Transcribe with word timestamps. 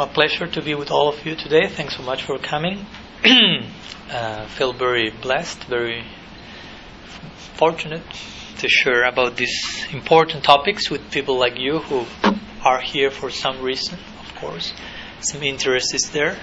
my 0.00 0.06
pleasure 0.06 0.46
to 0.46 0.62
be 0.62 0.74
with 0.74 0.90
all 0.90 1.10
of 1.10 1.26
you 1.26 1.36
today. 1.36 1.68
Thanks 1.68 1.94
so 1.94 2.02
much 2.02 2.22
for 2.22 2.38
coming. 2.38 2.86
uh, 4.10 4.46
feel 4.46 4.72
very 4.72 5.10
blessed, 5.10 5.64
very 5.64 6.06
fortunate 7.56 8.00
to 8.60 8.66
share 8.66 9.04
about 9.04 9.36
these 9.36 9.84
important 9.92 10.42
topics 10.42 10.88
with 10.88 11.10
people 11.10 11.38
like 11.38 11.58
you 11.58 11.80
who 11.80 12.06
are 12.64 12.80
here 12.80 13.10
for 13.10 13.28
some 13.28 13.60
reason, 13.60 13.98
of 14.20 14.34
course. 14.36 14.72
Some 15.20 15.42
interest 15.42 15.94
is 15.94 16.08
there 16.12 16.38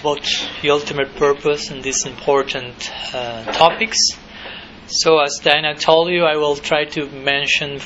about 0.00 0.26
the 0.62 0.70
ultimate 0.70 1.14
purpose 1.16 1.70
and 1.70 1.82
these 1.82 2.06
important 2.06 2.90
uh, 3.12 3.52
topics. 3.52 3.98
So, 4.86 5.18
as 5.18 5.40
Diana 5.42 5.74
told 5.74 6.08
you, 6.08 6.24
I 6.24 6.38
will 6.38 6.56
try 6.56 6.86
to 6.86 7.04
mention, 7.10 7.80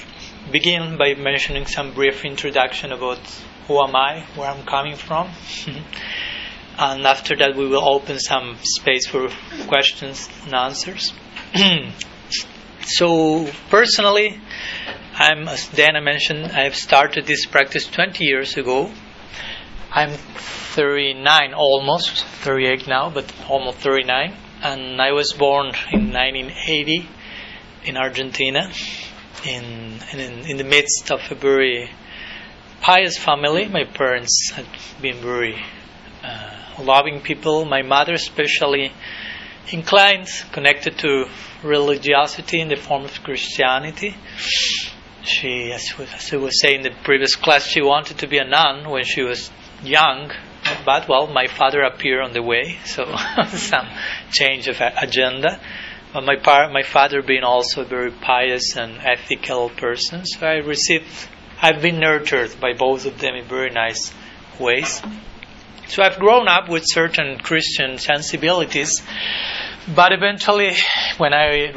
begin 0.52 0.96
by 0.96 1.14
mentioning 1.14 1.66
some 1.66 1.92
brief 1.92 2.24
introduction 2.24 2.92
about 2.92 3.18
who 3.66 3.82
am 3.82 3.94
I, 3.96 4.26
where 4.36 4.48
I'm 4.48 4.64
coming 4.64 4.96
from. 4.96 5.30
and 6.78 7.06
after 7.06 7.36
that, 7.36 7.56
we 7.56 7.66
will 7.68 7.88
open 7.88 8.18
some 8.18 8.58
space 8.62 9.06
for 9.06 9.28
questions 9.66 10.28
and 10.44 10.54
answers. 10.54 11.12
so, 12.80 13.48
personally, 13.70 14.40
I'm, 15.14 15.48
as 15.48 15.68
Dana 15.68 16.00
mentioned, 16.00 16.52
I've 16.52 16.76
started 16.76 17.26
this 17.26 17.46
practice 17.46 17.86
20 17.86 18.24
years 18.24 18.56
ago. 18.56 18.92
I'm 19.90 20.10
39 20.10 21.54
almost, 21.54 22.24
38 22.24 22.86
now, 22.86 23.10
but 23.10 23.32
almost 23.48 23.78
39. 23.78 24.36
And 24.62 25.00
I 25.00 25.12
was 25.12 25.32
born 25.32 25.66
in 25.92 26.12
1980 26.12 27.08
in 27.84 27.96
Argentina, 27.96 28.70
in, 29.44 29.98
in, 30.12 30.50
in 30.50 30.56
the 30.56 30.64
midst 30.64 31.10
of 31.10 31.20
a 31.30 31.34
very 31.34 31.90
pious 32.86 33.18
family. 33.18 33.66
My 33.66 33.82
parents 33.82 34.52
had 34.54 34.64
been 35.02 35.16
very 35.16 35.60
uh, 36.22 36.80
loving 36.80 37.20
people. 37.20 37.64
My 37.64 37.82
mother, 37.82 38.12
especially 38.12 38.92
inclined, 39.72 40.28
connected 40.52 40.96
to 40.98 41.24
religiosity 41.64 42.60
in 42.60 42.68
the 42.68 42.76
form 42.76 43.04
of 43.04 43.24
Christianity. 43.24 44.14
She, 45.24 45.72
as 45.72 45.94
I 46.32 46.36
was 46.36 46.60
saying 46.60 46.76
in 46.76 46.92
the 46.92 46.96
previous 47.02 47.34
class, 47.34 47.66
she 47.66 47.82
wanted 47.82 48.18
to 48.18 48.28
be 48.28 48.38
a 48.38 48.44
nun 48.44 48.88
when 48.88 49.02
she 49.02 49.22
was 49.22 49.50
young, 49.82 50.30
but 50.84 51.08
well, 51.08 51.26
my 51.26 51.48
father 51.48 51.82
appeared 51.82 52.22
on 52.22 52.34
the 52.34 52.42
way, 52.42 52.78
so 52.84 53.04
some 53.48 53.88
change 54.30 54.68
of 54.68 54.76
agenda. 54.80 55.60
But 56.12 56.22
my 56.22 56.36
par- 56.36 56.70
my 56.70 56.84
father 56.84 57.20
being 57.20 57.42
also 57.42 57.82
a 57.82 57.84
very 57.84 58.12
pious 58.12 58.76
and 58.76 58.98
ethical 59.04 59.70
person, 59.70 60.24
so 60.24 60.46
I 60.46 60.58
received 60.58 61.28
I've 61.60 61.80
been 61.80 62.00
nurtured 62.00 62.60
by 62.60 62.74
both 62.74 63.06
of 63.06 63.18
them 63.18 63.34
in 63.34 63.44
very 63.46 63.70
nice 63.70 64.12
ways. 64.60 65.02
So 65.88 66.02
I've 66.02 66.18
grown 66.18 66.48
up 66.48 66.68
with 66.68 66.82
certain 66.84 67.38
Christian 67.38 67.98
sensibilities, 67.98 69.02
but 69.94 70.12
eventually, 70.12 70.74
when 71.16 71.32
I 71.32 71.72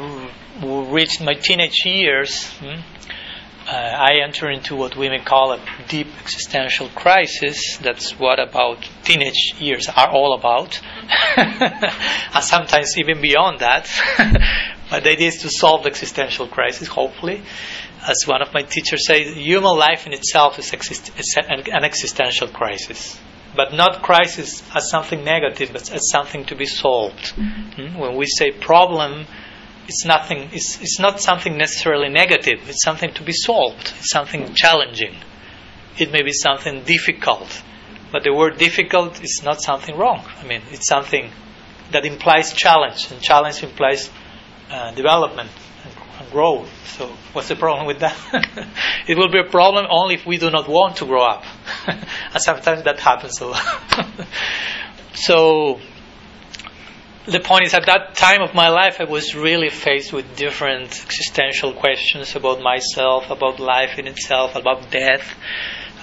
reached 0.62 1.22
my 1.22 1.32
teenage 1.32 1.86
years, 1.86 2.46
hmm, 2.58 2.80
uh, 3.66 3.72
I 3.72 4.20
enter 4.22 4.50
into 4.50 4.76
what 4.76 4.96
we 4.96 5.08
may 5.08 5.20
call 5.20 5.52
a 5.52 5.60
deep 5.88 6.08
existential 6.20 6.88
crisis. 6.88 7.78
That's 7.78 8.18
what 8.18 8.40
about 8.40 8.86
teenage 9.04 9.54
years 9.58 9.88
are 9.88 10.10
all 10.10 10.34
about, 10.34 10.78
and 11.36 12.44
sometimes 12.44 12.98
even 12.98 13.22
beyond 13.22 13.60
that. 13.60 13.88
but 14.90 15.04
the 15.04 15.12
idea 15.12 15.28
is 15.28 15.42
to 15.42 15.48
solve 15.50 15.84
the 15.84 15.88
existential 15.88 16.48
crisis, 16.48 16.88
hopefully 16.88 17.42
as 18.06 18.24
one 18.26 18.42
of 18.42 18.52
my 18.54 18.62
teachers 18.62 19.06
says, 19.06 19.34
human 19.36 19.76
life 19.76 20.06
in 20.06 20.12
itself 20.12 20.58
is, 20.58 20.72
exist- 20.72 21.12
is 21.18 21.36
an 21.38 21.84
existential 21.84 22.48
crisis. 22.48 23.18
But 23.54 23.74
not 23.74 24.02
crisis 24.02 24.62
as 24.74 24.88
something 24.90 25.24
negative, 25.24 25.70
but 25.72 25.92
as 25.92 26.08
something 26.10 26.44
to 26.46 26.56
be 26.56 26.66
solved. 26.66 27.34
Mm-hmm. 27.34 27.98
When 27.98 28.16
we 28.16 28.26
say 28.26 28.52
problem, 28.52 29.26
it's 29.88 30.04
nothing. 30.04 30.50
It's, 30.52 30.80
it's 30.80 31.00
not 31.00 31.20
something 31.20 31.58
necessarily 31.58 32.08
negative. 32.08 32.68
It's 32.68 32.84
something 32.84 33.12
to 33.14 33.24
be 33.24 33.32
solved. 33.32 33.92
It's 33.98 34.10
something 34.10 34.54
challenging. 34.54 35.16
It 35.98 36.12
may 36.12 36.22
be 36.22 36.32
something 36.32 36.84
difficult, 36.84 37.62
but 38.12 38.22
the 38.22 38.32
word 38.32 38.56
difficult 38.56 39.22
is 39.22 39.42
not 39.44 39.60
something 39.60 39.96
wrong. 39.96 40.24
I 40.38 40.46
mean, 40.46 40.62
it's 40.70 40.86
something 40.86 41.30
that 41.90 42.04
implies 42.04 42.52
challenge, 42.52 43.10
and 43.10 43.20
challenge 43.20 43.64
implies 43.64 44.08
uh, 44.70 44.92
development 44.92 45.50
growth. 46.30 46.70
So, 46.96 47.08
what's 47.32 47.48
the 47.48 47.56
problem 47.56 47.86
with 47.86 48.00
that? 48.00 48.16
it 49.08 49.16
will 49.16 49.30
be 49.30 49.38
a 49.38 49.50
problem 49.50 49.86
only 49.90 50.14
if 50.14 50.26
we 50.26 50.38
do 50.38 50.50
not 50.50 50.68
want 50.68 50.96
to 50.96 51.06
grow 51.06 51.22
up. 51.22 51.44
and 51.86 52.42
sometimes 52.42 52.84
that 52.84 53.00
happens 53.00 53.40
a 53.40 53.46
lot. 53.46 54.06
so, 55.14 55.80
the 57.26 57.40
point 57.40 57.66
is, 57.66 57.74
at 57.74 57.86
that 57.86 58.14
time 58.14 58.42
of 58.42 58.54
my 58.54 58.68
life, 58.68 58.96
I 59.00 59.04
was 59.04 59.34
really 59.34 59.68
faced 59.68 60.12
with 60.12 60.36
different 60.36 60.88
existential 60.88 61.72
questions 61.74 62.34
about 62.34 62.60
myself, 62.60 63.30
about 63.30 63.60
life 63.60 63.98
in 63.98 64.06
itself, 64.06 64.56
about 64.56 64.90
death 64.90 65.34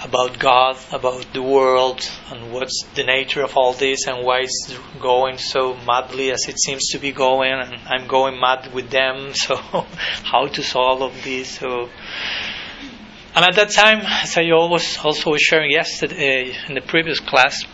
about 0.02 0.38
God, 0.38 0.76
about 0.92 1.32
the 1.32 1.42
world, 1.42 2.00
and 2.30 2.52
what's 2.52 2.84
the 2.94 3.02
nature 3.02 3.42
of 3.42 3.56
all 3.56 3.72
this, 3.72 4.06
and 4.06 4.24
why 4.24 4.40
it's 4.40 4.78
going 5.00 5.38
so 5.38 5.74
madly 5.86 6.30
as 6.30 6.48
it 6.48 6.58
seems 6.58 6.88
to 6.90 6.98
be 6.98 7.12
going, 7.12 7.52
and 7.52 7.74
I'm 7.86 8.06
going 8.06 8.40
mad 8.40 8.72
with 8.72 8.90
them. 8.90 9.32
So, 9.34 9.56
how 9.56 10.46
to 10.46 10.62
solve 10.62 11.02
all 11.02 11.08
of 11.08 11.24
this? 11.24 11.58
So, 11.58 11.88
and 13.34 13.44
at 13.44 13.54
that 13.56 13.70
time, 13.70 14.00
as 14.04 14.36
I 14.36 14.50
always 14.50 14.98
also 14.98 15.30
was 15.30 15.40
sharing 15.40 15.70
yesterday 15.70 16.54
in 16.68 16.74
the 16.74 16.80
previous 16.80 17.20
class, 17.20 17.64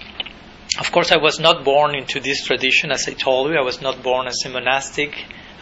of 0.79 0.91
course, 0.91 1.13
I 1.13 1.19
was 1.19 1.39
not 1.39 1.65
born 1.65 1.95
into 1.95 2.21
this 2.21 2.45
tradition, 2.45 2.91
as 2.91 3.07
I 3.09 3.13
told 3.13 3.51
you. 3.51 3.59
I 3.59 3.63
was 3.63 3.81
not 3.81 4.03
born 4.03 4.27
as 4.27 4.43
a 4.45 4.49
monastic. 4.49 5.15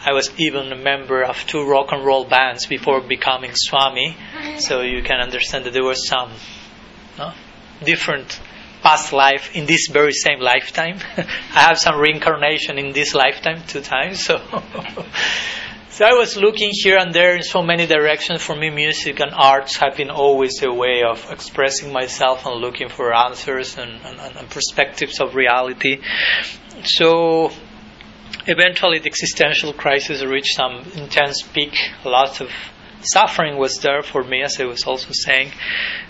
I 0.05 0.11
was 0.11 0.29
even 0.37 0.71
a 0.71 0.75
member 0.75 1.23
of 1.23 1.37
two 1.47 1.65
rock 1.65 1.91
and 1.91 2.05
roll 2.05 2.25
bands 2.25 2.65
before 2.65 2.99
becoming 3.01 3.51
Swami. 3.53 4.17
So 4.59 4.81
you 4.81 5.01
can 5.01 5.21
understand 5.21 5.65
that 5.65 5.73
there 5.73 5.83
was 5.83 6.07
some 6.07 6.31
no, 7.17 7.31
different 7.83 8.39
past 8.81 9.13
life 9.13 9.55
in 9.55 9.65
this 9.65 9.87
very 9.89 10.11
same 10.11 10.39
lifetime. 10.39 10.99
I 11.17 11.61
have 11.61 11.79
some 11.79 11.97
reincarnation 11.99 12.77
in 12.77 12.91
this 12.91 13.15
lifetime 13.15 13.63
two 13.65 13.79
times. 13.79 14.25
So, 14.25 14.39
so 15.89 16.05
I 16.05 16.13
was 16.13 16.35
looking 16.35 16.71
here 16.73 16.97
and 16.97 17.13
there 17.13 17.37
in 17.37 17.43
so 17.43 17.63
many 17.63 17.87
directions. 17.87 18.41
For 18.41 18.57
me, 18.57 18.69
music 18.69 19.21
and 19.21 19.31
arts 19.33 19.77
have 19.77 19.95
been 19.95 20.09
always 20.09 20.61
a 20.63 20.71
way 20.71 21.03
of 21.09 21.25
expressing 21.31 21.93
myself 21.93 22.45
and 22.45 22.59
looking 22.59 22.89
for 22.89 23.13
answers 23.13 23.77
and, 23.77 24.01
and, 24.03 24.19
and 24.19 24.49
perspectives 24.49 25.21
of 25.21 25.33
reality. 25.33 26.01
So 26.83 27.53
eventually 28.45 28.99
the 28.99 29.07
existential 29.07 29.73
crisis 29.73 30.23
reached 30.23 30.55
some 30.55 30.83
intense 30.95 31.41
peak. 31.41 31.73
Lots 32.05 32.41
of 32.41 32.49
suffering 33.01 33.57
was 33.57 33.79
there 33.79 34.01
for 34.01 34.23
me, 34.23 34.41
as 34.41 34.59
I 34.59 34.65
was 34.65 34.83
also 34.85 35.09
saying. 35.11 35.51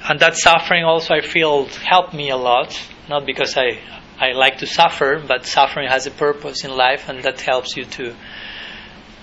And 0.08 0.20
that 0.20 0.36
suffering 0.36 0.84
also 0.84 1.14
I 1.16 1.22
feel 1.22 1.66
helped 1.66 2.14
me 2.14 2.30
a 2.30 2.38
lot. 2.38 2.80
Not 3.10 3.26
because 3.26 3.58
I, 3.58 3.80
I 4.20 4.32
like 4.32 4.60
to 4.60 4.68
suffer, 4.68 5.22
but 5.26 5.46
suffering 5.46 5.90
has 5.90 6.08
a 6.08 6.12
purpose 6.12 6.64
in 6.64 6.72
life 6.72 7.10
and 7.10 7.24
that 7.24 7.42
helps 7.42 7.76
you 7.76 7.86
to 7.86 8.16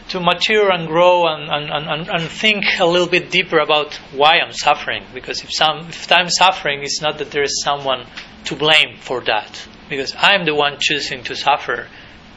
to 0.09 0.19
mature 0.19 0.73
and 0.73 0.89
grow 0.89 1.29
and, 1.29 1.49
and, 1.49 1.89
and, 1.89 2.09
and 2.09 2.23
think 2.29 2.65
a 2.81 2.85
little 2.85 3.07
bit 3.07 3.31
deeper 3.31 3.61
about 3.61 3.95
why 4.13 4.41
I'm 4.41 4.51
suffering. 4.53 5.05
Because 5.15 5.45
if 5.45 5.51
some 5.53 5.89
if 5.89 6.11
I'm 6.11 6.29
suffering, 6.29 6.83
it's 6.83 7.01
not 7.01 7.19
that 7.19 7.31
there 7.31 7.45
is 7.45 7.63
someone 7.63 8.07
to 8.47 8.57
blame 8.57 8.97
for 8.99 9.21
that. 9.21 9.69
Because 9.89 10.13
I'm 10.19 10.45
the 10.45 10.55
one 10.55 10.79
choosing 10.81 11.23
to 11.25 11.37
suffer 11.37 11.87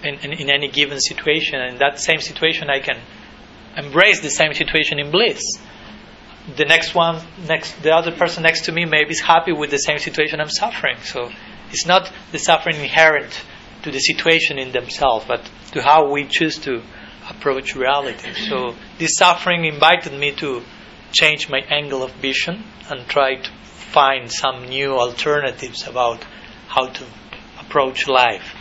in, 0.04 0.16
in, 0.20 0.34
in 0.34 0.50
any 0.50 0.70
given 0.70 1.00
situation. 1.00 1.60
And 1.60 1.74
in 1.74 1.80
that 1.80 2.00
same 2.00 2.20
situation, 2.20 2.70
I 2.70 2.80
can 2.80 3.00
embrace 3.76 4.22
the 4.22 4.30
same 4.30 4.54
situation 4.54 5.00
in 5.00 5.12
bliss. 5.12 5.42
The 6.58 6.66
next 6.66 6.94
one, 6.94 7.22
next, 7.48 7.82
the 7.82 7.92
other 7.92 8.12
person 8.12 8.44
next 8.44 8.66
to 8.66 8.72
me, 8.72 8.86
maybe 8.86 9.12
is 9.12 9.22
happy 9.22 9.54
with 9.54 9.72
the 9.72 9.78
same 9.78 9.98
situation 9.98 10.42
I'm 10.42 10.50
suffering. 10.50 10.98
So 11.04 11.32
it's 11.70 11.86
not 11.86 12.12
the 12.32 12.40
suffering 12.40 12.76
inherent 12.76 13.42
to 13.84 13.92
the 13.92 14.00
situation 14.00 14.60
in 14.60 14.72
themselves, 14.72 15.26
but 15.28 15.42
to 15.72 15.82
how 15.82 16.12
we 16.12 16.28
choose 16.28 16.58
to 16.60 16.82
approach 17.30 17.76
reality. 17.76 18.34
So 18.34 18.76
this 18.98 19.16
suffering 19.16 19.66
invited 19.66 20.14
me 20.14 20.34
to 20.34 20.64
change 21.12 21.50
my 21.50 21.60
angle 21.70 22.04
of 22.04 22.12
vision 22.16 22.64
and 22.90 23.08
try 23.08 23.36
to 23.36 23.50
find 23.64 24.32
some 24.32 24.66
new 24.66 24.94
alternatives 24.94 25.88
about 25.88 26.26
how 26.68 26.88
to 26.88 27.06
approach 27.74 28.08
life. 28.08 28.54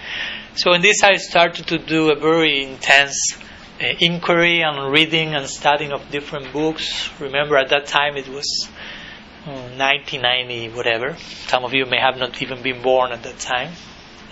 So 0.55 0.73
in 0.73 0.81
this, 0.81 1.03
I 1.03 1.17
started 1.17 1.67
to 1.67 1.79
do 1.79 2.11
a 2.11 2.15
very 2.15 2.65
intense 2.65 3.37
uh, 3.79 3.85
inquiry 4.01 4.63
and 4.63 4.91
reading 4.91 5.35
and 5.35 5.47
studying 5.47 5.93
of 5.93 6.11
different 6.11 6.51
books. 6.51 7.11
Remember, 7.21 7.59
at 7.59 7.69
that 7.69 7.85
time 7.87 8.17
it 8.17 8.27
was 8.27 8.69
1990, 9.45 10.69
hmm, 10.69 10.77
whatever. 10.77 11.17
Some 11.49 11.63
of 11.65 11.75
you 11.75 11.85
may 11.85 12.01
have 12.01 12.17
not 12.17 12.41
even 12.41 12.63
been 12.63 12.81
born 12.81 13.13
at 13.13 13.23
that 13.25 13.39
time. 13.39 13.73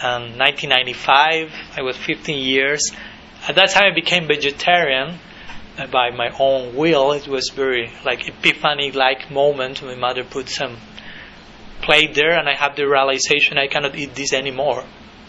And 0.02 0.38
1995, 0.38 1.52
I 1.76 1.82
was 1.82 1.98
15 1.98 2.42
years. 2.42 2.90
At 3.46 3.56
that 3.56 3.68
time, 3.72 3.92
I 3.92 3.94
became 3.94 4.26
vegetarian 4.28 5.18
uh, 5.76 5.88
by 5.88 6.08
my 6.10 6.30
own 6.38 6.74
will. 6.74 7.12
It 7.12 7.28
was 7.28 7.50
very 7.54 7.92
like 8.02 8.26
epiphany-like 8.26 9.30
moment. 9.30 9.82
My 9.82 9.94
mother 9.94 10.24
put 10.24 10.48
some 10.48 10.78
plate 11.82 12.14
there, 12.14 12.38
and 12.38 12.48
I 12.48 12.54
have 12.54 12.76
the 12.76 12.88
realization 12.88 13.58
I 13.58 13.66
cannot 13.66 13.96
eat 13.96 14.14
this 14.14 14.32
anymore. 14.32 14.84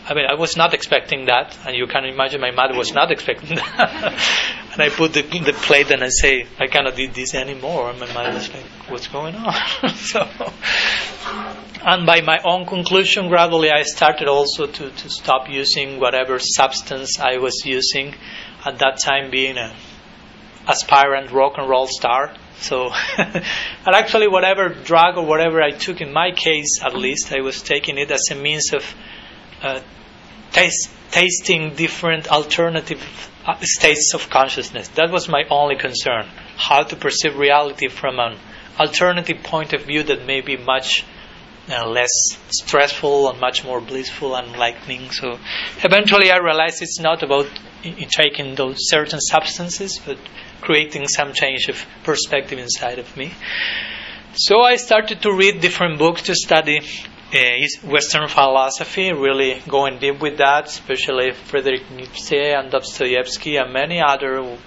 I 0.07 0.15
mean, 0.15 0.25
I 0.25 0.33
was 0.33 0.57
not 0.57 0.73
expecting 0.73 1.25
that, 1.25 1.57
and 1.65 1.75
you 1.75 1.85
can 1.85 2.05
imagine 2.05 2.41
my 2.41 2.51
mother 2.51 2.75
was 2.75 2.91
not 2.91 3.11
expecting 3.11 3.55
that. 3.55 4.13
and 4.73 4.81
I 4.81 4.89
put 4.89 5.13
the, 5.13 5.21
the 5.21 5.53
plate 5.53 5.91
and 5.91 6.03
I 6.03 6.09
say, 6.09 6.47
I 6.59 6.67
cannot 6.67 6.97
eat 6.97 7.13
this 7.13 7.35
anymore. 7.35 7.91
And 7.91 7.99
my 7.99 8.11
mother 8.11 8.33
was 8.33 8.51
like, 8.51 8.65
What's 8.89 9.07
going 9.07 9.35
on? 9.35 9.89
so, 9.95 10.27
and 11.85 12.05
by 12.05 12.21
my 12.21 12.39
own 12.43 12.65
conclusion, 12.65 13.27
gradually 13.29 13.69
I 13.69 13.83
started 13.83 14.27
also 14.27 14.65
to, 14.65 14.89
to 14.89 15.09
stop 15.09 15.47
using 15.49 15.99
whatever 15.99 16.39
substance 16.39 17.19
I 17.19 17.37
was 17.37 17.63
using 17.63 18.15
at 18.65 18.79
that 18.79 18.99
time, 18.99 19.29
being 19.29 19.57
a 19.57 19.75
aspirant 20.67 21.31
rock 21.31 21.53
and 21.57 21.69
roll 21.69 21.87
star. 21.87 22.33
So, 22.61 22.91
and 23.17 23.43
actually, 23.85 24.27
whatever 24.27 24.69
drug 24.69 25.17
or 25.17 25.25
whatever 25.25 25.61
I 25.61 25.71
took, 25.71 25.99
in 25.99 26.13
my 26.13 26.31
case 26.31 26.79
at 26.83 26.95
least, 26.95 27.33
I 27.33 27.41
was 27.41 27.61
taking 27.61 27.97
it 27.97 28.11
as 28.11 28.21
a 28.31 28.35
means 28.35 28.71
of 28.73 28.85
uh, 29.61 29.81
taste, 30.51 30.89
tasting 31.11 31.75
different 31.75 32.27
alternative 32.29 33.01
uh, 33.45 33.55
states 33.61 34.13
of 34.13 34.29
consciousness. 34.29 34.87
That 34.89 35.11
was 35.11 35.27
my 35.27 35.43
only 35.49 35.75
concern. 35.75 36.27
How 36.55 36.83
to 36.83 36.95
perceive 36.95 37.37
reality 37.37 37.87
from 37.87 38.19
an 38.19 38.37
alternative 38.79 39.43
point 39.43 39.73
of 39.73 39.85
view 39.85 40.03
that 40.03 40.25
may 40.25 40.41
be 40.41 40.57
much 40.57 41.03
uh, 41.69 41.87
less 41.87 42.11
stressful 42.49 43.29
and 43.29 43.39
much 43.39 43.63
more 43.63 43.81
blissful 43.81 44.35
and 44.35 44.53
enlightening. 44.53 45.11
So 45.11 45.39
eventually 45.83 46.31
I 46.31 46.37
realized 46.37 46.81
it's 46.81 46.99
not 46.99 47.23
about 47.23 47.47
taking 48.09 48.55
those 48.55 48.77
certain 48.79 49.19
substances, 49.19 49.99
but 50.05 50.17
creating 50.61 51.07
some 51.07 51.33
change 51.33 51.67
of 51.67 51.85
perspective 52.03 52.59
inside 52.59 52.99
of 52.99 53.17
me. 53.17 53.33
So 54.33 54.61
I 54.61 54.77
started 54.77 55.21
to 55.23 55.33
read 55.33 55.59
different 55.59 55.99
books 55.99 56.21
to 56.23 56.35
study 56.35 56.79
uh, 57.33 57.87
Western 57.87 58.27
philosophy, 58.27 59.11
really 59.11 59.61
going 59.67 59.99
deep 59.99 60.21
with 60.21 60.37
that, 60.37 60.67
especially 60.67 61.31
Friedrich 61.31 61.89
Nietzsche 61.91 62.37
and 62.37 62.71
Dostoevsky 62.71 63.57
and 63.57 63.73
many 63.73 64.01
other 64.01 64.57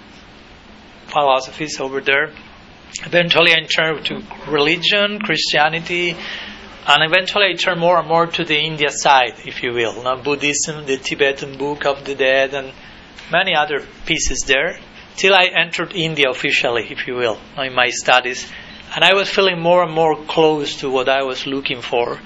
philosophies 1.07 1.79
over 1.79 2.01
there. 2.01 2.31
Eventually, 3.03 3.53
I 3.53 3.61
turned 3.65 4.05
to 4.05 4.23
religion, 4.47 5.19
Christianity, 5.19 6.15
and 6.87 7.03
eventually 7.03 7.45
I 7.45 7.53
turned 7.53 7.79
more 7.79 7.99
and 7.99 8.07
more 8.07 8.27
to 8.27 8.43
the 8.43 8.57
India 8.57 8.89
side, 8.91 9.33
if 9.45 9.63
you 9.63 9.73
will. 9.73 10.03
Now, 10.03 10.21
Buddhism, 10.21 10.85
the 10.85 10.97
Tibetan 10.97 11.57
Book 11.57 11.85
of 11.85 12.05
the 12.05 12.15
Dead, 12.15 12.53
and 12.53 12.71
many 13.31 13.55
other 13.55 13.83
pieces 14.05 14.43
there, 14.45 14.79
till 15.17 15.33
I 15.33 15.45
entered 15.45 15.93
India 15.93 16.29
officially, 16.29 16.87
if 16.89 17.07
you 17.07 17.15
will, 17.15 17.39
in 17.57 17.73
my 17.73 17.89
studies. 17.89 18.51
And 18.95 19.03
I 19.03 19.13
was 19.13 19.29
feeling 19.29 19.59
more 19.59 19.83
and 19.83 19.91
more 19.91 20.15
close 20.25 20.77
to 20.77 20.89
what 20.89 21.09
I 21.09 21.23
was 21.23 21.45
looking 21.45 21.81
for 21.81 22.19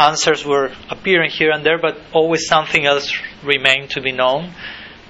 answers 0.00 0.44
were 0.44 0.72
appearing 0.88 1.30
here 1.30 1.50
and 1.50 1.64
there, 1.64 1.78
but 1.78 1.98
always 2.12 2.46
something 2.46 2.86
else 2.86 3.12
remained 3.42 3.90
to 3.90 4.00
be 4.00 4.12
known. 4.12 4.52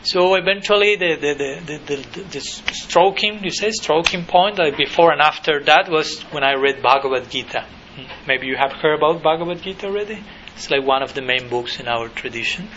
So 0.02 0.34
eventually, 0.34 0.96
the 0.96 1.16
the, 1.16 1.32
the, 1.34 1.96
the, 1.96 2.22
the 2.22 2.40
stroking, 2.40 3.44
you 3.44 3.50
say, 3.50 3.70
stroking 3.70 4.24
point, 4.24 4.58
like 4.58 4.76
before 4.76 5.12
and 5.12 5.20
after 5.20 5.62
that, 5.64 5.90
was 5.90 6.22
when 6.32 6.42
I 6.42 6.54
read 6.54 6.82
Bhagavad 6.82 7.30
Gita. 7.30 7.66
Maybe 8.26 8.46
you 8.46 8.56
have 8.56 8.72
heard 8.72 8.96
about 8.96 9.22
Bhagavad 9.22 9.62
Gita 9.62 9.86
already. 9.86 10.22
It's 10.56 10.70
like 10.70 10.84
one 10.84 11.02
of 11.02 11.14
the 11.14 11.22
main 11.22 11.48
books 11.48 11.78
in 11.80 11.86
our 11.86 12.08
tradition. 12.08 12.68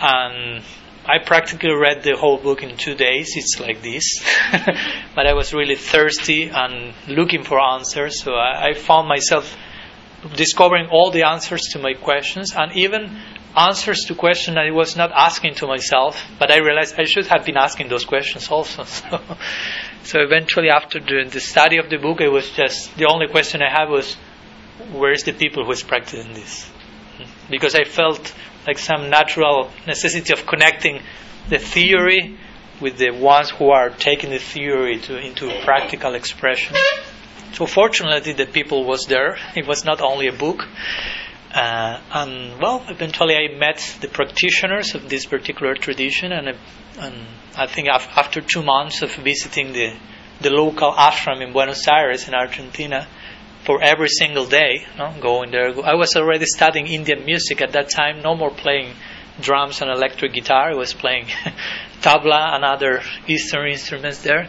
And 0.00 0.64
I 1.04 1.18
practically 1.18 1.72
read 1.72 2.04
the 2.04 2.16
whole 2.16 2.38
book 2.38 2.62
in 2.62 2.76
two 2.76 2.94
days. 2.94 3.32
It's 3.36 3.58
like 3.58 3.82
this. 3.82 4.24
but 5.14 5.26
I 5.26 5.34
was 5.34 5.52
really 5.52 5.74
thirsty 5.74 6.48
and 6.48 6.94
looking 7.08 7.42
for 7.42 7.60
answers, 7.60 8.22
so 8.22 8.34
I, 8.34 8.68
I 8.70 8.74
found 8.74 9.08
myself 9.08 9.56
discovering 10.36 10.86
all 10.90 11.10
the 11.10 11.24
answers 11.24 11.62
to 11.72 11.80
my 11.80 11.94
questions 11.94 12.54
and 12.54 12.76
even 12.76 13.18
answers 13.56 14.04
to 14.06 14.14
questions 14.14 14.54
that 14.54 14.66
I 14.66 14.70
was 14.70 14.96
not 14.96 15.10
asking 15.12 15.54
to 15.56 15.66
myself, 15.66 16.24
but 16.38 16.52
I 16.52 16.58
realized 16.58 16.94
I 16.98 17.04
should 17.04 17.26
have 17.26 17.44
been 17.44 17.56
asking 17.56 17.88
those 17.88 18.04
questions 18.04 18.48
also. 18.50 18.84
So, 20.04 20.18
so 20.18 20.20
eventually, 20.20 20.68
after 20.68 20.98
the, 20.98 21.28
the 21.30 21.40
study 21.40 21.78
of 21.78 21.88
the 21.88 21.96
book, 21.96 22.20
it 22.20 22.28
was 22.28 22.50
just 22.50 22.96
the 22.96 23.06
only 23.06 23.28
question 23.28 23.62
I 23.62 23.70
had 23.70 23.88
was, 23.88 24.14
where 24.92 25.12
is 25.12 25.22
the 25.22 25.32
people 25.32 25.64
who 25.64 25.70
is 25.70 25.82
practicing 25.82 26.32
this? 26.32 26.64
Hmm. 27.16 27.24
Because 27.50 27.74
I 27.76 27.84
felt 27.84 28.34
like 28.66 28.78
some 28.78 29.10
natural 29.10 29.70
necessity 29.86 30.32
of 30.32 30.46
connecting 30.46 31.00
the 31.48 31.58
theory 31.58 32.38
with 32.80 32.98
the 32.98 33.10
ones 33.10 33.50
who 33.50 33.70
are 33.70 33.90
taking 33.90 34.30
the 34.30 34.38
theory 34.38 34.98
to, 34.98 35.18
into 35.18 35.50
practical 35.64 36.14
expression. 36.14 36.76
So 37.52 37.66
fortunately, 37.66 38.32
the 38.32 38.46
people 38.46 38.84
was 38.84 39.06
there. 39.06 39.36
It 39.54 39.66
was 39.66 39.84
not 39.84 40.00
only 40.00 40.26
a 40.28 40.32
book. 40.32 40.66
Uh, 41.54 42.00
and 42.12 42.58
well, 42.60 42.84
eventually 42.88 43.36
I 43.36 43.54
met 43.56 43.98
the 44.00 44.08
practitioners 44.08 44.94
of 44.94 45.08
this 45.08 45.26
particular 45.26 45.74
tradition, 45.74 46.32
and, 46.32 46.56
and 46.98 47.26
I 47.56 47.66
think 47.66 47.88
after 47.88 48.40
two 48.40 48.62
months 48.62 49.02
of 49.02 49.14
visiting 49.16 49.72
the 49.72 49.94
the 50.40 50.50
local 50.50 50.92
ashram 50.92 51.40
in 51.40 51.52
Buenos 51.52 51.86
Aires 51.86 52.26
in 52.26 52.34
Argentina 52.34 53.06
for 53.64 53.82
every 53.82 54.08
single 54.08 54.46
day, 54.46 54.86
no, 54.98 55.14
going 55.20 55.50
there. 55.52 55.72
I 55.84 55.94
was 55.94 56.16
already 56.16 56.46
studying 56.46 56.86
Indian 56.86 57.24
music 57.24 57.60
at 57.60 57.72
that 57.72 57.90
time. 57.90 58.20
No 58.22 58.34
more 58.34 58.50
playing 58.50 58.94
drums 59.40 59.80
and 59.80 59.90
electric 59.90 60.32
guitar. 60.32 60.70
I 60.70 60.74
was 60.74 60.92
playing 60.92 61.26
tabla 62.02 62.54
and 62.54 62.64
other 62.64 63.02
Eastern 63.26 63.70
instruments 63.70 64.22
there. 64.22 64.48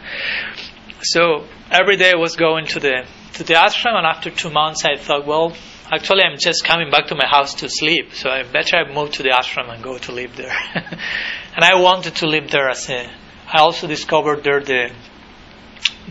So 1.02 1.46
every 1.70 1.96
day 1.96 2.12
I 2.12 2.18
was 2.18 2.36
going 2.36 2.66
to 2.68 2.80
the 2.80 3.06
to 3.34 3.44
the 3.44 3.54
ashram, 3.54 3.94
and 3.96 4.06
after 4.06 4.30
two 4.30 4.50
months 4.50 4.84
I 4.84 4.96
thought, 4.96 5.26
well, 5.26 5.56
actually 5.90 6.22
I'm 6.22 6.38
just 6.38 6.64
coming 6.64 6.90
back 6.90 7.08
to 7.08 7.14
my 7.14 7.26
house 7.26 7.54
to 7.56 7.68
sleep, 7.68 8.14
so 8.14 8.30
I 8.30 8.42
better 8.44 8.76
I 8.76 8.92
move 8.92 9.10
to 9.12 9.22
the 9.22 9.30
ashram 9.30 9.72
and 9.72 9.82
go 9.82 9.98
to 9.98 10.12
live 10.12 10.36
there. 10.36 10.56
and 10.74 11.64
I 11.64 11.80
wanted 11.80 12.16
to 12.16 12.26
live 12.26 12.50
there 12.50 12.68
as 12.68 12.88
a. 12.90 13.10
I 13.52 13.60
also 13.60 13.86
discovered 13.86 14.44
there 14.44 14.60
the 14.60 14.92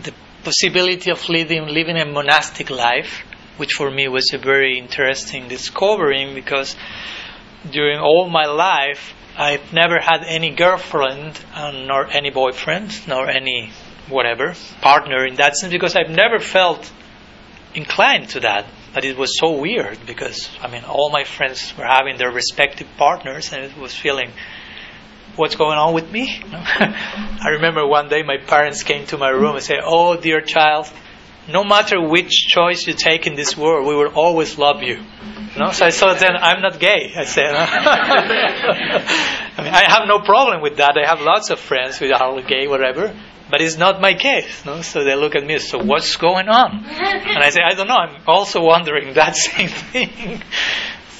the 0.02 0.12
possibility 0.44 1.10
of 1.10 1.28
living 1.28 1.66
living 1.66 1.96
a 1.96 2.04
monastic 2.04 2.70
life, 2.70 3.24
which 3.56 3.72
for 3.72 3.90
me 3.90 4.08
was 4.08 4.32
a 4.32 4.38
very 4.38 4.78
interesting 4.78 5.48
discovering 5.48 6.34
because 6.34 6.76
during 7.70 7.98
all 7.98 8.28
my 8.28 8.46
life 8.46 9.14
I've 9.36 9.72
never 9.72 9.98
had 9.98 10.22
any 10.26 10.50
girlfriend 10.50 11.40
and 11.54 11.88
nor 11.88 12.06
any 12.08 12.30
boyfriend 12.30 13.08
nor 13.08 13.28
any 13.28 13.70
whatever 14.08 14.54
partner 14.80 15.26
in 15.26 15.36
that 15.36 15.56
sense 15.56 15.72
because 15.72 15.96
I've 15.96 16.10
never 16.10 16.38
felt 16.38 16.92
inclined 17.74 18.28
to 18.30 18.40
that. 18.40 18.66
But 18.92 19.04
it 19.04 19.16
was 19.16 19.36
so 19.40 19.58
weird 19.58 19.98
because 20.06 20.48
I 20.60 20.68
mean 20.68 20.84
all 20.84 21.10
my 21.10 21.24
friends 21.24 21.74
were 21.76 21.86
having 21.86 22.16
their 22.16 22.30
respective 22.30 22.86
partners 22.96 23.52
and 23.52 23.64
it 23.64 23.76
was 23.76 23.92
feeling 23.94 24.30
what's 25.36 25.56
going 25.56 25.78
on 25.78 25.94
with 25.94 26.10
me? 26.10 26.42
I 26.52 27.48
remember 27.52 27.86
one 27.86 28.08
day 28.08 28.22
my 28.22 28.38
parents 28.38 28.82
came 28.82 29.06
to 29.06 29.18
my 29.18 29.28
room 29.28 29.54
and 29.56 29.64
said, 29.64 29.80
"Oh 29.84 30.16
dear 30.16 30.40
child, 30.40 30.90
no 31.48 31.64
matter 31.64 32.00
which 32.00 32.46
choice 32.48 32.86
you 32.86 32.94
take 32.94 33.26
in 33.26 33.34
this 33.34 33.56
world, 33.56 33.86
we 33.86 33.94
will 33.94 34.12
always 34.14 34.58
love 34.58 34.82
you." 34.82 35.02
No? 35.56 35.70
So 35.70 35.86
I 35.86 35.90
thought 35.90 36.18
then 36.18 36.36
I'm 36.36 36.60
not 36.62 36.80
gay. 36.80 37.12
I 37.16 37.24
said, 37.24 37.54
I 37.54 37.62
mean, 39.62 39.72
I 39.72 39.84
have 39.88 40.08
no 40.08 40.18
problem 40.18 40.60
with 40.62 40.78
that. 40.78 40.96
I 40.98 41.06
have 41.08 41.20
lots 41.20 41.50
of 41.50 41.60
friends 41.60 41.96
who 41.98 42.12
are 42.12 42.42
gay, 42.42 42.66
whatever. 42.66 43.14
But 43.50 43.60
it's 43.60 43.76
not 43.76 44.00
my 44.00 44.14
case. 44.14 44.64
No? 44.64 44.82
So 44.82 45.04
they 45.04 45.14
look 45.14 45.36
at 45.36 45.44
me, 45.44 45.58
so 45.60 45.78
what's 45.78 46.16
going 46.16 46.48
on? 46.48 46.84
And 46.84 47.38
I 47.38 47.50
say, 47.50 47.60
I 47.62 47.74
don't 47.74 47.86
know, 47.86 47.94
I'm 47.94 48.22
also 48.26 48.62
wondering 48.62 49.14
that 49.14 49.36
same 49.36 49.68
thing. 49.68 50.42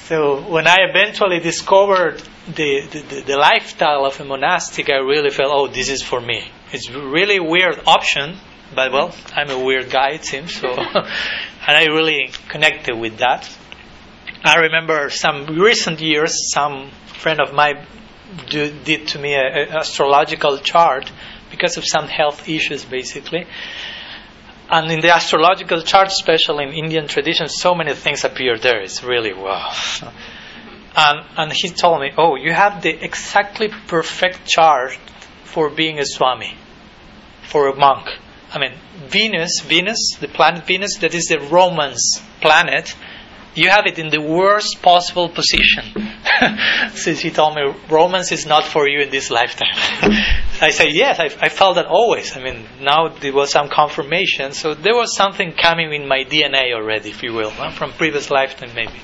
so 0.07 0.41
when 0.41 0.67
I 0.67 0.79
eventually 0.89 1.39
discovered 1.39 2.21
the, 2.47 2.81
the, 2.81 3.23
the, 3.25 3.37
lifestyle 3.37 4.05
of 4.05 4.19
a 4.19 4.25
monastic, 4.25 4.89
I 4.89 4.97
really 4.97 5.31
felt, 5.31 5.51
oh, 5.51 5.67
this 5.67 5.89
is 5.89 6.01
for 6.01 6.21
me. 6.21 6.47
It's 6.71 6.89
really 6.91 7.39
weird 7.39 7.81
option, 7.87 8.37
but 8.75 8.91
well, 8.91 9.15
I'm 9.33 9.49
a 9.49 9.59
weird 9.59 9.89
guy, 9.89 10.11
it 10.11 10.25
seems. 10.25 10.55
So, 10.55 10.67
and 10.69 11.05
I 11.67 11.85
really 11.85 12.29
connected 12.49 12.95
with 12.97 13.17
that. 13.17 13.49
I 14.43 14.57
remember 14.57 15.09
some 15.09 15.45
recent 15.47 15.99
years, 16.01 16.51
some 16.53 16.91
friend 17.05 17.41
of 17.41 17.53
mine 17.53 17.87
do, 18.49 18.71
did 18.83 19.07
to 19.09 19.19
me 19.19 19.33
an 19.33 19.69
astrological 19.69 20.59
chart 20.59 21.11
because 21.49 21.77
of 21.77 21.85
some 21.85 22.07
health 22.07 22.47
issues, 22.47 22.85
basically. 22.85 23.47
And 24.69 24.91
in 24.91 24.99
the 24.99 25.13
astrological 25.13 25.81
chart, 25.81 26.07
especially 26.07 26.65
in 26.65 26.73
Indian 26.73 27.07
tradition, 27.07 27.47
so 27.47 27.73
many 27.73 27.93
things 27.93 28.23
appear 28.23 28.57
there. 28.57 28.81
It's 28.81 29.03
really 29.03 29.33
wow. 29.33 29.73
And, 30.97 31.25
and 31.37 31.51
he 31.51 31.69
told 31.69 32.01
me, 32.01 32.11
Oh, 32.17 32.35
you 32.35 32.53
have 32.53 32.81
the 32.81 32.89
exactly 32.89 33.69
perfect 33.87 34.45
chart 34.47 34.97
for 35.43 35.69
being 35.69 35.99
a 35.99 36.05
Swami, 36.05 36.55
for 37.43 37.67
a 37.67 37.75
monk. 37.75 38.07
I 38.51 38.59
mean, 38.59 38.73
Venus, 39.07 39.61
Venus, 39.61 40.15
the 40.19 40.27
planet 40.27 40.65
Venus, 40.65 40.97
that 40.99 41.13
is 41.13 41.25
the 41.25 41.39
Romance 41.39 42.21
planet, 42.41 42.95
you 43.55 43.69
have 43.69 43.85
it 43.85 43.97
in 43.97 44.09
the 44.09 44.21
worst 44.21 44.81
possible 44.81 45.29
position. 45.29 45.83
Since 46.93 47.21
he 47.21 47.31
told 47.31 47.55
me 47.55 47.73
romance 47.89 48.31
is 48.33 48.45
not 48.45 48.65
for 48.65 48.87
you 48.87 48.99
in 48.99 49.09
this 49.09 49.31
lifetime. 49.31 49.73
I 50.61 50.71
say, 50.71 50.89
yes, 50.89 51.19
I, 51.19 51.25
I, 51.45 51.49
felt 51.49 51.75
that 51.75 51.85
always. 51.85 52.35
I 52.35 52.43
mean, 52.43 52.65
now 52.81 53.07
there 53.07 53.33
was 53.33 53.51
some 53.51 53.69
confirmation. 53.69 54.51
So 54.51 54.73
there 54.73 54.93
was 54.93 55.15
something 55.15 55.53
coming 55.53 55.93
in 55.93 56.07
my 56.07 56.25
DNA 56.25 56.73
already, 56.73 57.09
if 57.09 57.23
you 57.23 57.33
will, 57.33 57.51
from 57.51 57.93
previous 57.93 58.29
lifetime 58.29 58.71
maybe. 58.75 58.99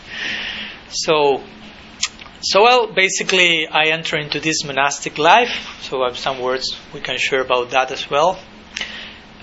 So, 0.89 1.41
so 2.41 2.63
well, 2.63 2.87
basically, 2.87 3.67
I 3.67 3.89
enter 3.89 4.17
into 4.17 4.39
this 4.39 4.63
monastic 4.63 5.17
life. 5.17 5.79
So 5.81 6.01
I 6.03 6.07
have 6.07 6.17
some 6.17 6.39
words 6.39 6.75
we 6.93 6.99
can 6.99 7.17
share 7.17 7.41
about 7.41 7.71
that 7.71 7.91
as 7.91 8.09
well. 8.09 8.39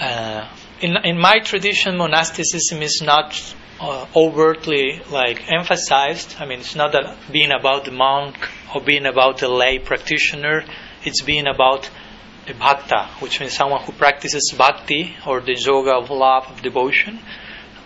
Uh, 0.01 0.49
in, 0.81 0.97
in 1.05 1.19
my 1.19 1.39
tradition, 1.39 1.97
monasticism 1.97 2.83
is 2.83 3.01
not 3.03 3.55
uh, 3.81 4.07
overtly 4.15 5.01
like 5.11 5.45
emphasized. 5.49 6.37
I 6.39 6.47
mean, 6.47 6.61
it's 6.61 6.75
not 6.75 6.93
that 6.93 7.17
being 7.33 7.53
about 7.53 7.85
the 7.85 7.93
monk 7.93 8.37
or 8.75 8.81
being 8.81 9.07
about 9.07 9.39
the 9.39 9.49
lay 9.49 9.79
practitioner. 9.79 10.65
It's 11.05 11.23
being 11.23 11.47
about 11.47 11.89
a 12.49 12.55
bhakta, 12.55 13.09
which 13.21 13.41
means 13.41 13.53
someone 13.53 13.83
who 13.83 13.93
practices 13.93 14.53
bhakti 14.57 15.17
or 15.27 15.41
the 15.41 15.55
yoga 15.55 15.93
of 15.93 16.11
love, 16.11 16.47
of 16.49 16.63
devotion. 16.63 17.21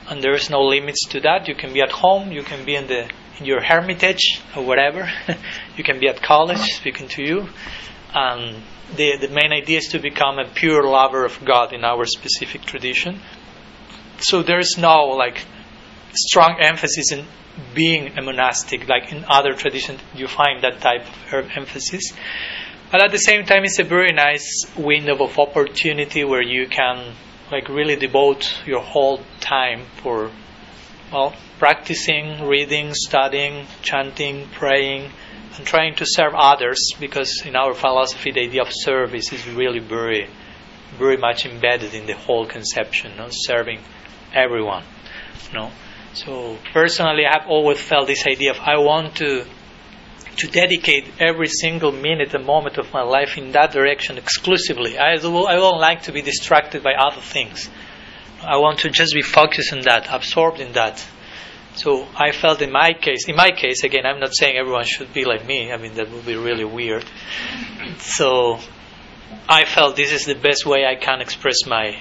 And 0.09 0.23
there 0.23 0.35
is 0.35 0.51
no 0.51 0.63
limits 0.63 1.07
to 1.11 1.21
that. 1.21 1.49
You 1.49 1.55
can 1.55 1.73
be 1.73 1.81
at 1.81 1.93
home, 1.93 2.33
you 2.33 2.43
can 2.43 2.65
be 2.65 2.75
in 2.75 2.87
the 2.87 3.11
in 3.39 3.47
your 3.47 3.63
hermitage 3.63 4.41
or 4.57 4.65
whatever. 4.65 5.11
you 5.77 5.85
can 5.85 6.01
be 6.01 6.09
at 6.09 6.23
college 6.23 6.61
speaking 6.73 7.09
to 7.09 7.23
you. 7.23 7.49
And 8.15 8.63
the 8.97 9.17
the 9.17 9.29
main 9.29 9.53
idea 9.53 9.79
is 9.79 9.89
to 9.89 9.99
become 9.99 10.39
a 10.39 10.49
pure 10.49 10.83
lover 10.85 11.25
of 11.25 11.45
God 11.45 11.73
in 11.73 11.85
our 11.85 12.05
specific 12.05 12.63
tradition. 12.63 13.21
So 14.19 14.43
there 14.43 14.59
is 14.59 14.77
no 14.79 15.05
like 15.17 15.45
strong 16.15 16.59
emphasis 16.61 17.13
in 17.13 17.27
being 17.75 18.19
a 18.19 18.23
monastic, 18.23 18.89
like 18.89 19.13
in 19.13 19.25
other 19.29 19.55
traditions, 19.55 20.01
you 20.15 20.27
find 20.27 20.63
that 20.63 20.81
type 20.81 21.07
of 21.33 21.51
emphasis. 21.55 22.13
But 22.91 23.03
at 23.03 23.11
the 23.11 23.19
same 23.19 23.45
time, 23.45 23.65
it's 23.65 23.79
a 23.79 23.85
very 23.85 24.13
nice 24.13 24.67
window 24.77 25.23
of 25.25 25.39
opportunity 25.39 26.25
where 26.25 26.43
you 26.43 26.67
can, 26.69 27.15
like, 27.53 27.69
really 27.69 27.97
devote 27.97 28.67
your 28.67 28.81
whole 28.81 29.21
time 29.41 29.85
for, 30.03 30.31
well, 31.13 31.35
practicing, 31.59 32.49
reading, 32.49 32.95
studying, 32.95 33.67
chanting, 33.83 34.49
praying, 34.49 35.11
and 35.57 35.67
trying 35.67 35.95
to 35.97 36.07
serve 36.07 36.33
others. 36.35 36.79
Because 36.99 37.43
in 37.45 37.55
our 37.55 37.75
philosophy, 37.75 38.33
the 38.33 38.41
idea 38.41 38.63
of 38.63 38.69
service 38.73 39.33
is 39.33 39.47
really 39.47 39.81
very, 39.81 40.29
very 40.99 41.19
much 41.19 41.45
embedded 41.47 41.95
in 41.95 42.07
the 42.07 42.15
whole 42.15 42.47
conception, 42.47 43.21
of 43.21 43.31
serving 43.33 43.81
everyone. 44.35 44.85
Know? 45.53 45.71
So 46.15 46.59
personally, 46.73 47.25
I've 47.27 47.47
always 47.47 47.81
felt 47.81 48.07
this 48.07 48.27
idea 48.27 48.53
of 48.53 48.61
I 48.61 48.79
want 48.79 49.17
to 49.17 49.45
to 50.37 50.47
dedicate 50.47 51.07
every 51.21 51.49
single 51.49 51.93
minute 51.93 52.35
and 52.35 52.45
moment 52.45 52.79
of 52.79 52.93
my 52.93 53.03
life 53.03 53.37
in 53.37 53.53
that 53.53 53.73
direction 53.73 54.19
exclusively. 54.19 54.99
I, 54.99 55.17
will, 55.17 55.47
I 55.47 55.57
don't 55.57 55.81
like 55.81 56.03
to 56.03 56.13
be 56.13 56.23
distracted 56.23 56.83
by 56.83 56.95
other 56.95 57.21
things. 57.21 57.69
I 58.43 58.57
want 58.57 58.81
to 58.81 58.91
just 58.91 59.15
be 59.15 59.23
focused 59.23 59.73
on 59.73 59.83
that, 59.83 60.09
absorbed 60.11 60.61
in 60.61 60.73
that. 60.73 61.05
So 61.75 62.07
I 62.15 62.33
felt 62.33 62.61
in 62.61 62.71
my 62.71 62.93
case, 62.93 63.29
in 63.29 63.37
my 63.37 63.51
case, 63.51 63.85
again, 63.85 64.05
I'm 64.05 64.21
not 64.21 64.35
saying 64.35 64.57
everyone 64.57 64.85
should 64.85 65.13
be 65.13 65.25
like 65.25 65.47
me. 65.47 65.73
I 65.73 65.77
mean, 65.77 65.95
that 65.95 66.11
would 66.11 66.27
be 66.27 66.37
really 66.37 66.65
weird. 66.65 67.05
So 67.99 68.59
I 69.49 69.65
felt 69.65 69.97
this 69.97 70.13
is 70.13 70.27
the 70.27 70.35
best 70.35 70.67
way 70.67 70.85
I 70.85 70.97
can 70.97 71.21
express 71.21 71.67
my 71.67 71.99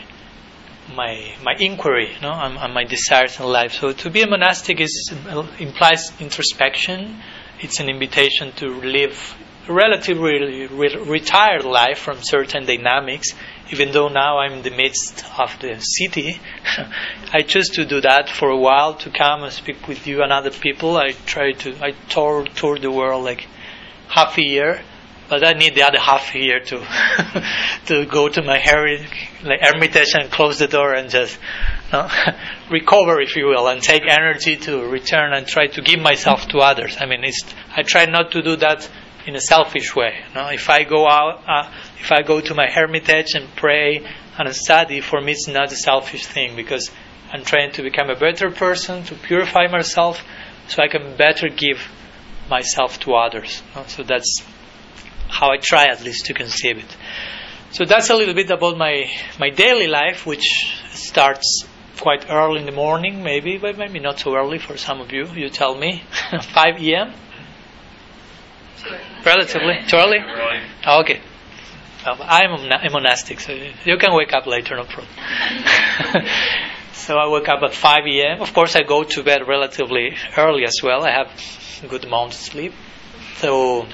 my 0.93 1.35
my 1.41 1.55
inquiry, 1.57 2.17
no, 2.21 2.29
on, 2.29 2.57
on, 2.57 2.73
my 2.73 2.83
desires 2.83 3.39
in 3.39 3.45
life. 3.45 3.73
So 3.73 3.93
to 3.93 4.09
be 4.09 4.23
a 4.23 4.27
monastic 4.27 4.81
is 4.81 5.13
implies 5.59 6.11
introspection. 6.19 7.21
It's 7.63 7.79
an 7.79 7.89
invitation 7.89 8.51
to 8.53 8.81
live 8.81 9.35
a 9.67 9.73
relatively 9.73 10.65
re- 10.65 10.95
retired 10.95 11.63
life 11.63 11.99
from 11.99 12.17
certain 12.21 12.65
dynamics. 12.65 13.29
Even 13.71 13.91
though 13.91 14.07
now 14.07 14.39
I'm 14.39 14.53
in 14.53 14.61
the 14.63 14.71
midst 14.71 15.23
of 15.39 15.57
the 15.59 15.79
city, 15.79 16.41
I 17.31 17.41
choose 17.41 17.69
to 17.75 17.85
do 17.85 18.01
that 18.01 18.29
for 18.29 18.49
a 18.49 18.57
while 18.57 18.95
to 18.95 19.11
come 19.11 19.43
and 19.43 19.53
speak 19.53 19.87
with 19.87 20.07
you 20.07 20.23
and 20.23 20.31
other 20.31 20.49
people. 20.49 20.97
I 20.97 21.11
try 21.27 21.51
to 21.51 21.75
I 21.83 21.91
tour 22.09 22.45
tour 22.55 22.79
the 22.79 22.91
world 22.91 23.23
like 23.23 23.47
half 24.07 24.39
a 24.39 24.43
year 24.43 24.81
but 25.31 25.47
I 25.47 25.53
need 25.53 25.75
the 25.75 25.83
other 25.83 25.97
half 25.97 26.27
here 26.27 26.59
to 26.59 26.77
to 27.85 28.05
go 28.05 28.27
to 28.27 28.41
my 28.43 28.59
hermitage 28.59 30.13
and 30.13 30.29
close 30.29 30.59
the 30.59 30.67
door 30.67 30.93
and 30.93 31.09
just 31.09 31.39
recover, 32.69 33.21
if 33.21 33.37
you 33.37 33.45
will, 33.45 33.69
and 33.69 33.81
take 33.81 34.01
energy 34.05 34.57
to 34.57 34.85
return 34.89 35.31
and 35.31 35.47
try 35.47 35.67
to 35.67 35.81
give 35.81 36.01
myself 36.01 36.49
to 36.49 36.57
others. 36.57 36.97
I 36.99 37.05
mean, 37.05 37.23
I 37.73 37.83
try 37.83 38.07
not 38.07 38.33
to 38.33 38.41
do 38.41 38.57
that 38.57 38.89
in 39.25 39.37
a 39.37 39.39
selfish 39.39 39.95
way. 39.95 40.19
No? 40.35 40.49
If 40.49 40.69
I 40.69 40.83
go 40.83 41.07
out, 41.07 41.43
uh, 41.47 41.71
if 41.97 42.11
I 42.11 42.23
go 42.23 42.41
to 42.41 42.53
my 42.53 42.67
hermitage 42.69 43.33
and 43.33 43.47
pray 43.55 44.05
and 44.37 44.53
study, 44.53 44.99
for 44.99 45.21
me 45.21 45.31
it's 45.31 45.47
not 45.47 45.71
a 45.71 45.77
selfish 45.77 46.25
thing 46.25 46.57
because 46.57 46.91
I'm 47.31 47.45
trying 47.45 47.71
to 47.73 47.83
become 47.83 48.09
a 48.09 48.17
better 48.17 48.51
person, 48.51 49.05
to 49.05 49.15
purify 49.15 49.67
myself, 49.67 50.21
so 50.67 50.83
I 50.83 50.89
can 50.89 51.15
better 51.15 51.47
give 51.47 51.87
myself 52.49 52.99
to 53.01 53.13
others. 53.13 53.63
No? 53.73 53.85
So 53.87 54.03
that's 54.03 54.43
how 55.31 55.49
I 55.51 55.57
try 55.57 55.85
at 55.85 56.03
least 56.03 56.25
to 56.25 56.33
conceive 56.33 56.77
it. 56.77 56.97
So 57.71 57.85
that's 57.85 58.09
a 58.09 58.15
little 58.15 58.33
bit 58.35 58.51
about 58.51 58.77
my, 58.77 59.09
my 59.39 59.49
daily 59.49 59.87
life, 59.87 60.25
which 60.25 60.45
starts 60.91 61.65
quite 61.99 62.29
early 62.29 62.59
in 62.59 62.65
the 62.65 62.71
morning, 62.71 63.23
maybe, 63.23 63.57
but 63.57 63.77
maybe 63.77 63.99
not 63.99 64.19
so 64.19 64.35
early 64.35 64.59
for 64.59 64.75
some 64.77 64.99
of 64.99 65.11
you. 65.11 65.25
You 65.27 65.49
tell 65.49 65.73
me. 65.75 66.03
5 66.41 66.81
a.m.? 66.81 67.13
Relatively? 69.25 69.75
Too 69.87 69.95
early? 69.95 70.19
Okay. 70.85 71.21
Well, 72.05 72.17
I'm 72.21 72.51
a 72.51 72.89
monastic, 72.89 73.39
so 73.39 73.53
you 73.53 73.97
can 73.97 74.13
wake 74.13 74.33
up 74.33 74.47
later, 74.47 74.75
no 74.75 74.83
problem. 74.83 75.13
so 76.93 77.15
I 77.15 77.29
wake 77.29 77.47
up 77.47 77.61
at 77.61 77.73
5 77.73 78.07
a.m. 78.07 78.41
Of 78.41 78.53
course, 78.53 78.75
I 78.75 78.81
go 78.81 79.03
to 79.03 79.23
bed 79.23 79.47
relatively 79.47 80.15
early 80.35 80.63
as 80.65 80.81
well. 80.83 81.05
I 81.05 81.11
have 81.11 81.31
a 81.83 81.87
good 81.87 82.03
amount 82.05 82.33
of 82.33 82.39
sleep. 82.39 82.73
So 83.35 83.85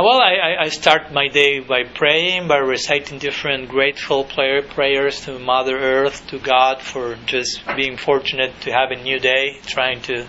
well, 0.00 0.22
I, 0.22 0.56
I 0.58 0.68
start 0.70 1.12
my 1.12 1.28
day 1.28 1.60
by 1.60 1.84
praying, 1.84 2.48
by 2.48 2.56
reciting 2.56 3.18
different 3.18 3.68
grateful 3.68 4.24
prayer, 4.24 4.62
prayers 4.62 5.20
to 5.26 5.38
Mother 5.38 5.76
Earth, 5.76 6.26
to 6.28 6.38
God 6.38 6.80
for 6.80 7.16
just 7.26 7.60
being 7.76 7.98
fortunate 7.98 8.58
to 8.62 8.72
have 8.72 8.90
a 8.90 9.02
new 9.02 9.18
day, 9.18 9.58
trying 9.66 10.00
to 10.02 10.26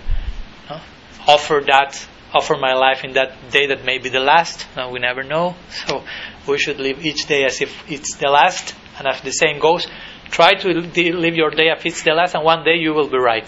uh, 0.67 0.81
offer 1.25 1.61
that, 1.65 2.05
offer 2.33 2.57
my 2.57 2.73
life 2.73 3.05
in 3.05 3.13
that 3.13 3.51
day 3.51 3.67
that 3.67 3.85
may 3.85 3.99
be 3.99 4.09
the 4.09 4.19
last. 4.19 4.67
Uh, 4.75 4.89
we 4.91 4.99
never 4.99 5.23
know. 5.23 5.55
So 5.87 6.03
we 6.45 6.57
should 6.57 6.81
live 6.81 7.05
each 7.05 7.27
day 7.27 7.45
as 7.45 7.61
if 7.61 7.89
it's 7.89 8.17
the 8.17 8.27
last. 8.27 8.75
And 8.97 9.07
as 9.07 9.21
the 9.21 9.31
saying 9.31 9.59
goes, 9.59 9.87
try 10.29 10.55
to 10.55 10.67
live 10.67 11.35
your 11.35 11.51
day 11.51 11.69
as 11.69 11.79
if 11.79 11.85
it's 11.85 12.03
the 12.03 12.11
last, 12.11 12.35
and 12.35 12.43
one 12.43 12.65
day 12.65 12.75
you 12.75 12.93
will 12.93 13.07
be 13.07 13.17
right. 13.17 13.47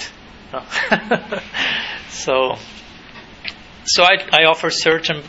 so, 2.09 2.55
so 3.83 4.03
I, 4.03 4.25
I 4.31 4.45
offer 4.45 4.69
certain 4.69 5.21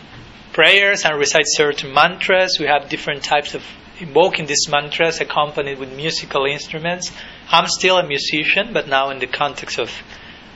prayers 0.57 1.05
and 1.05 1.19
recite 1.19 1.45
certain 1.45 1.93
mantras. 1.93 2.57
We 2.59 2.65
have 2.65 2.89
different 2.89 3.23
types 3.23 3.55
of 3.55 3.63
invoking 4.01 4.47
these 4.47 4.67
mantras 4.71 5.21
accompanied 5.21 5.79
with 5.79 5.95
musical 5.95 6.47
instruments. 6.47 7.13
I'm 7.51 7.67
still 7.69 7.99
a 7.99 8.09
musician, 8.09 8.73
but 8.73 8.89
now 8.89 9.11
in 9.11 9.19
the 9.19 9.27
context 9.27 9.79
of 9.79 9.91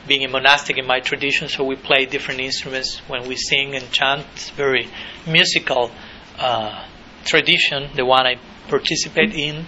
being 0.09 0.25
a 0.25 0.29
monastic 0.29 0.79
in 0.79 0.87
my 0.87 1.01
tradition, 1.01 1.49
so 1.49 1.65
we 1.65 1.77
play 1.77 2.07
different 2.07 2.41
instruments 2.41 3.03
when 3.09 3.29
we 3.29 3.37
sing 3.37 3.75
and 3.75 3.91
chant. 3.93 4.25
It's 4.37 4.49
very 4.49 4.89
musical 5.27 5.91
uh, 6.39 6.83
tradition, 7.27 7.91
the 7.95 8.07
one 8.07 8.27
I 8.27 8.37
participate 8.69 9.35
in. 9.35 9.67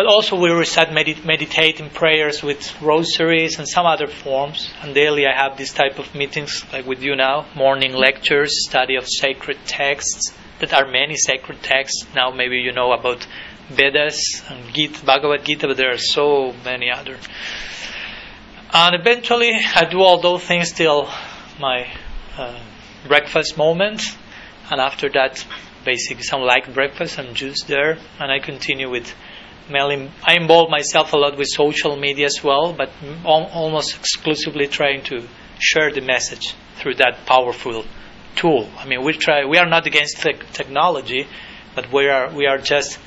But 0.00 0.06
also 0.06 0.34
we 0.34 0.48
recite 0.48 0.88
medit- 0.88 1.26
meditating 1.26 1.90
prayers 1.90 2.42
with 2.42 2.80
rosaries 2.80 3.58
and 3.58 3.68
some 3.68 3.84
other 3.84 4.06
forms. 4.06 4.72
And 4.80 4.94
daily 4.94 5.26
I 5.26 5.34
have 5.36 5.58
this 5.58 5.74
type 5.74 5.98
of 5.98 6.14
meetings 6.14 6.64
like 6.72 6.86
with 6.86 7.02
you 7.02 7.14
now, 7.14 7.44
morning 7.54 7.92
lectures, 7.92 8.66
study 8.66 8.96
of 8.96 9.06
sacred 9.06 9.58
texts. 9.66 10.32
That 10.60 10.72
are 10.72 10.90
many 10.90 11.16
sacred 11.16 11.62
texts. 11.62 12.06
Now 12.14 12.30
maybe 12.30 12.56
you 12.56 12.72
know 12.72 12.92
about 12.92 13.26
Vedas 13.68 14.40
and 14.48 14.72
Gita, 14.72 15.04
Bhagavad 15.04 15.44
Gita, 15.44 15.66
but 15.66 15.76
there 15.76 15.92
are 15.92 15.98
so 15.98 16.54
many 16.64 16.90
other. 16.90 17.18
And 18.72 18.94
eventually 18.94 19.52
I 19.52 19.84
do 19.84 20.00
all 20.00 20.18
those 20.18 20.42
things 20.42 20.72
till 20.72 21.10
my 21.58 21.92
uh, 22.38 22.58
breakfast 23.06 23.58
moment. 23.58 24.00
And 24.70 24.80
after 24.80 25.10
that, 25.10 25.44
basically 25.84 26.22
some 26.22 26.40
light 26.40 26.72
breakfast, 26.72 27.16
some 27.16 27.34
juice 27.34 27.64
there, 27.64 27.98
and 28.18 28.32
I 28.32 28.38
continue 28.38 28.88
with 28.88 29.14
I 29.72 30.34
involve 30.34 30.70
myself 30.70 31.12
a 31.12 31.16
lot 31.16 31.36
with 31.36 31.48
social 31.48 31.96
media 31.96 32.26
as 32.26 32.42
well, 32.42 32.72
but 32.72 32.90
almost 33.24 33.96
exclusively 33.96 34.66
trying 34.66 35.02
to 35.04 35.26
share 35.58 35.92
the 35.92 36.00
message 36.00 36.54
through 36.76 36.94
that 36.94 37.26
powerful 37.26 37.84
tool. 38.36 38.68
I 38.78 38.86
mean, 38.86 39.04
we 39.04 39.12
try. 39.12 39.44
We 39.44 39.58
are 39.58 39.68
not 39.68 39.86
against 39.86 40.22
te- 40.22 40.40
technology, 40.52 41.26
but 41.74 41.92
we 41.92 42.08
are 42.08 42.32
we 42.32 42.46
are 42.46 42.58
just 42.58 42.98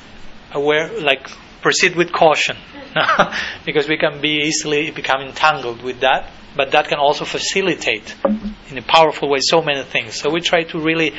aware. 0.52 1.00
Like 1.00 1.30
proceed 1.62 1.96
with 1.96 2.12
caution. 2.12 2.58
because 3.66 3.88
we 3.88 3.98
can 3.98 4.22
be 4.22 4.44
easily 4.46 4.92
become 4.92 5.22
entangled 5.22 5.82
with 5.82 6.02
that. 6.02 6.30
But 6.56 6.72
that 6.72 6.88
can 6.88 7.00
also 7.00 7.26
facilitate, 7.26 8.14
in 8.70 8.78
a 8.78 8.84
powerful 8.84 9.28
way, 9.28 9.40
so 9.42 9.64
many 9.64 9.82
things. 9.82 10.14
So 10.14 10.30
we 10.30 10.40
try 10.40 10.64
to 10.66 10.80
really 10.80 11.14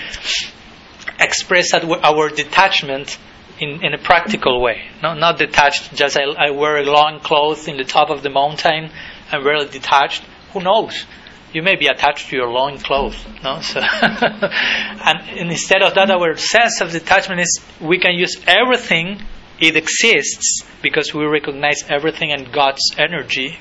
express 1.18 1.74
our 1.74 2.28
detachment 2.28 3.18
in, 3.60 3.84
in 3.84 3.94
a 3.94 3.98
practical 3.98 4.60
way. 4.60 4.82
No, 5.02 5.14
not 5.14 5.38
detached, 5.38 5.94
just 5.94 6.18
I, 6.18 6.24
I 6.24 6.50
wear 6.50 6.78
a 6.78 6.84
long 6.84 7.20
clothes 7.20 7.68
in 7.68 7.76
the 7.76 7.84
top 7.84 8.10
of 8.10 8.22
the 8.22 8.30
mountain, 8.30 8.90
I'm 9.30 9.44
really 9.44 9.68
detached. 9.68 10.22
Who 10.52 10.60
knows? 10.60 11.04
You 11.52 11.62
may 11.62 11.76
be 11.76 11.86
attached 11.86 12.30
to 12.30 12.36
your 12.36 12.48
long 12.48 12.78
clothes. 12.78 13.16
No? 13.42 13.60
So 13.62 13.80
and, 13.80 15.20
and 15.38 15.50
instead 15.50 15.82
of 15.82 15.94
that, 15.94 16.10
our 16.10 16.36
sense 16.36 16.80
of 16.80 16.90
detachment 16.90 17.40
is 17.40 17.60
we 17.80 17.98
can 17.98 18.14
use 18.14 18.36
everything, 18.46 19.22
it 19.60 19.76
exists 19.76 20.64
because 20.82 21.14
we 21.14 21.24
recognize 21.24 21.84
everything 21.88 22.30
in 22.30 22.50
God's 22.52 22.94
energy 22.98 23.58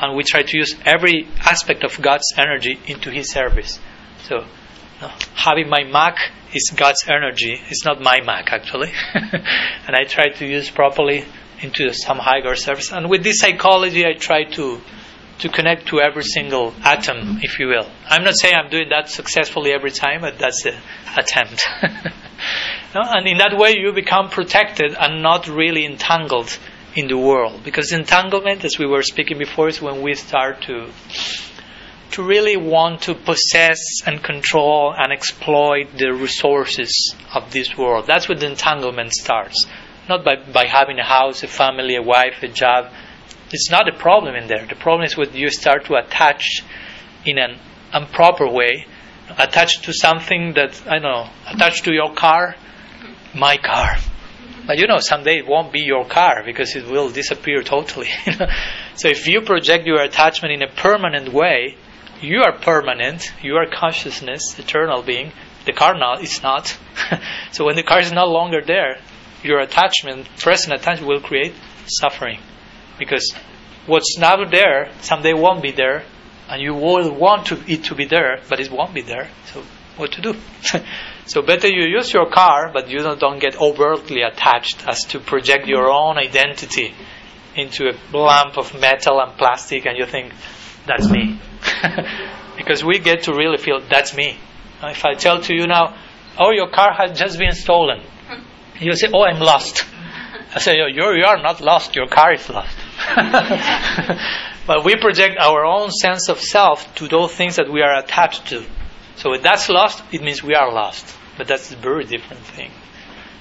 and 0.00 0.16
we 0.16 0.22
try 0.24 0.42
to 0.42 0.56
use 0.56 0.74
every 0.84 1.28
aspect 1.38 1.84
of 1.84 2.00
God's 2.00 2.32
energy 2.36 2.78
into 2.86 3.10
His 3.10 3.30
service. 3.30 3.78
So, 4.24 4.44
having 5.34 5.68
my 5.68 5.84
Mac 5.84 6.16
is 6.54 6.72
God's 6.74 7.04
energy. 7.08 7.60
It's 7.68 7.84
not 7.84 8.00
my 8.00 8.20
Mac 8.24 8.52
actually, 8.52 8.92
and 9.14 9.96
I 9.96 10.04
try 10.04 10.28
to 10.28 10.46
use 10.46 10.70
properly 10.70 11.24
into 11.60 11.92
some 11.92 12.18
higher 12.18 12.54
service. 12.54 12.92
And 12.92 13.08
with 13.08 13.22
this 13.22 13.38
psychology, 13.38 14.04
I 14.04 14.14
try 14.14 14.44
to 14.44 14.80
to 15.38 15.48
connect 15.48 15.88
to 15.88 16.00
every 16.00 16.22
single 16.22 16.72
atom, 16.84 17.40
if 17.42 17.58
you 17.58 17.66
will. 17.66 17.90
I'm 18.06 18.22
not 18.22 18.34
saying 18.38 18.54
I'm 18.54 18.70
doing 18.70 18.90
that 18.90 19.08
successfully 19.08 19.72
every 19.72 19.90
time, 19.90 20.20
but 20.20 20.38
that's 20.38 20.62
the 20.62 20.76
attempt. 21.16 21.66
no? 22.94 23.00
And 23.02 23.26
in 23.26 23.38
that 23.38 23.56
way, 23.56 23.74
you 23.76 23.92
become 23.92 24.28
protected 24.28 24.94
and 24.98 25.22
not 25.22 25.48
really 25.48 25.84
entangled 25.84 26.56
in 26.94 27.08
the 27.08 27.18
world. 27.18 27.64
Because 27.64 27.92
entanglement, 27.92 28.64
as 28.64 28.78
we 28.78 28.86
were 28.86 29.02
speaking 29.02 29.38
before, 29.38 29.68
is 29.68 29.82
when 29.82 30.02
we 30.02 30.14
start 30.14 30.62
to 30.62 30.90
to 32.12 32.22
really 32.22 32.56
want 32.56 33.02
to 33.02 33.14
possess 33.14 33.80
and 34.06 34.22
control 34.22 34.94
and 34.96 35.12
exploit 35.12 35.96
the 35.96 36.12
resources 36.12 37.14
of 37.34 37.52
this 37.52 37.76
world. 37.76 38.06
That's 38.06 38.28
where 38.28 38.38
the 38.38 38.50
entanglement 38.50 39.12
starts. 39.12 39.66
Not 40.08 40.24
by, 40.24 40.36
by 40.36 40.66
having 40.66 40.98
a 40.98 41.04
house, 41.04 41.42
a 41.42 41.48
family, 41.48 41.96
a 41.96 42.02
wife, 42.02 42.42
a 42.42 42.48
job. 42.48 42.92
It's 43.50 43.70
not 43.70 43.88
a 43.88 43.96
problem 43.96 44.34
in 44.34 44.46
there. 44.46 44.66
The 44.66 44.74
problem 44.74 45.04
is 45.04 45.16
when 45.16 45.34
you 45.34 45.48
start 45.50 45.86
to 45.86 45.94
attach 45.94 46.62
in 47.24 47.38
an 47.38 47.58
improper 47.94 48.48
way, 48.48 48.86
attached 49.38 49.84
to 49.84 49.92
something 49.92 50.54
that, 50.54 50.82
I 50.86 50.98
don't 50.98 51.02
know, 51.02 51.28
attached 51.48 51.84
to 51.84 51.92
your 51.92 52.12
car, 52.14 52.56
my 53.34 53.56
car. 53.56 53.96
But 54.66 54.78
you 54.78 54.86
know, 54.86 54.98
someday 54.98 55.38
it 55.38 55.46
won't 55.46 55.72
be 55.72 55.80
your 55.80 56.04
car 56.04 56.42
because 56.44 56.76
it 56.76 56.86
will 56.86 57.10
disappear 57.10 57.62
totally. 57.62 58.08
so 58.94 59.08
if 59.08 59.26
you 59.26 59.40
project 59.40 59.86
your 59.86 60.02
attachment 60.02 60.52
in 60.52 60.62
a 60.62 60.72
permanent 60.72 61.32
way, 61.32 61.76
you 62.22 62.42
are 62.42 62.52
permanent, 62.52 63.32
you 63.42 63.56
are 63.56 63.66
consciousness, 63.66 64.58
eternal 64.58 65.02
being. 65.02 65.32
The 65.66 65.72
car 65.72 65.94
not 65.96 66.22
is 66.22 66.42
not. 66.42 66.76
so 67.52 67.64
when 67.64 67.76
the 67.76 67.82
car 67.82 68.00
is 68.00 68.12
no 68.12 68.26
longer 68.26 68.60
there, 68.64 68.98
your 69.42 69.60
attachment, 69.60 70.28
present 70.38 70.74
attachment, 70.74 71.08
will 71.08 71.20
create 71.20 71.54
suffering. 71.86 72.40
Because 72.98 73.34
what's 73.86 74.18
not 74.18 74.50
there 74.50 74.92
someday 75.00 75.32
won't 75.32 75.62
be 75.62 75.72
there, 75.72 76.04
and 76.48 76.60
you 76.60 76.74
will 76.74 77.12
want 77.12 77.46
to, 77.46 77.62
it 77.66 77.84
to 77.84 77.94
be 77.94 78.04
there, 78.04 78.40
but 78.48 78.60
it 78.60 78.70
won't 78.70 78.94
be 78.94 79.02
there. 79.02 79.28
So 79.46 79.64
what 79.96 80.12
to 80.12 80.22
do? 80.22 80.34
so 81.26 81.42
better 81.42 81.68
you 81.68 81.86
use 81.86 82.12
your 82.12 82.30
car, 82.30 82.70
but 82.72 82.88
you 82.88 82.98
don't, 82.98 83.18
don't 83.18 83.38
get 83.40 83.60
overtly 83.60 84.22
attached 84.22 84.86
as 84.86 85.04
to 85.06 85.18
project 85.20 85.66
your 85.66 85.90
own 85.90 86.18
identity 86.18 86.94
into 87.54 87.88
a 87.88 88.16
lump 88.16 88.56
of 88.56 88.78
metal 88.80 89.20
and 89.20 89.36
plastic, 89.36 89.86
and 89.86 89.98
you 89.98 90.06
think 90.06 90.32
that's 90.86 91.08
me. 91.08 91.40
because 92.56 92.84
we 92.84 92.98
get 92.98 93.24
to 93.24 93.34
really 93.34 93.58
feel 93.58 93.80
that's 93.80 94.16
me. 94.16 94.38
If 94.82 95.04
I 95.04 95.14
tell 95.14 95.40
to 95.42 95.54
you 95.54 95.66
now, 95.66 95.96
oh, 96.38 96.50
your 96.50 96.68
car 96.70 96.92
has 96.92 97.18
just 97.18 97.38
been 97.38 97.52
stolen, 97.52 98.02
you 98.80 98.94
say, 98.96 99.08
oh, 99.12 99.22
I'm 99.22 99.40
lost. 99.40 99.84
I 100.54 100.58
say, 100.58 100.80
oh, 100.80 100.86
you're, 100.86 101.16
you 101.16 101.24
are 101.24 101.40
not 101.40 101.60
lost, 101.60 101.94
your 101.94 102.08
car 102.08 102.34
is 102.34 102.48
lost. 102.48 102.76
but 104.66 104.84
we 104.84 104.96
project 104.96 105.38
our 105.38 105.64
own 105.64 105.90
sense 105.90 106.28
of 106.28 106.40
self 106.40 106.94
to 106.96 107.08
those 107.08 107.32
things 107.32 107.56
that 107.56 107.70
we 107.70 107.80
are 107.82 107.96
attached 107.98 108.48
to. 108.48 108.64
So 109.16 109.32
if 109.34 109.42
that's 109.42 109.68
lost, 109.68 110.02
it 110.12 110.22
means 110.22 110.42
we 110.42 110.54
are 110.54 110.72
lost. 110.72 111.16
But 111.38 111.48
that's 111.48 111.72
a 111.72 111.76
very 111.76 112.04
different 112.04 112.42
thing. 112.42 112.70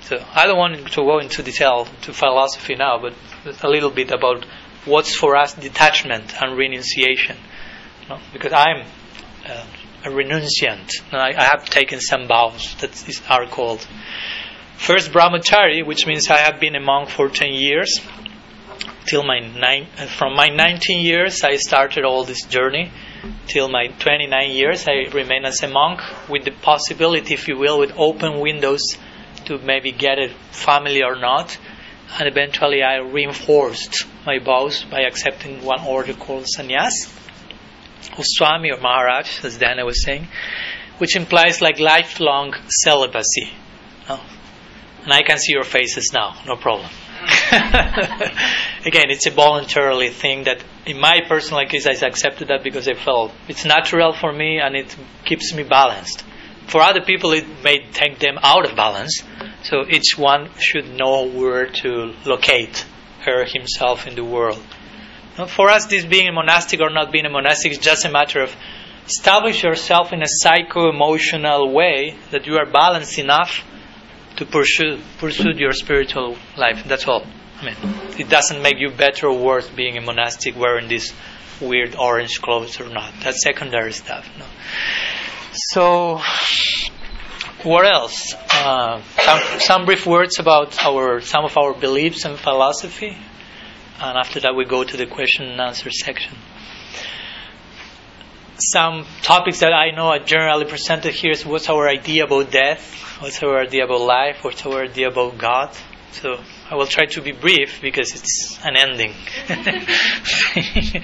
So 0.04 0.24
I 0.34 0.46
don't 0.48 0.58
want 0.58 0.76
to 0.76 1.02
go 1.02 1.20
into 1.20 1.44
detail 1.44 1.88
to 2.04 2.14
philosophy 2.14 2.76
now, 2.76 3.00
but 3.00 3.14
a 3.64 3.70
little 3.70 3.90
bit 3.90 4.12
about 4.12 4.46
what's 4.86 5.16
for 5.16 5.36
us 5.36 5.54
detachment 5.54 6.42
and 6.42 6.58
renunciation. 6.58 7.38
No? 8.10 8.20
Because 8.34 8.54
I'm 8.54 8.86
uh, 9.46 9.66
a 10.04 10.10
renunciant. 10.10 11.02
I, 11.12 11.34
I, 11.38 11.44
have 11.44 11.66
taken 11.66 12.00
some 12.00 12.28
vows 12.28 12.76
that 12.80 12.92
is, 13.08 13.22
are 13.30 13.46
called. 13.46 13.86
First, 14.78 15.12
brahmachari, 15.12 15.86
which 15.86 16.08
means 16.08 16.30
I 16.30 16.40
have 16.40 16.60
been 16.60 16.76
a 16.76 16.80
monk 16.80 17.10
for 17.10 17.30
10 17.30 17.54
years. 17.54 18.00
Till 19.06 19.24
my 19.24 19.40
nine, 19.40 19.88
uh, 19.98 20.06
from 20.06 20.36
my 20.36 20.48
19 20.48 21.04
years, 21.04 21.44
I 21.44 21.56
started 21.56 22.04
all 22.04 22.24
this 22.24 22.46
journey. 22.46 22.92
Till 23.48 23.68
my 23.70 23.88
29 23.88 24.52
years, 24.52 24.88
I 24.88 25.10
remain 25.14 25.46
as 25.46 25.62
a 25.62 25.68
monk 25.68 26.02
with 26.30 26.46
the 26.46 26.52
possibility, 26.52 27.34
if 27.34 27.48
you 27.48 27.58
will, 27.58 27.80
with 27.80 27.94
open 27.98 28.40
windows 28.40 28.82
to 29.46 29.58
maybe 29.60 29.92
get 29.92 30.18
a 30.18 30.30
family 30.52 31.04
or 31.04 31.16
not 31.16 31.58
and 32.20 32.28
eventually 32.28 32.84
I 32.84 32.98
reinforced 32.98 34.06
my 34.26 34.40
vows 34.40 34.84
by 34.84 35.02
accepting 35.02 35.64
one 35.64 35.82
order 35.82 36.14
called 36.14 36.46
sannyas, 36.46 37.10
or 38.18 38.24
Swami 38.24 38.72
or 38.72 38.80
Maharaj, 38.80 39.44
as 39.46 39.58
Dana 39.58 39.86
was 39.86 40.04
saying, 40.04 40.28
which 40.98 41.16
implies 41.16 41.62
like 41.62 41.80
lifelong 41.80 42.54
celibacy. 42.84 43.52
And 45.04 45.12
I 45.12 45.24
can 45.24 45.40
see 45.40 45.54
your 45.54 45.64
faces 45.64 46.12
now, 46.14 46.36
no 46.46 46.56
problem. 46.56 46.88
Again, 48.86 49.10
it's 49.10 49.26
a 49.26 49.32
voluntarily 49.32 50.10
thing 50.10 50.44
that, 50.44 50.64
in 50.86 51.00
my 51.00 51.22
personal 51.28 51.66
case, 51.66 51.88
I 51.88 51.92
accepted 52.06 52.50
that 52.50 52.64
because 52.64 52.88
I 52.88 52.94
felt 52.94 53.32
it's 53.48 53.66
natural 53.66 54.14
for 54.14 54.32
me 54.32 54.60
and 54.60 54.76
it 54.76 54.96
keeps 55.26 55.54
me 55.54 55.64
balanced. 55.64 56.24
For 56.68 56.82
other 56.82 57.02
people, 57.02 57.32
it 57.32 57.46
may 57.64 57.86
take 57.92 58.20
them 58.20 58.38
out 58.42 58.70
of 58.70 58.76
balance, 58.76 59.24
so 59.64 59.86
each 59.88 60.18
one 60.18 60.50
should 60.58 60.90
know 60.96 61.28
where 61.28 61.68
to 61.68 62.14
locate 62.26 62.86
her 63.26 63.46
himself 63.46 64.08
in 64.08 64.16
the 64.16 64.24
world. 64.24 64.62
Now, 65.38 65.46
for 65.46 65.70
us, 65.70 65.86
this 65.86 66.06
being 66.06 66.28
a 66.28 66.32
monastic 66.32 66.82
or 66.82 66.90
not 66.90 67.12
being 67.12 67.26
a 67.26 67.30
monastic 67.30 67.72
is 67.72 67.78
just 67.78 68.06
a 68.06 68.12
matter 68.12 68.42
of 68.42 68.56
establish 69.08 69.64
yourself 69.64 70.14
in 70.14 70.22
a 70.22 70.28
psycho-emotional 70.28 71.72
way 71.72 72.18
that 72.32 72.46
you 72.46 72.58
are 72.58 72.66
balanced 72.66 73.18
enough 73.18 73.64
to 74.38 74.46
pursue 74.46 75.00
pursue 75.18 75.52
your 75.52 75.74
spiritual 75.74 76.38
life. 76.58 76.84
That's 76.86 77.08
all. 77.08 77.26
I 77.60 77.66
mean, 77.66 77.76
it 78.18 78.30
doesn't 78.30 78.62
make 78.62 78.80
you 78.80 78.90
better 78.90 79.28
or 79.28 79.38
worse 79.38 79.70
being 79.70 79.98
a 79.98 80.02
monastic 80.02 80.58
wearing 80.58 80.88
these 80.88 81.14
weird 81.62 81.96
orange 81.96 82.42
clothes 82.42 82.80
or 82.80 82.90
not. 82.90 83.14
That's 83.22 83.44
secondary 83.44 83.94
stuff. 83.94 84.28
No. 84.38 84.46
So 85.54 86.22
what 87.64 87.86
else? 87.86 88.36
Uh, 88.54 89.02
some, 89.18 89.60
some 89.60 89.86
brief 89.86 90.06
words 90.06 90.40
about 90.40 90.84
our 90.84 91.22
some 91.22 91.46
of 91.46 91.58
our 91.58 91.74
beliefs 91.74 92.26
and 92.26 92.38
philosophy, 92.38 93.18
and 94.00 94.18
after 94.18 94.40
that 94.42 94.56
we 94.56 94.66
go 94.66 94.84
to 94.84 94.98
the 94.98 95.06
question 95.06 95.46
and 95.46 95.60
answer 95.62 95.90
section. 95.92 96.38
Some 98.58 99.06
topics 99.24 99.60
that 99.62 99.74
I 99.74 99.92
know 99.92 100.08
are 100.08 100.20
generally 100.20 100.66
presented 100.66 101.14
here 101.14 101.32
is 101.32 101.46
what's 101.46 101.70
our 101.70 101.88
idea 101.88 102.26
about 102.26 102.52
death, 102.52 103.20
what's 103.20 103.42
our 103.42 103.60
idea 103.60 103.86
about 103.86 104.02
life, 104.02 104.44
what's 104.44 104.66
our 104.66 104.84
idea 104.84 105.08
about 105.10 105.38
God. 105.38 105.76
So 106.12 106.38
I 106.70 106.76
will 106.76 106.88
try 106.88 107.06
to 107.06 107.22
be 107.22 107.32
brief 107.32 107.82
because 107.82 108.14
it's 108.14 108.60
an 108.64 108.76
ending. 108.76 109.14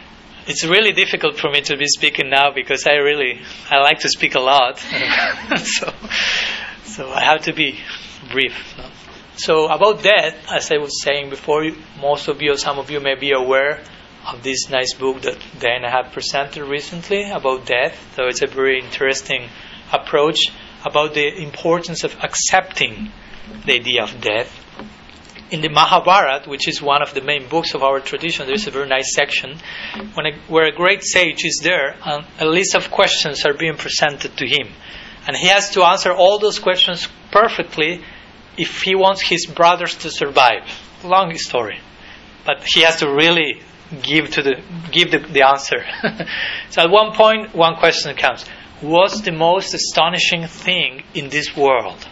it's 0.48 0.64
really 0.64 0.92
difficult 0.92 1.38
for 1.38 1.50
me 1.50 1.60
to 1.60 1.76
be 1.76 1.86
speaking 1.86 2.30
now 2.30 2.50
because 2.54 2.86
I 2.86 2.94
really 2.94 3.40
I 3.70 3.78
like 3.78 4.00
to 4.00 4.08
speak 4.08 4.34
a 4.34 4.40
lot, 4.40 4.78
so 5.58 5.92
so 6.84 7.10
I 7.10 7.20
have 7.20 7.42
to 7.42 7.52
be 7.52 7.78
brief. 8.30 8.54
So 9.36 9.66
about 9.68 10.02
that, 10.02 10.34
as 10.50 10.72
I 10.72 10.78
was 10.78 11.02
saying 11.02 11.30
before, 11.30 11.64
most 12.00 12.28
of 12.28 12.40
you, 12.40 12.56
some 12.56 12.78
of 12.78 12.90
you 12.90 12.98
may 12.98 13.14
be 13.14 13.32
aware 13.32 13.80
of 14.26 14.42
this 14.42 14.68
nice 14.68 14.94
book 14.94 15.22
that 15.22 15.38
Diana 15.60 15.90
have 15.90 16.12
presented 16.12 16.64
recently 16.64 17.30
about 17.30 17.66
death. 17.66 18.14
So 18.16 18.24
it's 18.26 18.42
a 18.42 18.46
very 18.46 18.80
interesting 18.80 19.48
approach 19.92 20.50
about 20.84 21.14
the 21.14 21.42
importance 21.42 22.04
of 22.04 22.16
accepting 22.22 23.12
the 23.64 23.74
idea 23.74 24.02
of 24.02 24.20
death 24.20 24.57
in 25.50 25.60
the 25.60 25.68
Mahabharata, 25.68 26.48
which 26.48 26.68
is 26.68 26.82
one 26.82 27.02
of 27.02 27.14
the 27.14 27.22
main 27.22 27.48
books 27.48 27.74
of 27.74 27.82
our 27.82 28.00
tradition, 28.00 28.46
there's 28.46 28.66
a 28.66 28.70
very 28.70 28.88
nice 28.88 29.14
section 29.14 29.58
a, 29.94 30.32
where 30.48 30.66
a 30.66 30.72
great 30.72 31.02
sage 31.02 31.44
is 31.44 31.60
there 31.62 31.96
and 32.04 32.24
a 32.40 32.44
list 32.44 32.74
of 32.74 32.90
questions 32.90 33.44
are 33.44 33.54
being 33.54 33.76
presented 33.76 34.36
to 34.36 34.46
him. 34.46 34.68
And 35.26 35.36
he 35.36 35.48
has 35.48 35.70
to 35.70 35.84
answer 35.84 36.12
all 36.12 36.38
those 36.38 36.58
questions 36.58 37.08
perfectly 37.30 38.02
if 38.56 38.82
he 38.82 38.94
wants 38.94 39.22
his 39.22 39.46
brothers 39.46 39.94
to 39.98 40.10
survive. 40.10 40.64
Long 41.04 41.34
story. 41.36 41.80
but 42.44 42.64
he 42.64 42.82
has 42.82 43.00
to 43.00 43.06
really 43.06 43.62
give 44.02 44.30
to 44.30 44.42
the 44.42 44.62
give 44.90 45.10
the, 45.10 45.18
the 45.18 45.46
answer. 45.46 45.84
so 46.70 46.82
at 46.82 46.90
one 46.90 47.14
point, 47.14 47.54
one 47.54 47.76
question 47.76 48.16
comes: 48.16 48.44
What's 48.80 49.20
the 49.20 49.32
most 49.32 49.74
astonishing 49.74 50.46
thing 50.46 51.04
in 51.14 51.28
this 51.28 51.56
world? 51.56 52.06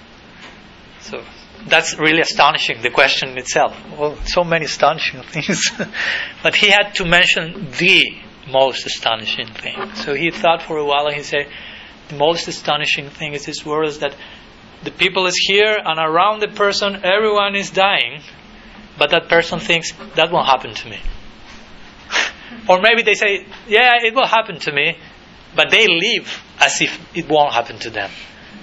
So 1.01 1.25
that's 1.69 1.99
really 1.99 2.21
astonishing. 2.21 2.83
The 2.83 2.91
question 2.91 3.37
itself. 3.39 3.77
Well, 3.99 4.17
so 4.25 4.45
many 4.45 4.67
astonishing 4.67 5.23
things, 5.35 5.71
but 6.43 6.55
he 6.55 6.69
had 6.69 6.95
to 6.97 7.05
mention 7.05 7.71
the 7.79 8.17
most 8.51 8.87
astonishing 8.87 9.49
thing. 9.53 9.95
So 9.95 10.15
he 10.15 10.31
thought 10.31 10.63
for 10.63 10.79
a 10.79 10.85
while, 10.85 11.07
and 11.07 11.17
he 11.17 11.23
said, 11.23 11.49
"The 12.09 12.17
most 12.17 12.49
astonishing 12.49 13.11
thing 13.11 13.35
is 13.35 13.47
this 13.47 13.65
world 13.65 13.89
is 13.89 13.99
that." 14.01 14.15
The 14.83 14.91
people 14.91 15.27
is 15.27 15.37
here, 15.39 15.75
and 15.83 15.99
around 15.99 16.41
the 16.41 16.49
person, 16.49 17.01
everyone 17.03 17.57
is 17.57 17.71
dying, 17.71 18.21
but 18.99 19.11
that 19.11 19.29
person 19.29 19.59
thinks 19.59 19.93
that 20.17 20.31
won't 20.31 20.47
happen 20.47 20.75
to 20.75 20.89
me. 20.89 21.01
or 22.69 22.81
maybe 22.81 23.03
they 23.03 23.15
say, 23.15 23.47
Yeah, 23.67 24.05
it 24.05 24.15
will 24.15 24.27
happen 24.27 24.61
to 24.61 24.73
me, 24.73 24.99
but 25.57 25.71
they 25.71 25.87
live 25.89 26.43
as 26.61 26.81
if 26.83 27.17
it 27.17 27.27
won't 27.29 27.55
happen 27.55 27.79
to 27.81 27.91
them. 27.91 28.11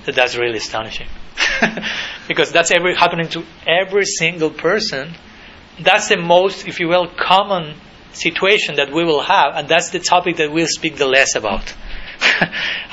So 0.05 0.11
that's 0.11 0.35
really 0.35 0.57
astonishing. 0.57 1.07
because 2.27 2.51
that's 2.51 2.71
every, 2.71 2.95
happening 2.95 3.27
to 3.29 3.43
every 3.67 4.05
single 4.05 4.49
person. 4.49 5.13
That's 5.79 6.09
the 6.09 6.17
most, 6.17 6.67
if 6.67 6.79
you 6.79 6.87
will, 6.87 7.07
common 7.07 7.75
situation 8.11 8.75
that 8.75 8.91
we 8.93 9.03
will 9.03 9.21
have, 9.21 9.55
and 9.55 9.67
that's 9.67 9.89
the 9.89 9.99
topic 9.99 10.37
that 10.37 10.51
we'll 10.51 10.67
speak 10.67 10.97
the 10.97 11.07
less 11.07 11.35
about. 11.35 11.73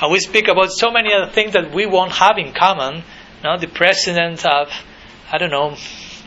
and 0.01 0.11
we 0.11 0.19
speak 0.19 0.47
about 0.47 0.71
so 0.71 0.91
many 0.91 1.13
other 1.13 1.31
things 1.31 1.53
that 1.53 1.73
we 1.73 1.85
won't 1.85 2.11
have 2.11 2.37
in 2.37 2.53
common. 2.53 3.03
You 3.43 3.57
the 3.57 3.67
president 3.67 4.45
of, 4.45 4.69
I 5.31 5.37
don't 5.37 5.51
know, 5.51 5.75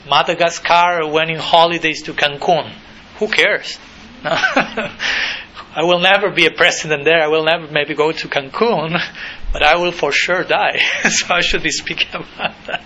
Madagascar 0.09 1.07
went 1.09 1.31
in 1.31 1.39
holidays 1.39 2.03
to 2.05 2.13
Cancun. 2.13 2.73
Who 3.19 3.29
cares? 3.29 3.79
I 5.77 5.83
will 5.83 5.99
never 5.99 6.31
be 6.31 6.47
a 6.47 6.53
president 6.53 7.05
there. 7.05 7.21
I 7.21 7.27
will 7.27 7.45
never 7.45 7.67
maybe 7.67 7.95
go 7.95 8.13
to 8.13 8.29
Cancun, 8.29 8.97
but 9.53 9.63
I 9.63 9.77
will 9.77 9.91
for 9.91 10.13
sure 10.13 10.45
die. 10.45 10.79
so 11.09 11.35
I 11.35 11.41
should 11.41 11.65
be 11.65 11.71
speaking 11.71 12.09
about 12.15 12.55
that. 12.67 12.85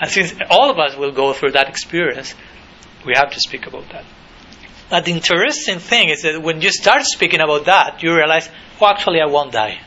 And 0.00 0.10
since 0.10 0.34
all 0.48 0.70
of 0.70 0.78
us 0.78 0.96
will 0.96 1.12
go 1.12 1.32
through 1.32 1.52
that 1.52 1.68
experience, 1.68 2.34
we 3.04 3.14
have 3.16 3.32
to 3.32 3.40
speak 3.40 3.66
about 3.66 3.88
that. 3.90 4.04
But 4.88 5.04
the 5.04 5.12
interesting 5.12 5.80
thing 5.80 6.08
is 6.08 6.22
that 6.22 6.40
when 6.40 6.62
you 6.62 6.70
start 6.70 7.04
speaking 7.04 7.40
about 7.40 7.66
that, 7.66 8.02
you 8.02 8.14
realize, 8.14 8.48
oh, 8.80 8.86
actually, 8.86 9.20
I 9.20 9.26
won't 9.26 9.52
die. 9.52 9.80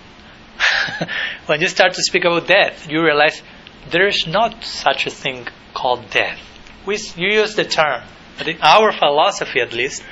when 1.46 1.62
you 1.62 1.68
start 1.68 1.94
to 1.94 2.04
speak 2.04 2.26
about 2.26 2.48
death, 2.48 2.88
you 2.90 3.02
realize 3.02 3.42
there 3.90 4.08
is 4.08 4.28
not 4.28 4.64
such 4.64 5.08
a 5.08 5.10
thing 5.10 5.48
called 5.74 6.10
death. 6.12 6.40
We, 6.86 6.98
you 7.16 7.40
use 7.40 7.56
the 7.56 7.64
term, 7.64 8.04
but 8.38 8.48
in 8.48 8.62
our 8.62 8.92
philosophy 8.92 9.60
at 9.62 9.74
least, 9.74 10.04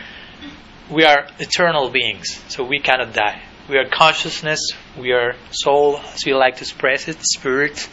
we 0.89 1.04
are 1.04 1.28
eternal 1.38 1.89
beings, 1.89 2.41
so 2.47 2.63
we 2.63 2.80
cannot 2.80 3.13
die. 3.13 3.41
We 3.69 3.78
are 3.78 3.88
consciousness, 3.88 4.60
we 4.97 5.12
are 5.12 5.36
soul, 5.52 5.99
as 6.13 6.25
we 6.25 6.34
like 6.34 6.56
to 6.56 6.62
express 6.62 7.08
it, 7.08 7.17
spirit. 7.21 7.88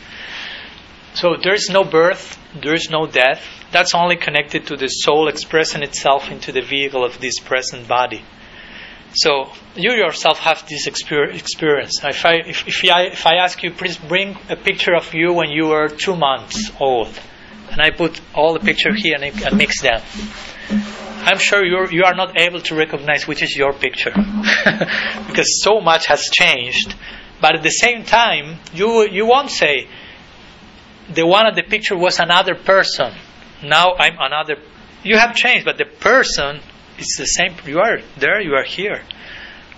So 1.15 1.37
there 1.43 1.55
is 1.55 1.69
no 1.69 1.85
birth, 1.85 2.39
there 2.55 2.75
is 2.75 2.89
no 2.91 3.07
death. 3.07 3.43
That's 3.73 3.95
only 3.95 4.17
connected 4.17 4.69
to 4.69 4.77
the 4.77 4.89
soul 4.89 5.29
expressing 5.29 5.83
itself 5.83 6.31
into 6.31 6.53
the 6.53 6.63
vehicle 6.63 7.05
of 7.05 7.21
this 7.21 7.39
present 7.41 7.87
body. 7.87 8.25
So 9.15 9.53
you 9.75 9.93
yourself 9.93 10.39
have 10.41 10.67
this 10.69 10.87
experience. 10.87 12.01
If 12.05 12.25
I, 12.25 12.35
if, 12.47 12.67
if, 12.67 12.85
I, 12.91 13.03
if 13.05 13.27
I 13.27 13.37
ask 13.37 13.63
you, 13.63 13.71
please 13.73 13.97
bring 13.97 14.39
a 14.49 14.57
picture 14.57 14.95
of 14.95 15.13
you 15.15 15.33
when 15.33 15.51
you 15.51 15.69
were 15.69 15.89
two 15.89 16.17
months 16.17 16.71
old, 16.81 17.19
and 17.71 17.81
I 17.81 17.91
put 17.91 18.21
all 18.35 18.55
the 18.55 18.61
picture 18.61 18.95
here 18.95 19.17
and, 19.21 19.43
and 19.43 19.57
mix 19.57 19.83
them, 19.83 20.01
I'm 20.71 21.39
sure 21.39 21.65
you're, 21.65 21.91
you 21.91 22.05
are 22.05 22.15
not 22.15 22.39
able 22.39 22.61
to 22.63 22.75
recognize 22.75 23.27
which 23.27 23.43
is 23.43 23.57
your 23.57 23.73
picture 23.73 24.13
because 25.27 25.63
so 25.63 25.81
much 25.81 26.07
has 26.07 26.25
changed. 26.31 26.95
But 27.41 27.57
at 27.57 27.63
the 27.63 27.71
same 27.71 28.05
time, 28.05 28.59
you 28.73 29.09
you 29.09 29.27
won't 29.27 29.51
say 29.51 29.89
the 31.13 31.27
one 31.27 31.47
of 31.47 31.55
the 31.55 31.63
picture 31.63 31.97
was 31.97 32.19
another 32.19 32.55
person. 32.55 33.13
Now 33.63 33.95
I'm 33.99 34.17
another. 34.19 34.57
You 35.03 35.19
have 35.19 35.35
changed, 35.35 35.65
but 35.65 35.79
the 35.79 35.85
person 35.85 36.61
is 36.99 37.17
the 37.19 37.27
same. 37.27 37.55
You 37.67 37.81
are 37.81 37.99
there. 38.17 38.41
You 38.41 38.55
are 38.55 38.65
here, 38.65 39.03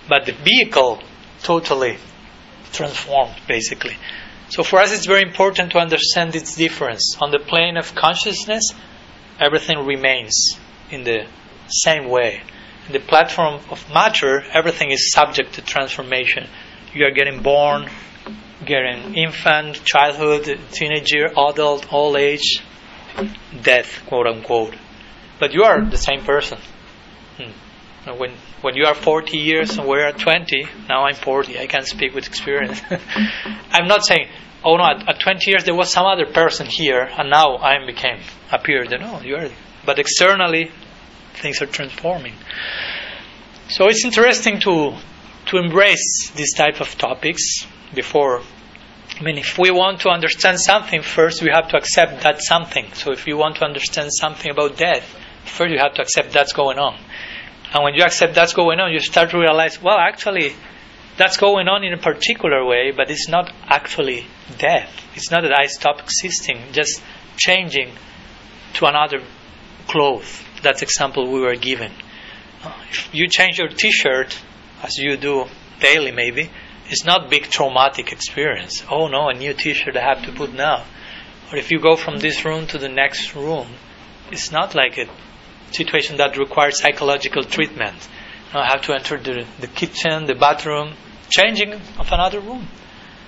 but 0.07 0.25
the 0.25 0.33
vehicle 0.33 1.01
totally 1.43 1.97
transformed, 2.71 3.35
basically. 3.47 3.97
So 4.49 4.63
for 4.63 4.79
us, 4.79 4.91
it's 4.91 5.05
very 5.05 5.21
important 5.21 5.71
to 5.73 5.79
understand 5.79 6.35
its 6.35 6.55
difference. 6.55 7.17
On 7.21 7.31
the 7.31 7.39
plane 7.39 7.77
of 7.77 7.93
consciousness, 7.93 8.71
everything 9.39 9.85
remains 9.85 10.57
in 10.91 11.03
the 11.03 11.25
same 11.67 12.09
way. 12.09 12.41
In 12.87 12.93
the 12.93 12.99
platform 12.99 13.61
of 13.69 13.93
matter, 13.93 14.43
everything 14.51 14.91
is 14.91 15.11
subject 15.11 15.53
to 15.53 15.61
transformation. 15.61 16.47
You 16.93 17.05
are 17.05 17.11
getting 17.11 17.43
born, 17.43 17.89
getting 18.65 19.15
infant, 19.15 19.83
childhood, 19.83 20.59
teenager, 20.71 21.27
adult, 21.37 21.91
old 21.93 22.15
age, 22.17 22.61
death, 23.61 24.03
quote 24.07 24.27
unquote. 24.27 24.75
But 25.39 25.53
you 25.53 25.63
are 25.63 25.81
the 25.85 25.97
same 25.97 26.23
person. 26.23 26.57
Hmm. 27.37 28.17
When 28.17 28.31
when 28.61 28.75
you 28.75 28.85
are 28.85 28.95
40 28.95 29.37
years 29.37 29.77
and 29.77 29.87
we're 29.87 30.11
20, 30.11 30.67
now 30.89 31.05
I'm 31.05 31.15
40. 31.15 31.59
I 31.59 31.67
can 31.67 31.83
speak 31.83 32.13
with 32.13 32.27
experience. 32.27 32.81
I'm 33.71 33.87
not 33.87 34.05
saying, 34.05 34.27
oh 34.63 34.75
no, 34.75 34.83
at, 34.83 35.07
at, 35.07 35.19
20 35.19 35.49
years 35.49 35.63
there 35.63 35.75
was 35.75 35.91
some 35.91 36.05
other 36.05 36.25
person 36.25 36.67
here, 36.67 37.01
and 37.03 37.29
now 37.29 37.57
I 37.57 37.85
became 37.85 38.19
appeared. 38.51 38.89
No, 38.89 39.21
you 39.21 39.35
are. 39.35 39.49
But 39.89 39.97
externally, 39.97 40.69
things 41.33 41.63
are 41.63 41.65
transforming. 41.65 42.35
So 43.69 43.87
it's 43.87 44.05
interesting 44.05 44.59
to 44.59 44.93
to 45.47 45.57
embrace 45.57 46.29
these 46.35 46.53
type 46.53 46.79
of 46.79 46.95
topics 46.95 47.65
before. 47.95 48.43
I 49.19 49.23
mean, 49.23 49.39
if 49.39 49.57
we 49.57 49.71
want 49.71 50.01
to 50.01 50.09
understand 50.09 50.59
something, 50.59 51.01
first 51.01 51.41
we 51.41 51.49
have 51.51 51.69
to 51.69 51.77
accept 51.77 52.21
that 52.21 52.39
something. 52.39 52.85
So 52.93 53.11
if 53.13 53.25
you 53.25 53.35
want 53.35 53.55
to 53.55 53.65
understand 53.65 54.11
something 54.13 54.51
about 54.51 54.77
death, 54.77 55.05
first 55.45 55.71
you 55.71 55.79
have 55.79 55.95
to 55.95 56.03
accept 56.03 56.33
that's 56.33 56.53
going 56.53 56.77
on. 56.77 56.95
And 57.73 57.83
when 57.83 57.95
you 57.95 58.03
accept 58.03 58.35
that's 58.35 58.53
going 58.53 58.79
on, 58.79 58.91
you 58.91 58.99
start 58.99 59.31
to 59.31 59.39
realize, 59.39 59.81
well, 59.81 59.97
actually, 59.97 60.53
that's 61.17 61.37
going 61.37 61.67
on 61.67 61.83
in 61.83 61.93
a 61.93 61.97
particular 61.97 62.63
way, 62.63 62.91
but 62.95 63.09
it's 63.09 63.27
not 63.27 63.51
actually 63.65 64.27
death. 64.59 64.91
It's 65.15 65.31
not 65.31 65.41
that 65.41 65.59
I 65.59 65.65
stop 65.65 65.99
existing, 65.99 66.73
just 66.73 67.01
changing 67.37 67.89
to 68.75 68.85
another 68.85 69.23
cloth 69.89 70.45
that's 70.61 70.81
example 70.81 71.31
we 71.31 71.41
were 71.41 71.55
given. 71.55 71.91
If 72.89 73.09
you 73.13 73.27
change 73.29 73.59
your 73.59 73.69
T-shirt, 73.69 74.37
as 74.83 74.97
you 74.97 75.17
do 75.17 75.45
daily, 75.79 76.11
maybe 76.11 76.49
it's 76.87 77.05
not 77.05 77.29
big 77.29 77.43
traumatic 77.43 78.11
experience. 78.11 78.83
Oh 78.89 79.07
no, 79.07 79.29
a 79.29 79.33
new 79.33 79.53
T-shirt 79.53 79.95
I 79.95 80.01
have 80.01 80.25
to 80.25 80.31
put 80.31 80.53
now. 80.53 80.85
Or 81.51 81.57
if 81.57 81.71
you 81.71 81.79
go 81.79 81.95
from 81.95 82.17
this 82.19 82.43
room 82.45 82.67
to 82.67 82.77
the 82.77 82.89
next 82.89 83.35
room, 83.35 83.67
it's 84.31 84.51
not 84.51 84.75
like 84.75 84.97
a 84.97 85.05
situation 85.71 86.17
that 86.17 86.37
requires 86.37 86.79
psychological 86.79 87.43
treatment. 87.43 88.07
I 88.53 88.67
have 88.67 88.81
to 88.83 88.93
enter 88.93 89.17
the, 89.17 89.45
the 89.59 89.67
kitchen, 89.67 90.25
the 90.25 90.35
bathroom, 90.35 90.93
changing 91.29 91.73
of 91.73 92.11
another 92.11 92.39
room. 92.39 92.67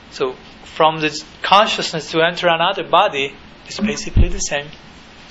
So 0.10 0.34
from 0.64 1.00
this 1.00 1.24
consciousness 1.42 2.12
to 2.12 2.22
enter 2.22 2.48
another 2.48 2.84
body 2.84 3.34
is 3.68 3.80
basically 3.80 4.30
the 4.30 4.40
same. 4.40 4.68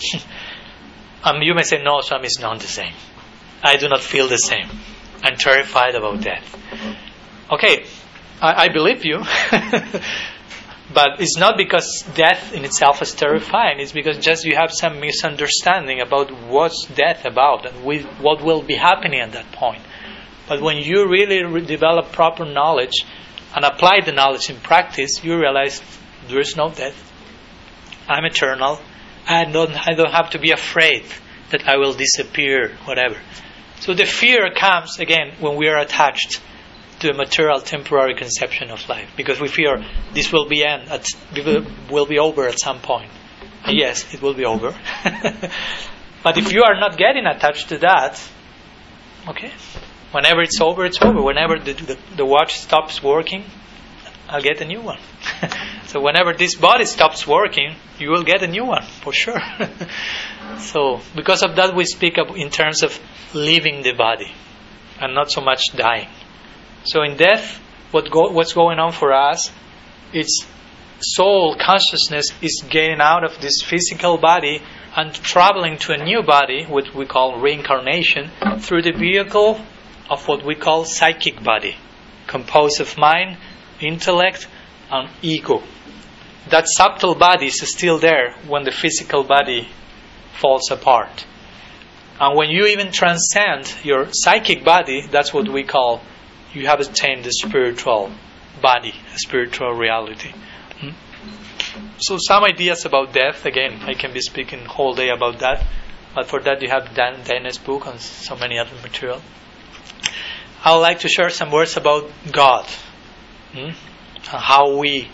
Um, 1.22 1.42
you 1.42 1.54
may 1.54 1.62
say, 1.62 1.82
no, 1.82 2.00
Swami, 2.00 2.26
it's 2.26 2.38
not 2.38 2.60
the 2.60 2.66
same. 2.66 2.94
I 3.62 3.76
do 3.76 3.88
not 3.88 4.00
feel 4.00 4.28
the 4.28 4.38
same. 4.38 4.68
I'm 5.22 5.36
terrified 5.36 5.94
about 5.94 6.22
death. 6.22 6.56
Okay, 7.52 7.84
I, 8.40 8.64
I 8.64 8.68
believe 8.68 9.04
you. 9.04 9.18
but 10.94 11.20
it's 11.20 11.36
not 11.36 11.56
because 11.56 12.04
death 12.14 12.54
in 12.54 12.64
itself 12.64 13.02
is 13.02 13.14
terrifying. 13.14 13.80
It's 13.80 13.92
because 13.92 14.18
just 14.18 14.44
you 14.44 14.56
have 14.56 14.72
some 14.72 15.00
misunderstanding 15.00 16.00
about 16.00 16.30
what's 16.46 16.86
death 16.86 17.26
about 17.26 17.66
and 17.66 17.84
what 18.20 18.42
will 18.42 18.62
be 18.62 18.76
happening 18.76 19.20
at 19.20 19.32
that 19.32 19.52
point. 19.52 19.82
But 20.48 20.62
when 20.62 20.78
you 20.78 21.06
really 21.08 21.44
re- 21.44 21.60
develop 21.64 22.12
proper 22.12 22.44
knowledge 22.44 23.04
and 23.54 23.64
apply 23.64 24.00
the 24.04 24.12
knowledge 24.12 24.48
in 24.48 24.56
practice, 24.56 25.22
you 25.22 25.38
realize 25.38 25.82
there 26.28 26.40
is 26.40 26.56
no 26.56 26.70
death. 26.70 26.96
I'm 28.08 28.24
eternal. 28.24 28.80
I 29.30 29.44
don't, 29.44 29.70
I 29.70 29.94
don't 29.94 30.10
have 30.10 30.30
to 30.30 30.40
be 30.40 30.50
afraid 30.50 31.04
that 31.50 31.68
I 31.68 31.76
will 31.76 31.94
disappear, 31.94 32.76
whatever. 32.84 33.16
So 33.78 33.94
the 33.94 34.04
fear 34.04 34.50
comes 34.52 34.98
again 34.98 35.34
when 35.38 35.56
we 35.56 35.68
are 35.68 35.78
attached 35.78 36.40
to 36.98 37.10
a 37.10 37.14
material 37.14 37.60
temporary 37.60 38.16
conception 38.16 38.70
of 38.70 38.86
life 38.88 39.08
because 39.16 39.40
we 39.40 39.46
fear 39.46 39.84
this 40.12 40.32
will 40.32 40.48
be 40.48 40.64
end 40.64 40.90
at, 40.90 41.06
will 41.88 42.06
be 42.06 42.18
over 42.18 42.48
at 42.48 42.58
some 42.58 42.80
point. 42.80 43.10
yes, 43.68 44.12
it 44.12 44.20
will 44.20 44.34
be 44.34 44.44
over. 44.44 44.76
but 46.24 46.36
if 46.36 46.52
you 46.52 46.64
are 46.64 46.78
not 46.78 46.98
getting 46.98 47.24
attached 47.24 47.68
to 47.68 47.78
that, 47.78 48.20
okay, 49.28 49.52
whenever 50.10 50.42
it's 50.42 50.60
over, 50.60 50.84
it's 50.84 51.00
over. 51.00 51.22
Whenever 51.22 51.58
the, 51.58 51.72
the, 51.72 51.98
the 52.16 52.26
watch 52.26 52.58
stops 52.58 53.00
working, 53.00 53.44
I'll 54.30 54.42
get 54.42 54.60
a 54.60 54.64
new 54.64 54.80
one. 54.80 54.98
so 55.86 56.00
whenever 56.00 56.32
this 56.32 56.54
body 56.54 56.84
stops 56.84 57.26
working, 57.26 57.74
you 57.98 58.10
will 58.10 58.22
get 58.22 58.42
a 58.42 58.46
new 58.46 58.64
one 58.64 58.84
for 59.02 59.12
sure. 59.12 59.40
So, 60.58 61.00
because 61.14 61.42
of 61.44 61.56
that, 61.56 61.76
we 61.76 61.84
speak 61.84 62.18
of 62.18 62.36
in 62.36 62.50
terms 62.50 62.82
of 62.82 62.98
leaving 63.32 63.82
the 63.82 63.92
body 63.92 64.32
and 65.00 65.14
not 65.14 65.30
so 65.30 65.40
much 65.40 65.62
dying. 65.76 66.08
So, 66.84 67.02
in 67.02 67.16
death, 67.16 67.60
what 67.92 68.10
go, 68.10 68.30
what's 68.32 68.52
going 68.52 68.78
on 68.78 68.92
for 68.92 69.12
us 69.12 69.50
It's 70.12 70.44
soul 70.98 71.56
consciousness 71.56 72.26
is 72.42 72.64
getting 72.68 73.00
out 73.00 73.24
of 73.24 73.40
this 73.40 73.62
physical 73.62 74.18
body 74.18 74.60
and 74.96 75.14
traveling 75.14 75.78
to 75.78 75.92
a 75.92 76.04
new 76.04 76.22
body, 76.22 76.64
which 76.64 76.92
we 76.92 77.06
call 77.06 77.40
reincarnation, 77.40 78.30
through 78.58 78.82
the 78.82 78.92
vehicle 78.92 79.60
of 80.10 80.26
what 80.26 80.44
we 80.44 80.56
call 80.56 80.84
psychic 80.84 81.42
body, 81.42 81.76
composed 82.26 82.80
of 82.80 82.98
mind, 82.98 83.38
intellect, 83.80 84.48
and 84.90 85.08
ego. 85.22 85.62
That 86.48 86.66
subtle 86.66 87.14
body 87.14 87.46
is 87.46 87.60
still 87.70 87.98
there 87.98 88.34
when 88.48 88.64
the 88.64 88.72
physical 88.72 89.24
body 89.24 89.68
falls 90.32 90.70
apart. 90.70 91.26
And 92.18 92.36
when 92.36 92.50
you 92.50 92.66
even 92.66 92.92
transcend 92.92 93.74
your 93.82 94.08
psychic 94.12 94.64
body, 94.64 95.06
that's 95.10 95.32
what 95.32 95.48
we 95.48 95.64
call 95.64 96.02
you 96.52 96.66
have 96.66 96.80
attained 96.80 97.24
the 97.24 97.30
spiritual 97.30 98.10
body, 98.60 98.94
spiritual 99.16 99.72
reality. 99.72 100.32
Hmm? 100.80 100.90
So 101.98 102.18
some 102.18 102.44
ideas 102.44 102.84
about 102.84 103.12
death. 103.12 103.46
Again, 103.46 103.80
I 103.82 103.94
can 103.94 104.12
be 104.12 104.20
speaking 104.20 104.64
whole 104.64 104.94
day 104.94 105.10
about 105.10 105.38
that, 105.38 105.64
but 106.14 106.26
for 106.26 106.40
that 106.40 106.60
you 106.60 106.68
have 106.68 106.94
Dan 106.94 107.22
Dana's 107.24 107.58
book 107.58 107.86
and 107.86 108.00
so 108.00 108.36
many 108.36 108.58
other 108.58 108.74
material. 108.82 109.22
I 110.64 110.74
would 110.74 110.80
like 110.80 111.00
to 111.00 111.08
share 111.08 111.30
some 111.30 111.50
words 111.50 111.76
about 111.76 112.10
God, 112.30 112.66
hmm? 113.52 113.70
how 114.22 114.76
we 114.78 115.08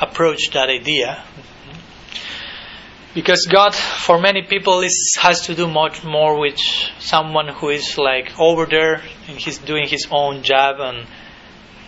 approach 0.00 0.50
that 0.52 0.68
idea. 0.68 1.22
Because 3.14 3.46
God, 3.50 3.74
for 3.74 4.20
many 4.20 4.42
people, 4.42 4.80
is, 4.80 5.16
has 5.20 5.42
to 5.46 5.54
do 5.54 5.66
much 5.66 6.04
more 6.04 6.38
with 6.38 6.58
someone 6.98 7.48
who 7.48 7.70
is 7.70 7.96
like 7.98 8.38
over 8.38 8.66
there 8.66 9.02
and 9.26 9.38
he's 9.38 9.58
doing 9.58 9.88
his 9.88 10.06
own 10.10 10.42
job. 10.42 10.76
And 10.78 11.06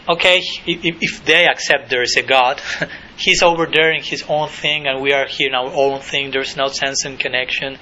okay, 0.09 0.39
if, 0.67 0.97
if 1.01 1.25
they 1.25 1.47
accept 1.47 1.91
there 1.91 2.03
is 2.03 2.17
a 2.17 2.23
God, 2.23 2.61
he's 3.17 3.43
over 3.43 3.67
there 3.67 3.93
in 3.93 4.03
his 4.03 4.25
own 4.29 4.49
thing, 4.49 4.87
and 4.87 5.01
we 5.03 5.13
are 5.13 5.27
here 5.27 5.49
in 5.49 5.55
our 5.55 5.73
own 5.73 6.01
thing. 6.01 6.31
There's 6.31 6.57
no 6.57 6.69
sense 6.69 7.05
in 7.05 7.17
connection. 7.17 7.79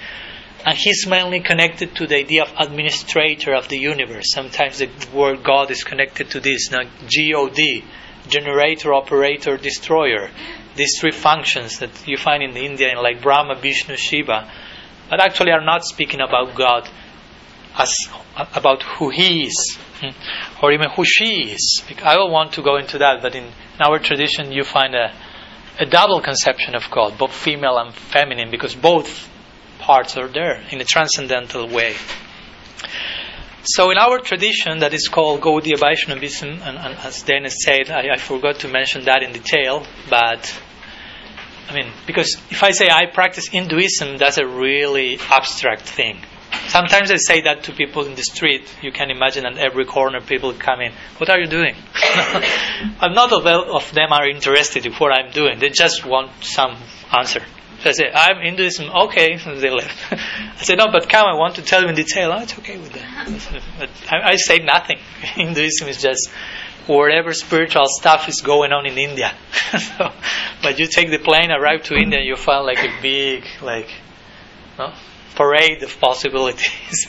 And 0.65 0.77
he's 0.77 1.07
mainly 1.07 1.39
connected 1.39 1.95
to 1.95 2.07
the 2.07 2.17
idea 2.17 2.43
of 2.43 2.53
administrator 2.57 3.53
of 3.53 3.69
the 3.69 3.77
universe. 3.77 4.25
Sometimes 4.33 4.79
the 4.79 4.89
word 5.13 5.43
God 5.43 5.71
is 5.71 5.83
connected 5.83 6.31
to 6.31 6.39
this, 6.39 6.69
now 6.69 6.83
G 7.07 7.33
O 7.33 7.47
D, 7.49 7.83
generator, 8.27 8.93
operator, 8.93 9.57
destroyer. 9.57 10.29
These 10.75 10.99
three 10.99 11.11
functions 11.11 11.79
that 11.79 12.07
you 12.07 12.17
find 12.17 12.43
in 12.43 12.53
the 12.53 12.65
India, 12.65 12.91
in 12.91 12.97
like 12.97 13.21
Brahma, 13.21 13.55
Vishnu, 13.55 13.95
Shiva, 13.95 14.51
but 15.09 15.21
actually 15.21 15.51
are 15.51 15.63
not 15.63 15.83
speaking 15.85 16.19
about 16.19 16.55
God 16.55 16.89
as 17.77 17.95
about 18.35 18.83
who 18.83 19.09
He 19.09 19.43
is, 19.43 19.77
hmm, 20.01 20.63
or 20.63 20.71
even 20.71 20.89
who 20.95 21.05
she 21.05 21.51
is. 21.51 21.83
I 22.03 22.15
don't 22.15 22.31
want 22.31 22.53
to 22.53 22.61
go 22.61 22.77
into 22.77 22.97
that, 22.99 23.21
but 23.21 23.33
in 23.33 23.49
our 23.79 23.99
tradition, 23.99 24.51
you 24.51 24.63
find 24.63 24.93
a, 24.93 25.13
a 25.79 25.85
double 25.85 26.21
conception 26.21 26.75
of 26.75 26.89
God, 26.91 27.17
both 27.17 27.33
female 27.33 27.77
and 27.77 27.93
feminine, 27.93 28.51
because 28.51 28.75
both 28.75 29.28
parts 29.89 30.15
are 30.17 30.27
there 30.27 30.61
in 30.69 30.79
a 30.79 30.85
transcendental 30.85 31.67
way. 31.67 31.95
So 33.63 33.89
in 33.89 33.97
our 33.97 34.19
tradition 34.19 34.79
that 34.81 34.93
is 34.93 35.07
called 35.07 35.41
Gaudiya 35.41 35.79
Vaishnavism, 35.79 36.49
and, 36.61 36.77
and 36.77 36.93
as 36.99 37.23
Dennis 37.23 37.55
said, 37.65 37.89
I, 37.89 38.13
I, 38.13 38.17
forgot 38.17 38.59
to 38.59 38.67
mention 38.67 39.05
that 39.05 39.23
in 39.23 39.33
detail, 39.33 39.83
but 40.07 40.43
I 41.67 41.73
mean, 41.73 41.91
because 42.05 42.37
if 42.51 42.61
I 42.61 42.69
say 42.69 42.87
I 42.91 43.07
practice 43.07 43.47
Hinduism, 43.47 44.17
that's 44.17 44.37
a 44.37 44.45
really 44.45 45.17
abstract 45.27 45.89
thing. 45.89 46.21
Sometimes 46.67 47.09
I 47.09 47.15
say 47.15 47.41
that 47.41 47.63
to 47.63 47.71
people 47.71 48.05
in 48.05 48.13
the 48.13 48.23
street. 48.23 48.69
You 48.83 48.91
can 48.91 49.09
imagine 49.09 49.43
at 49.47 49.57
every 49.57 49.85
corner 49.85 50.21
people 50.21 50.53
come 50.53 50.81
in. 50.81 50.91
What 51.17 51.31
are 51.31 51.39
you 51.39 51.47
doing? 51.47 51.73
of, 53.01 53.45
of 53.47 53.91
them 53.93 54.11
are 54.11 54.29
interested 54.29 54.85
in 54.85 54.93
what 54.93 55.11
I'm 55.17 55.31
doing. 55.31 55.57
They 55.59 55.69
just 55.69 56.05
want 56.05 56.43
some 56.43 56.77
answer. 57.11 57.41
So 57.81 57.89
I 57.89 57.93
said, 57.93 58.11
I'm 58.13 58.41
Hinduism. 58.41 58.89
Okay, 58.89 59.37
they 59.37 59.69
left. 59.69 60.11
I 60.11 60.63
said, 60.63 60.77
no, 60.79 60.87
but 60.91 61.07
come, 61.07 61.25
I 61.25 61.35
want 61.35 61.55
to 61.55 61.61
tell 61.61 61.81
you 61.81 61.87
in 61.87 61.95
detail. 61.95 62.31
Oh, 62.33 62.41
it's 62.41 62.57
okay 62.59 62.77
with 62.77 62.91
that. 62.93 63.63
But 63.79 63.89
I, 64.11 64.31
I 64.31 64.35
say 64.35 64.59
nothing. 64.59 64.97
Hinduism 65.21 65.87
is 65.87 66.01
just 66.01 66.29
whatever 66.87 67.33
spiritual 67.33 67.85
stuff 67.87 68.27
is 68.27 68.41
going 68.41 68.73
on 68.73 68.85
in 68.85 68.97
India. 68.97 69.33
so, 69.71 70.11
but 70.61 70.79
you 70.79 70.87
take 70.87 71.09
the 71.09 71.19
plane, 71.19 71.51
arrive 71.51 71.83
to 71.83 71.95
India, 71.95 72.19
you 72.21 72.35
find 72.35 72.65
like 72.65 72.79
a 72.79 73.01
big, 73.01 73.45
like, 73.61 73.89
no, 74.77 74.93
parade 75.35 75.81
of 75.83 75.99
possibilities, 76.01 77.07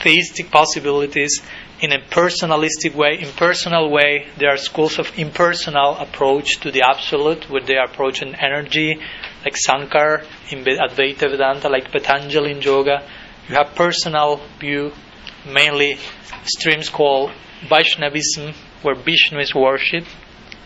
theistic 0.00 0.50
possibilities 0.50 1.42
in 1.80 1.92
a 1.92 1.98
personalistic 1.98 2.94
way. 2.94 3.18
Impersonal 3.20 3.90
way, 3.90 4.28
there 4.38 4.50
are 4.50 4.56
schools 4.56 4.98
of 4.98 5.18
impersonal 5.18 5.96
approach 5.96 6.60
to 6.60 6.70
the 6.70 6.82
absolute, 6.82 7.50
where 7.50 7.62
they 7.62 7.76
approach 7.76 8.22
an 8.22 8.34
energy 8.34 9.00
like 9.46 9.54
Sankar 9.54 10.24
in 10.50 10.64
Advaita 10.64 11.30
Vedanta, 11.30 11.68
like 11.68 11.92
Patanjali 11.92 12.50
in 12.50 12.60
Yoga. 12.60 13.08
You 13.48 13.54
have 13.54 13.76
personal 13.76 14.40
view, 14.58 14.92
mainly 15.46 15.98
streams 16.44 16.88
called 16.88 17.30
Vaishnavism, 17.68 18.54
where 18.82 18.96
Vishnu 18.96 19.38
is 19.38 19.54
worshipped. 19.54 20.08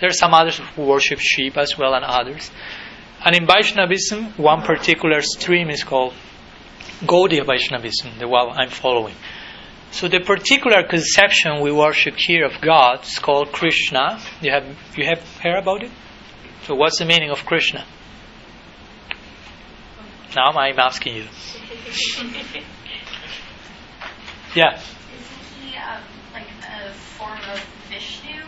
There 0.00 0.08
are 0.08 0.14
some 0.14 0.32
others 0.32 0.58
who 0.74 0.86
worship 0.86 1.18
Shiva 1.20 1.60
as 1.60 1.76
well 1.76 1.92
and 1.92 2.06
others. 2.06 2.50
And 3.22 3.36
in 3.36 3.46
Vaishnavism, 3.46 4.32
one 4.38 4.62
particular 4.62 5.20
stream 5.20 5.68
is 5.68 5.84
called 5.84 6.14
Gaudiya 7.02 7.44
Vaishnavism, 7.44 8.12
the 8.18 8.28
one 8.28 8.48
I'm 8.58 8.70
following. 8.70 9.14
So 9.90 10.08
the 10.08 10.20
particular 10.20 10.84
conception 10.88 11.60
we 11.60 11.70
worship 11.70 12.14
here 12.16 12.46
of 12.46 12.62
God 12.62 13.04
is 13.04 13.18
called 13.18 13.52
Krishna. 13.52 14.18
You 14.40 14.52
have 14.52 14.64
you 14.96 15.04
have 15.04 15.20
heard 15.38 15.58
about 15.58 15.82
it? 15.82 15.90
So 16.64 16.76
what's 16.76 16.98
the 16.98 17.04
meaning 17.04 17.30
of 17.30 17.44
Krishna? 17.44 17.84
Now 20.34 20.52
I'm 20.52 20.78
asking 20.78 21.16
you. 21.16 21.24
yeah. 24.54 24.76
Isn't 24.76 24.86
he 25.60 25.76
um, 25.76 26.02
like 26.32 26.46
a 26.62 26.92
form 26.92 27.38
of 27.52 27.60
Vishnu? 27.88 28.44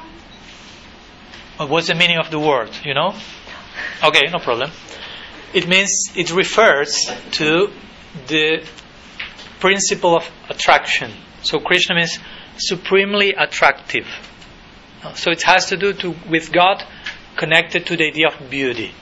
What's 1.58 1.88
the 1.88 1.94
meaning 1.94 2.18
of 2.18 2.30
the 2.30 2.38
word? 2.38 2.70
You 2.84 2.94
know? 2.94 3.14
Okay, 4.04 4.28
no 4.30 4.38
problem. 4.38 4.70
It 5.52 5.68
means 5.68 6.12
it 6.14 6.32
refers 6.32 7.10
to 7.32 7.72
the 8.28 8.64
principle 9.60 10.16
of 10.16 10.30
attraction. 10.48 11.12
So 11.42 11.58
Krishna 11.58 11.96
means 11.96 12.18
supremely 12.58 13.32
attractive. 13.32 14.06
So 15.14 15.32
it 15.32 15.42
has 15.42 15.66
to 15.66 15.76
do 15.76 15.92
to, 15.94 16.14
with 16.30 16.52
God 16.52 16.84
connected 17.36 17.86
to 17.86 17.96
the 17.96 18.06
idea 18.06 18.28
of 18.28 18.50
beauty. 18.50 18.92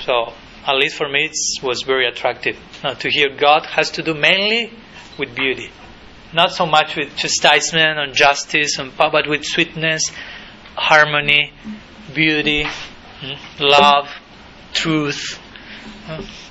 So 0.00 0.32
at 0.66 0.74
least 0.76 0.96
for 0.96 1.08
me, 1.08 1.26
it 1.26 1.62
was 1.62 1.82
very 1.82 2.06
attractive. 2.08 2.58
Now, 2.82 2.94
to 2.94 3.08
hear 3.08 3.28
God 3.36 3.66
has 3.66 3.90
to 3.92 4.02
do 4.02 4.14
mainly 4.14 4.72
with 5.18 5.34
beauty, 5.34 5.70
not 6.34 6.52
so 6.52 6.66
much 6.66 6.96
with 6.96 7.16
chastisement 7.16 7.98
and 7.98 8.14
justice, 8.14 8.78
and, 8.78 8.92
but 8.96 9.28
with 9.28 9.44
sweetness, 9.44 10.10
harmony, 10.74 11.52
beauty, 12.14 12.64
hmm, 12.64 13.34
love, 13.60 14.08
truth. 14.72 15.40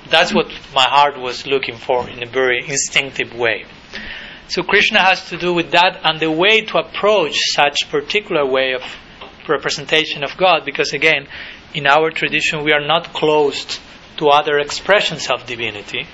That's 0.08 0.32
what 0.32 0.48
my 0.74 0.86
heart 0.88 1.18
was 1.20 1.46
looking 1.46 1.76
for 1.76 2.08
in 2.08 2.22
a 2.22 2.26
very 2.26 2.64
instinctive 2.66 3.34
way. 3.34 3.66
So 4.48 4.62
Krishna 4.62 5.00
has 5.00 5.28
to 5.30 5.36
do 5.36 5.52
with 5.52 5.72
that 5.72 6.00
and 6.04 6.20
the 6.20 6.30
way 6.30 6.62
to 6.62 6.78
approach 6.78 7.36
such 7.52 7.90
particular 7.90 8.46
way 8.46 8.74
of 8.74 8.82
representation 9.48 10.24
of 10.24 10.36
God 10.36 10.64
because 10.64 10.92
again 10.92 11.28
in 11.74 11.86
our 11.86 12.10
tradition 12.10 12.64
we 12.64 12.72
are 12.72 12.84
not 12.84 13.12
closed 13.12 13.78
to 14.18 14.28
other 14.28 14.58
expressions 14.58 15.30
of 15.30 15.46
divinity. 15.46 16.06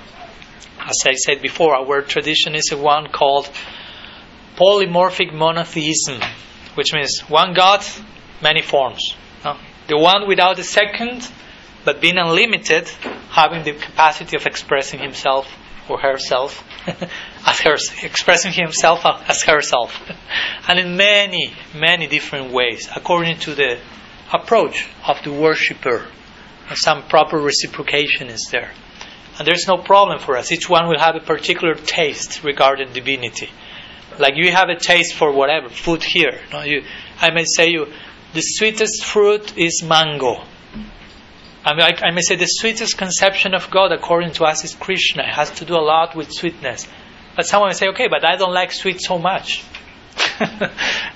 As 0.80 0.96
I 1.06 1.14
said 1.14 1.40
before, 1.40 1.74
our 1.74 2.02
tradition 2.02 2.54
is 2.54 2.74
one 2.74 3.08
called 3.08 3.48
polymorphic 4.56 5.32
monotheism, 5.32 6.20
which 6.74 6.92
means 6.92 7.20
one 7.28 7.54
God, 7.54 7.84
many 8.42 8.62
forms. 8.62 9.14
No? 9.44 9.56
The 9.88 9.98
one 9.98 10.26
without 10.26 10.58
a 10.58 10.64
second, 10.64 11.28
but 11.84 12.00
being 12.00 12.18
unlimited, 12.18 12.88
having 13.30 13.64
the 13.64 13.72
capacity 13.72 14.36
of 14.36 14.46
expressing 14.46 15.00
himself 15.00 15.46
or 15.88 15.98
herself 16.00 16.64
as 17.46 17.60
her, 17.60 17.76
expressing 18.02 18.52
himself 18.52 19.02
as 19.04 19.42
herself, 19.42 20.00
and 20.68 20.78
in 20.78 20.96
many, 20.96 21.54
many 21.74 22.06
different 22.06 22.52
ways, 22.52 22.88
according 22.94 23.38
to 23.38 23.54
the 23.54 23.78
approach 24.32 24.88
of 25.06 25.22
the 25.24 25.32
worshipper 25.32 26.06
some 26.76 27.02
proper 27.04 27.38
reciprocation 27.38 28.28
is 28.28 28.48
there. 28.50 28.72
And 29.38 29.48
there's 29.48 29.66
no 29.66 29.78
problem 29.78 30.18
for 30.18 30.36
us. 30.36 30.52
Each 30.52 30.68
one 30.68 30.88
will 30.88 30.98
have 30.98 31.16
a 31.16 31.20
particular 31.20 31.74
taste 31.74 32.44
regarding 32.44 32.92
divinity. 32.92 33.48
Like 34.18 34.34
you 34.36 34.52
have 34.52 34.68
a 34.68 34.76
taste 34.76 35.14
for 35.14 35.32
whatever, 35.32 35.68
food 35.68 36.02
here. 36.02 36.38
No? 36.52 36.62
You, 36.62 36.84
I 37.20 37.30
may 37.32 37.44
say 37.44 37.70
you, 37.70 37.86
the 38.34 38.40
sweetest 38.40 39.04
fruit 39.04 39.56
is 39.56 39.82
mango. 39.82 40.44
I, 41.64 41.74
mean, 41.74 41.82
I, 41.82 42.08
I, 42.08 42.10
may 42.10 42.20
say 42.20 42.36
the 42.36 42.46
sweetest 42.46 42.98
conception 42.98 43.54
of 43.54 43.70
God 43.70 43.92
according 43.92 44.32
to 44.32 44.44
us 44.44 44.64
is 44.64 44.74
Krishna. 44.74 45.22
It 45.22 45.34
has 45.34 45.50
to 45.52 45.64
do 45.64 45.74
a 45.74 45.84
lot 45.84 46.16
with 46.16 46.32
sweetness. 46.32 46.88
But 47.36 47.46
someone 47.46 47.70
may 47.70 47.74
say, 47.74 47.88
okay, 47.88 48.08
but 48.08 48.24
I 48.24 48.36
don't 48.36 48.52
like 48.52 48.72
sweet 48.72 49.00
so 49.00 49.18
much. 49.18 49.64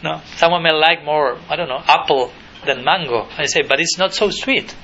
no, 0.02 0.22
someone 0.36 0.62
may 0.62 0.72
like 0.72 1.04
more, 1.04 1.38
I 1.48 1.56
don't 1.56 1.68
know, 1.68 1.82
apple 1.84 2.32
than 2.64 2.84
mango. 2.84 3.26
I 3.36 3.44
say, 3.46 3.62
but 3.62 3.80
it's 3.80 3.98
not 3.98 4.14
so 4.14 4.30
sweet. 4.30 4.74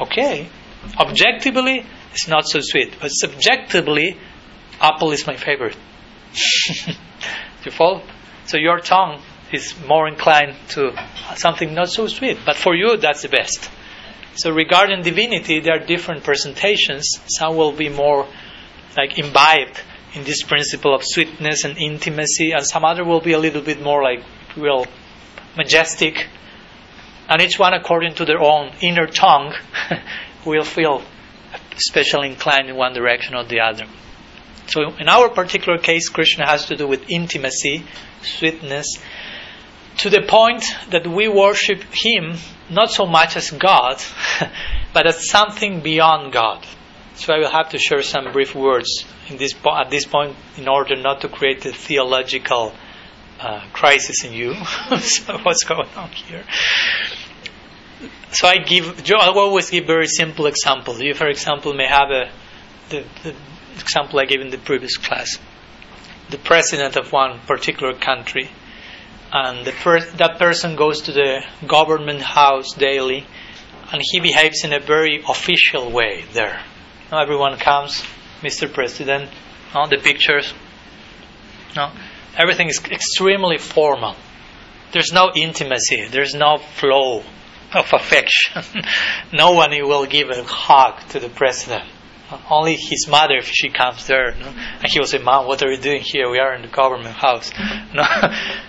Okay, 0.00 0.48
objectively, 0.98 1.84
it's 2.12 2.28
not 2.28 2.46
so 2.46 2.60
sweet, 2.60 2.94
but 3.00 3.08
subjectively, 3.08 4.16
apple 4.80 5.12
is 5.12 5.26
my 5.26 5.36
favorite. 5.36 5.76
you 7.64 7.70
follow? 7.70 8.02
So 8.46 8.56
your 8.56 8.80
tongue 8.80 9.22
is 9.52 9.74
more 9.86 10.08
inclined 10.08 10.56
to 10.70 10.92
something 11.36 11.74
not 11.74 11.90
so 11.90 12.06
sweet, 12.06 12.38
but 12.44 12.56
for 12.56 12.74
you, 12.74 12.96
that's 12.96 13.22
the 13.22 13.28
best. 13.28 13.70
So 14.34 14.50
regarding 14.50 15.02
divinity, 15.02 15.60
there 15.60 15.74
are 15.74 15.84
different 15.84 16.22
presentations. 16.22 17.18
Some 17.26 17.56
will 17.56 17.72
be 17.72 17.88
more 17.88 18.26
like 18.96 19.18
imbibed 19.18 19.80
in 20.14 20.24
this 20.24 20.42
principle 20.42 20.94
of 20.94 21.02
sweetness 21.04 21.64
and 21.64 21.76
intimacy, 21.76 22.52
and 22.52 22.64
some 22.66 22.84
other 22.84 23.04
will 23.04 23.20
be 23.20 23.32
a 23.32 23.38
little 23.38 23.62
bit 23.62 23.82
more 23.82 24.02
like 24.02 24.24
real 24.56 24.86
majestic. 25.56 26.28
And 27.28 27.42
each 27.42 27.58
one, 27.58 27.74
according 27.74 28.14
to 28.14 28.24
their 28.24 28.40
own 28.40 28.72
inner 28.80 29.06
tongue, 29.06 29.54
will 30.46 30.64
feel 30.64 31.02
especially 31.76 32.28
inclined 32.28 32.68
in 32.68 32.76
one 32.76 32.94
direction 32.94 33.34
or 33.34 33.44
the 33.44 33.60
other. 33.60 33.84
So, 34.66 34.94
in 34.98 35.08
our 35.08 35.28
particular 35.28 35.78
case, 35.78 36.08
Krishna 36.08 36.46
has 36.46 36.66
to 36.66 36.76
do 36.76 36.86
with 36.86 37.10
intimacy, 37.10 37.84
sweetness, 38.22 38.98
to 39.98 40.10
the 40.10 40.22
point 40.22 40.64
that 40.90 41.06
we 41.06 41.28
worship 41.28 41.82
Him 41.92 42.36
not 42.70 42.90
so 42.90 43.06
much 43.06 43.36
as 43.36 43.50
God, 43.50 44.02
but 44.92 45.06
as 45.06 45.28
something 45.28 45.80
beyond 45.80 46.32
God. 46.32 46.64
So 47.14 47.34
I 47.34 47.38
will 47.38 47.50
have 47.50 47.70
to 47.70 47.78
share 47.78 48.02
some 48.02 48.30
brief 48.32 48.54
words 48.54 49.04
this 49.30 49.52
po- 49.52 49.76
at 49.76 49.90
this 49.90 50.04
point 50.04 50.36
in 50.56 50.68
order 50.68 50.96
not 50.96 51.22
to 51.22 51.28
create 51.28 51.66
a 51.66 51.72
theological 51.72 52.72
uh, 53.40 53.60
crisis 53.72 54.24
in 54.24 54.32
you. 54.32 54.54
so 55.00 55.38
what's 55.38 55.64
going 55.64 55.88
on 55.96 56.10
here? 56.10 56.44
So 58.32 58.46
I 58.46 58.58
give. 58.58 59.10
I 59.10 59.28
always 59.28 59.70
give 59.70 59.86
very 59.86 60.06
simple 60.06 60.46
examples. 60.46 61.00
You, 61.00 61.14
for 61.14 61.28
example, 61.28 61.72
may 61.72 61.86
have 61.86 62.10
a 62.10 62.30
the, 62.90 63.04
the 63.22 63.34
example 63.80 64.18
I 64.18 64.24
gave 64.24 64.40
in 64.40 64.50
the 64.50 64.58
previous 64.58 64.96
class. 64.96 65.38
The 66.30 66.38
president 66.38 66.96
of 66.96 67.10
one 67.12 67.40
particular 67.46 67.94
country, 67.94 68.50
and 69.32 69.66
per- 69.66 70.10
that 70.16 70.38
person 70.38 70.76
goes 70.76 71.02
to 71.02 71.12
the 71.12 71.42
government 71.66 72.20
house 72.20 72.74
daily, 72.74 73.26
and 73.90 74.02
he 74.04 74.20
behaves 74.20 74.64
in 74.64 74.72
a 74.72 74.80
very 74.80 75.22
official 75.26 75.90
way 75.90 76.24
there. 76.32 76.62
Now 77.10 77.22
everyone 77.22 77.58
comes, 77.58 78.04
Mr. 78.42 78.70
President, 78.72 79.30
on 79.74 79.88
the 79.88 79.96
pictures. 79.96 80.52
No, 81.74 81.90
everything 82.38 82.68
is 82.68 82.80
extremely 82.90 83.58
formal. 83.58 84.14
There's 84.92 85.12
no 85.12 85.32
intimacy. 85.34 86.06
There's 86.08 86.34
no 86.34 86.58
flow 86.58 87.22
of 87.74 87.92
affection. 87.92 88.62
no 89.32 89.52
one 89.52 89.70
will 89.70 90.06
give 90.06 90.30
a 90.30 90.42
hug 90.44 91.06
to 91.10 91.20
the 91.20 91.28
president. 91.28 91.84
Only 92.50 92.76
his 92.76 93.08
mother, 93.08 93.36
if 93.38 93.46
she 93.46 93.70
comes 93.70 94.06
there, 94.06 94.34
no? 94.38 94.48
and 94.48 94.92
he 94.92 94.98
will 94.98 95.06
say, 95.06 95.18
"Mom, 95.18 95.46
what 95.46 95.62
are 95.62 95.70
you 95.70 95.78
doing 95.78 96.02
here? 96.02 96.30
We 96.30 96.38
are 96.38 96.54
in 96.54 96.62
the 96.62 96.68
government 96.68 97.14
house." 97.14 97.50
No? 97.94 98.04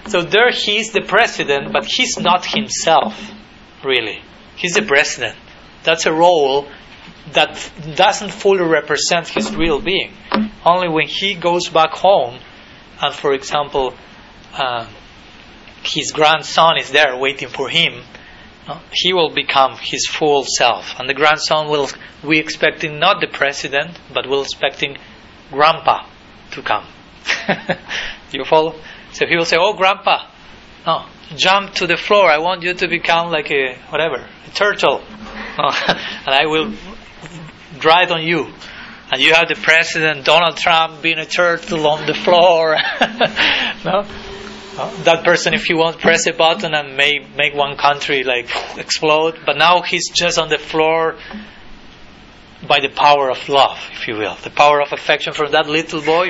so 0.08 0.22
there, 0.22 0.50
he 0.50 0.78
is 0.78 0.92
the 0.92 1.02
president, 1.02 1.74
but 1.74 1.84
he's 1.84 2.18
not 2.18 2.46
himself, 2.46 3.20
really. 3.84 4.22
He's 4.56 4.74
the 4.74 4.82
president. 4.82 5.38
That's 5.84 6.06
a 6.06 6.14
role 6.14 6.70
that 7.34 7.72
doesn't 7.96 8.32
fully 8.32 8.64
represent 8.64 9.28
his 9.28 9.54
real 9.54 9.82
being. 9.82 10.14
Only 10.66 10.88
when 10.88 11.08
he 11.08 11.36
goes 11.36 11.68
back 11.68 11.92
home, 11.92 12.40
and 13.02 13.14
for 13.14 13.34
example, 13.34 13.94
uh, 14.54 14.88
his 15.84 16.12
grandson 16.12 16.78
is 16.78 16.92
there 16.92 17.16
waiting 17.18 17.50
for 17.50 17.70
him, 17.70 18.04
uh, 18.68 18.80
he 18.92 19.14
will 19.14 19.34
become 19.34 19.78
his 19.80 20.06
full 20.08 20.44
self. 20.44 21.00
And 21.00 21.10
the 21.10 21.14
grandson 21.14 21.70
will, 21.70 21.90
we 22.24 22.40
expecting 22.40 23.00
not 23.00 23.22
the 23.22 23.28
president, 23.28 23.98
but 24.14 24.30
we're 24.30 24.42
expecting 24.42 24.98
grandpa 25.52 26.06
to 26.52 26.62
come. 26.62 26.86
you 28.32 28.46
follow? 28.46 28.76
So 29.14 29.26
he 29.26 29.36
will 29.36 29.46
say, 29.46 29.58
Oh, 29.60 29.74
grandpa, 29.74 30.28
no, 30.86 31.06
jump 31.36 31.74
to 31.76 31.88
the 31.88 31.98
floor. 31.98 32.30
I 32.30 32.38
want 32.38 32.64
you 32.64 32.74
to 32.74 32.88
become 32.88 33.32
like 33.32 33.50
a, 33.52 33.76
whatever, 33.90 34.18
a 34.18 34.50
turtle. 34.52 35.02
and 35.58 36.28
I 36.28 36.46
will 36.46 36.74
drive 37.80 38.12
on 38.12 38.24
you. 38.24 38.54
And 39.12 39.22
you 39.22 39.34
have 39.34 39.48
the 39.48 39.56
president 39.56 40.26
Donald 40.26 40.58
Trump 40.58 41.02
being 41.02 41.18
a 41.18 41.26
turtle 41.26 41.88
on 41.88 42.06
the 42.06 42.14
floor. 42.14 42.76
no? 43.86 44.06
that 45.04 45.24
person, 45.26 45.54
if 45.54 45.70
you 45.70 45.78
want, 45.78 46.00
press 46.00 46.28
a 46.28 46.34
button 46.34 46.74
and 46.74 46.96
may 46.96 47.20
make 47.36 47.54
one 47.54 47.76
country 47.76 48.24
like 48.24 48.50
explode. 48.78 49.40
But 49.46 49.58
now 49.58 49.82
he's 49.82 50.10
just 50.10 50.38
on 50.38 50.50
the 50.50 50.58
floor 50.58 51.18
by 52.68 52.80
the 52.80 52.90
power 52.90 53.30
of 53.30 53.50
love, 53.50 53.80
if 53.94 54.08
you 54.08 54.16
will, 54.16 54.36
the 54.44 54.50
power 54.50 54.82
of 54.82 54.94
affection 54.94 55.34
from 55.34 55.52
that 55.52 55.68
little 55.68 56.02
boy. 56.02 56.30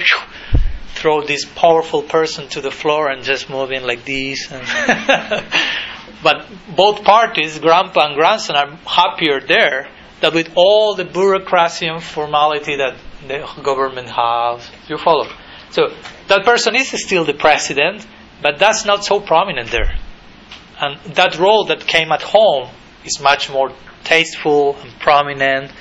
Throw 0.93 1.21
this 1.21 1.45
powerful 1.45 2.01
person 2.01 2.47
to 2.49 2.61
the 2.61 2.71
floor 2.71 3.09
and 3.09 3.23
just 3.23 3.49
move 3.49 3.71
in 3.71 3.85
like 3.85 4.05
this. 4.05 4.47
but 6.23 6.47
both 6.75 7.03
parties, 7.03 7.59
grandpa 7.59 8.07
and 8.07 8.15
grandson, 8.15 8.55
are 8.55 8.75
happier 8.85 9.39
there 9.39 9.87
than 10.21 10.33
with 10.33 10.51
all 10.55 10.95
the 10.95 11.05
bureaucracy 11.05 11.87
and 11.87 12.03
formality 12.03 12.77
that 12.77 12.97
the 13.27 13.61
government 13.63 14.09
has. 14.09 14.69
You 14.87 14.97
follow? 14.97 15.27
So 15.71 15.93
that 16.27 16.45
person 16.45 16.75
is 16.75 16.89
still 16.89 17.25
the 17.25 17.33
president, 17.33 18.05
but 18.41 18.59
that's 18.59 18.85
not 18.85 19.05
so 19.05 19.19
prominent 19.19 19.71
there. 19.71 19.97
And 20.79 20.99
that 21.15 21.37
role 21.37 21.65
that 21.65 21.85
came 21.85 22.11
at 22.11 22.21
home 22.21 22.69
is 23.05 23.19
much 23.19 23.49
more 23.49 23.73
tasteful 24.03 24.77
and 24.77 24.91
prominent. 24.99 25.71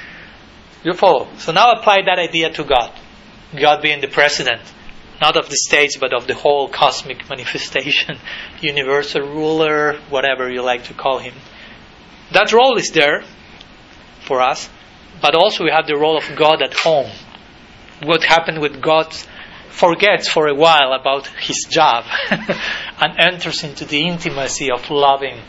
You 0.85 0.93
follow? 0.93 1.29
So 1.39 1.53
now 1.53 1.73
apply 1.73 2.03
that 2.07 2.19
idea 2.19 2.51
to 2.51 2.65
God. 2.65 2.93
God 3.59 3.81
being 3.81 4.01
the 4.01 4.09
president, 4.09 4.61
not 5.21 5.37
of 5.37 5.49
the 5.49 5.57
states, 5.57 5.97
but 5.97 6.13
of 6.13 6.27
the 6.27 6.35
whole 6.35 6.69
cosmic 6.69 7.29
manifestation, 7.29 8.19
universal 8.61 9.23
ruler, 9.23 9.99
whatever 10.11 10.51
you 10.51 10.63
like 10.63 10.85
to 10.85 10.95
call 10.95 11.19
him. 11.19 11.35
That 12.33 12.53
role 12.53 12.77
is 12.77 12.91
there 12.91 13.25
for 14.29 14.41
us, 14.41 14.69
but 15.21 15.35
also 15.35 15.65
we 15.65 15.71
have 15.71 15.87
the 15.87 15.97
role 15.97 16.17
of 16.17 16.37
God 16.37 16.63
at 16.63 16.75
home. 16.75 17.11
What 18.05 18.23
happened 18.23 18.61
with 18.61 18.81
God 18.81 19.13
forgets 19.71 20.29
for 20.29 20.47
a 20.47 20.55
while 20.55 20.93
about 20.93 21.27
his 21.27 21.67
job 21.69 22.05
and 22.31 23.19
enters 23.19 23.65
into 23.65 23.85
the 23.85 24.07
intimacy 24.07 24.71
of 24.71 24.91
loving, 24.91 25.41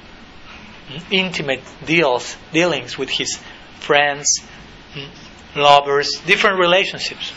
intimate 1.11 1.63
deals, 1.85 2.37
dealings 2.51 2.97
with 2.97 3.09
his 3.09 3.39
friends, 3.79 4.25
lovers, 5.55 6.09
different 6.25 6.59
relationships. 6.59 7.31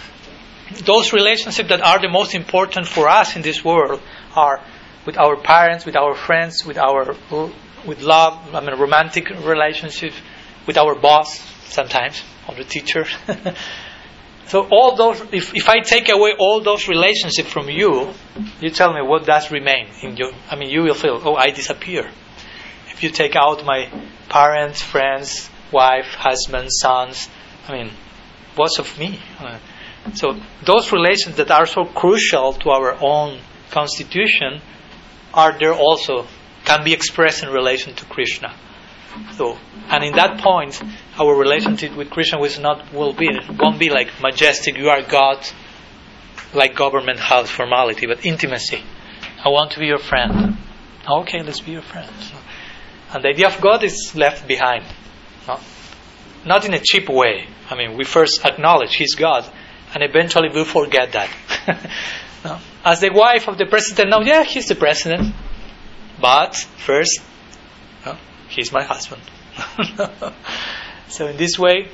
Those 0.84 1.12
relationships 1.12 1.68
that 1.68 1.82
are 1.82 2.00
the 2.00 2.08
most 2.08 2.34
important 2.34 2.86
for 2.88 3.08
us 3.08 3.36
in 3.36 3.42
this 3.42 3.62
world 3.64 4.00
are 4.34 4.64
with 5.04 5.18
our 5.18 5.36
parents, 5.36 5.84
with 5.84 5.96
our 5.96 6.14
friends, 6.14 6.64
with 6.64 6.78
our 6.78 7.14
with 7.86 8.00
love, 8.00 8.54
I 8.54 8.60
mean 8.60 8.78
romantic 8.78 9.28
relationships, 9.30 10.14
with 10.66 10.76
our 10.76 10.94
boss 10.94 11.38
sometimes, 11.68 12.22
or 12.48 12.54
the 12.54 12.64
teacher. 12.64 13.06
So 14.52 14.68
all 14.70 14.96
those, 14.96 15.18
if, 15.32 15.54
if 15.54 15.68
I 15.68 15.80
take 15.80 16.10
away 16.10 16.34
all 16.38 16.60
those 16.60 16.86
relationships 16.86 17.50
from 17.50 17.70
you, 17.70 18.12
you 18.60 18.68
tell 18.68 18.92
me 18.92 19.00
what 19.00 19.24
does 19.24 19.50
remain 19.50 19.88
in 20.02 20.18
you. 20.18 20.30
I 20.50 20.56
mean, 20.56 20.68
you 20.68 20.82
will 20.82 20.94
feel, 20.94 21.22
oh, 21.24 21.36
I 21.36 21.52
disappear. 21.52 22.10
If 22.90 23.02
you 23.02 23.08
take 23.08 23.34
out 23.34 23.64
my 23.64 23.90
parents, 24.28 24.82
friends, 24.82 25.48
wife, 25.72 26.04
husband, 26.04 26.68
sons, 26.70 27.30
I 27.66 27.72
mean, 27.72 27.92
what's 28.54 28.78
of 28.78 28.98
me? 28.98 29.20
Uh, 29.38 29.58
so 30.12 30.38
those 30.64 30.92
relations 30.92 31.36
that 31.36 31.50
are 31.50 31.64
so 31.64 31.84
crucial 31.84 32.52
to 32.52 32.70
our 32.70 32.96
own 33.00 33.40
constitution 33.70 34.60
are 35.32 35.58
there 35.58 35.72
also, 35.72 36.26
can 36.66 36.84
be 36.84 36.92
expressed 36.92 37.42
in 37.42 37.48
relation 37.48 37.94
to 37.94 38.04
Krishna. 38.04 38.54
So, 39.36 39.58
and 39.88 40.04
in 40.04 40.14
that 40.14 40.40
point, 40.40 40.80
our 41.18 41.34
relationship 41.34 41.96
with 41.96 42.10
Krishna 42.10 42.38
will 42.38 42.50
not 42.60 42.92
will 42.92 43.12
be 43.12 43.28
won't 43.58 43.78
be 43.78 43.90
like 43.90 44.08
majestic. 44.20 44.76
You 44.76 44.88
are 44.88 45.02
God, 45.02 45.46
like 46.54 46.74
government 46.74 47.18
house 47.18 47.50
formality, 47.50 48.06
but 48.06 48.24
intimacy. 48.24 48.82
I 49.44 49.48
want 49.48 49.72
to 49.72 49.80
be 49.80 49.86
your 49.86 49.98
friend. 49.98 50.56
Okay, 51.08 51.42
let's 51.42 51.60
be 51.60 51.72
your 51.72 51.82
friend. 51.82 52.10
And 53.12 53.24
the 53.24 53.28
idea 53.28 53.48
of 53.48 53.60
God 53.60 53.82
is 53.82 54.14
left 54.14 54.46
behind, 54.46 54.84
no? 55.46 55.58
not 56.44 56.64
in 56.64 56.74
a 56.74 56.78
cheap 56.78 57.08
way. 57.08 57.46
I 57.68 57.74
mean, 57.74 57.96
we 57.96 58.04
first 58.04 58.44
acknowledge 58.44 58.94
He's 58.94 59.14
God, 59.14 59.44
and 59.94 60.02
eventually 60.02 60.48
we'll 60.52 60.64
forget 60.64 61.12
that. 61.12 61.30
no? 62.44 62.58
As 62.84 63.00
the 63.00 63.10
wife 63.12 63.48
of 63.48 63.58
the 63.58 63.66
president, 63.66 64.10
now, 64.10 64.20
yeah, 64.20 64.44
He's 64.44 64.68
the 64.68 64.74
president, 64.74 65.34
but 66.20 66.56
first 66.56 67.20
He's 68.54 68.72
my 68.72 68.84
husband. 68.84 69.22
So 71.12 71.26
in 71.26 71.36
this 71.36 71.58
way, 71.58 71.88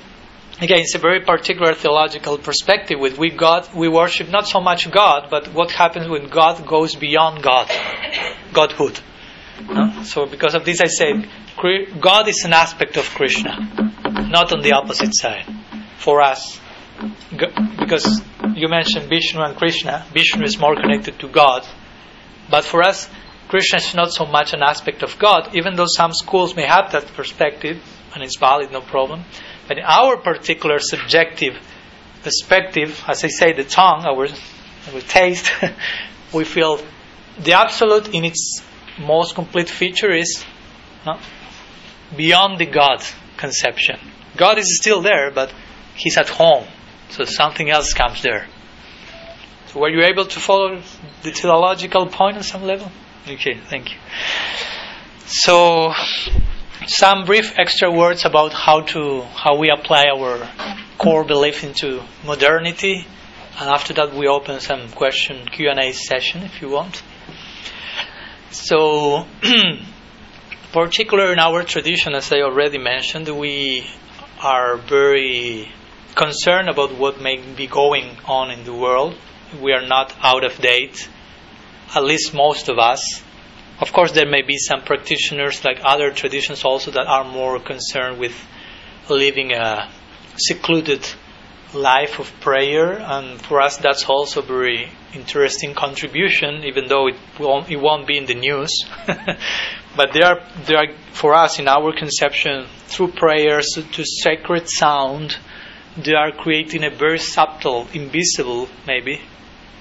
again, 0.61 0.79
it's 0.79 0.95
a 0.95 0.99
very 0.99 1.21
particular 1.25 1.75
theological 1.75 2.39
perspective. 2.39 3.01
With 3.01 3.19
we 3.19 3.31
God, 3.31 3.69
we 3.75 3.89
worship 3.89 4.29
not 4.29 4.47
so 4.47 4.61
much 4.61 4.89
God, 4.93 5.27
but 5.29 5.49
what 5.49 5.73
happens 5.73 6.09
when 6.09 6.29
God 6.29 6.65
goes 6.65 6.95
beyond 6.95 7.43
God, 7.43 7.69
Godhood. 8.53 9.01
No? 9.69 10.05
So 10.05 10.27
because 10.27 10.55
of 10.55 10.65
this, 10.65 10.81
I 10.81 10.87
say 10.87 11.25
God 12.01 12.29
is 12.29 12.45
an 12.45 12.53
aspect 12.53 12.97
of 12.97 13.07
Krishna, 13.11 13.59
not 14.31 14.53
on 14.53 14.63
the 14.63 14.73
opposite 14.73 15.17
side. 15.17 15.47
For 15.97 16.23
us, 16.23 16.61
because 17.31 18.23
you 18.55 18.69
mentioned 18.69 19.09
Vishnu 19.09 19.43
and 19.43 19.57
Krishna, 19.57 20.07
Vishnu 20.13 20.45
is 20.45 20.61
more 20.61 20.77
connected 20.77 21.19
to 21.19 21.29
God, 21.29 21.67
but 22.49 22.65
for 22.65 22.85
us, 22.85 23.11
Krishna 23.49 23.79
is 23.79 23.95
not 23.95 24.13
so 24.13 24.27
much 24.27 24.53
an 24.53 24.63
aspect 24.63 25.03
of 25.03 25.19
God, 25.19 25.55
even 25.55 25.75
though 25.75 25.87
some 25.89 26.13
schools 26.13 26.55
may 26.55 26.67
have 26.67 26.93
that 26.93 27.07
perspective, 27.15 27.83
and 28.15 28.23
it's 28.23 28.39
valid, 28.39 28.71
no 28.71 28.83
problem. 28.83 29.25
But 29.67 29.79
in 29.79 29.85
our 29.85 30.19
particular 30.19 30.79
subjective 30.79 31.55
perspective, 32.23 33.03
as 33.09 33.25
I 33.25 33.29
say, 33.29 33.53
the 33.53 33.65
tongue, 33.65 34.05
our, 34.05 34.29
our 34.93 35.01
taste, 35.01 35.51
we 36.35 36.45
feel 36.45 36.81
the 37.39 37.55
absolute 37.55 38.15
in 38.15 38.27
its 38.27 38.63
most 38.99 39.35
complete 39.35 39.71
feature 39.71 40.13
is 40.13 40.45
no, 41.07 41.19
beyond 42.15 42.59
the 42.59 42.67
God 42.67 43.03
conception. 43.39 43.99
God 44.37 44.59
is 44.59 44.77
still 44.77 45.01
there, 45.01 45.31
but 45.31 45.53
He's 45.95 46.19
at 46.19 46.29
home, 46.29 46.67
so 47.11 47.25
something 47.25 47.71
else 47.71 47.95
comes 47.95 48.23
there. 48.23 48.47
So, 49.69 49.81
were 49.81 49.89
you 49.89 50.03
able 50.05 50.27
to 50.27 50.41
follow 50.41 50.83
the 51.23 51.31
theological 51.31 52.07
point 52.07 52.37
on 52.37 52.43
some 52.43 52.65
level? 52.65 52.91
Okay, 53.31 53.61
thank 53.69 53.93
you. 53.93 53.99
So, 55.27 55.93
some 56.87 57.27
brief 57.27 57.59
extra 57.59 57.91
words 57.91 58.25
about 58.25 58.55
how 58.55 58.81
to 58.93 59.21
how 59.21 59.57
we 59.59 59.69
apply 59.69 60.07
our 60.07 60.49
core 60.97 61.25
belief 61.25 61.63
into 61.63 62.03
modernity, 62.25 63.07
and 63.61 63.69
after 63.69 63.93
that 63.95 64.15
we 64.15 64.27
open 64.29 64.61
some 64.61 64.89
question 64.93 65.45
Q 65.45 65.69
and 65.69 65.79
A 65.79 65.93
session 65.93 66.43
if 66.43 66.63
you 66.63 66.71
want. 66.71 67.03
So, 68.51 69.27
particular 70.73 71.31
in 71.31 71.39
our 71.39 71.63
tradition, 71.65 72.15
as 72.15 72.33
I 72.33 72.41
already 72.41 72.79
mentioned, 72.79 73.29
we 73.29 73.87
are 74.41 74.79
very 74.79 75.71
concerned 76.15 76.71
about 76.71 76.97
what 76.97 77.21
may 77.21 77.37
be 77.37 77.67
going 77.67 78.17
on 78.25 78.51
in 78.51 78.65
the 78.65 78.73
world. 78.73 79.15
We 79.61 79.73
are 79.73 79.87
not 79.87 80.15
out 80.23 80.45
of 80.45 80.57
date, 80.59 81.11
at 81.95 82.05
least 82.05 82.35
most 82.35 82.69
of 82.69 82.79
us. 82.79 83.23
Of 83.81 83.93
course, 83.93 84.13
there 84.13 84.29
may 84.29 84.43
be 84.43 84.59
some 84.59 84.83
practitioners, 84.83 85.65
like 85.65 85.81
other 85.85 86.11
traditions, 86.11 86.65
also 86.65 86.91
that 86.91 87.07
are 87.07 87.25
more 87.25 87.61
concerned 87.61 88.19
with 88.19 88.35
living 89.09 89.53
a 89.53 89.91
secluded 90.37 91.07
life 91.75 92.19
of 92.19 92.33
prayer, 92.41 92.99
and 92.99 93.41
for 93.41 93.61
us, 93.61 93.77
that's 93.77 94.05
also 94.07 94.41
a 94.41 94.45
very 94.45 94.91
interesting 95.15 95.75
contribution, 95.75 96.65
even 96.65 96.89
though 96.89 97.09
it 97.09 97.17
won't, 97.39 97.71
it 97.71 97.77
won't 97.77 98.07
be 98.07 98.19
in 98.19 98.27
the 98.27 98.35
news. 98.35 98.85
but 99.97 100.13
there 100.13 100.25
are, 100.25 100.41
there 100.67 100.79
are, 100.79 100.95
for 101.13 101.35
us, 101.35 101.59
in 101.59 101.69
our 101.69 101.93
conception, 101.97 102.67
through 102.87 103.13
prayers 103.13 103.79
to 103.93 104.05
sacred 104.05 104.69
sound, 104.69 105.37
they 105.97 106.15
are 106.15 106.33
creating 106.33 106.85
a 106.85 106.91
very 106.91 107.19
subtle, 107.19 107.87
invisible, 107.93 108.69
maybe, 108.87 109.21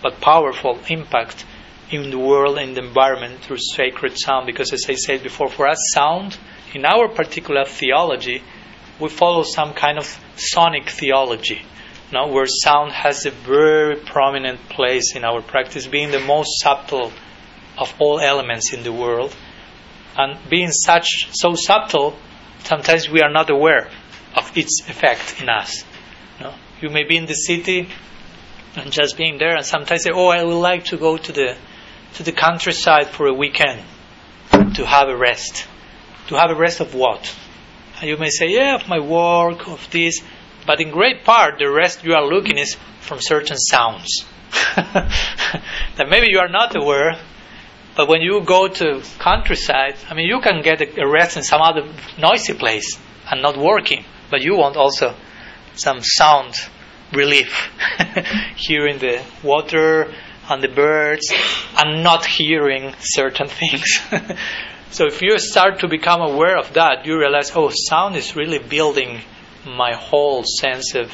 but 0.01 0.19
powerful 0.21 0.79
impact 0.89 1.45
in 1.91 2.09
the 2.09 2.19
world 2.19 2.57
and 2.57 2.75
the 2.75 2.83
environment 2.83 3.41
through 3.41 3.57
sacred 3.57 4.17
sound. 4.17 4.45
Because, 4.45 4.73
as 4.73 4.85
I 4.89 4.95
said 4.95 5.23
before, 5.23 5.49
for 5.49 5.67
us, 5.67 5.77
sound, 5.93 6.37
in 6.73 6.85
our 6.85 7.07
particular 7.07 7.65
theology, 7.65 8.43
we 8.99 9.09
follow 9.09 9.43
some 9.43 9.73
kind 9.73 9.97
of 9.97 10.19
sonic 10.35 10.89
theology 10.89 11.61
where 12.11 12.45
sound 12.45 12.91
has 12.93 13.25
a 13.25 13.31
very 13.31 13.97
prominent 13.97 14.69
place 14.69 15.13
in 15.15 15.25
our 15.25 15.41
practice, 15.41 15.87
being 15.87 16.09
the 16.11 16.19
most 16.19 16.61
subtle 16.61 17.11
of 17.77 17.93
all 17.99 18.19
elements 18.19 18.73
in 18.73 18.83
the 18.83 18.91
world, 18.91 19.35
and 20.17 20.37
being 20.49 20.71
such 20.71 21.27
so 21.31 21.53
subtle, 21.53 22.17
sometimes 22.63 23.09
we 23.09 23.21
are 23.21 23.29
not 23.29 23.49
aware 23.49 23.89
of 24.35 24.57
its 24.57 24.81
effect 24.87 25.41
in 25.41 25.49
us. 25.49 25.83
You 26.81 26.89
may 26.89 27.03
be 27.03 27.17
in 27.17 27.25
the 27.25 27.33
city 27.33 27.89
and 28.75 28.91
just 28.91 29.17
being 29.17 29.37
there, 29.37 29.55
and 29.55 29.65
sometimes 29.65 30.03
say, 30.03 30.11
"Oh, 30.11 30.27
I 30.27 30.43
would 30.43 30.61
like 30.61 30.85
to 30.85 30.97
go 30.97 31.17
to 31.17 31.31
the 31.31 31.57
to 32.15 32.23
the 32.23 32.31
countryside 32.31 33.07
for 33.07 33.27
a 33.27 33.33
weekend 33.33 33.81
to 34.75 34.85
have 34.85 35.09
a 35.09 35.15
rest." 35.15 35.67
To 36.27 36.35
have 36.35 36.51
a 36.51 36.55
rest 36.55 36.81
of 36.81 36.93
what? 36.93 37.33
And 37.99 38.09
you 38.09 38.17
may 38.17 38.29
say, 38.29 38.47
"Yeah, 38.49 38.75
of 38.75 38.87
my 38.87 38.99
work, 38.99 39.67
of 39.67 39.89
this." 39.91 40.21
But 40.65 40.81
in 40.81 40.91
great 40.91 41.23
part, 41.23 41.59
the 41.59 41.71
rest 41.71 42.03
you 42.03 42.13
are 42.13 42.25
looking 42.25 42.57
is 42.57 42.75
from 42.99 43.21
certain 43.21 43.57
sounds 43.57 44.25
that 44.75 46.09
maybe 46.09 46.27
you 46.29 46.39
are 46.39 46.49
not 46.49 46.75
aware. 46.75 47.17
But 47.95 48.09
when 48.09 48.21
you 48.21 48.41
go 48.41 48.67
to 48.67 49.01
countryside, 49.17 49.95
I 50.09 50.13
mean, 50.13 50.27
you 50.27 50.39
can 50.41 50.61
get 50.61 50.81
a 50.81 51.07
rest 51.07 51.37
in 51.37 51.43
some 51.43 51.61
other 51.61 51.83
noisy 52.19 52.53
place 52.53 52.99
and 53.31 53.41
not 53.41 53.57
working, 53.57 54.03
but 54.29 54.41
you 54.41 54.55
want 54.57 54.75
also 54.75 55.15
some 55.75 55.99
sound 56.01 56.53
relief, 57.13 57.71
hearing 58.55 58.99
the 58.99 59.23
water 59.41 60.13
and 60.49 60.63
the 60.63 60.67
birds 60.67 61.31
and 61.75 62.03
not 62.03 62.25
hearing 62.25 62.93
certain 62.99 63.47
things. 63.47 63.99
so 64.91 65.05
if 65.05 65.21
you 65.21 65.37
start 65.39 65.79
to 65.79 65.87
become 65.87 66.21
aware 66.21 66.57
of 66.57 66.73
that, 66.73 67.05
you 67.05 67.17
realize, 67.17 67.51
oh, 67.55 67.71
sound 67.73 68.15
is 68.15 68.35
really 68.35 68.59
building 68.59 69.21
my 69.65 69.93
whole 69.93 70.43
sense 70.43 70.95
of 70.95 71.11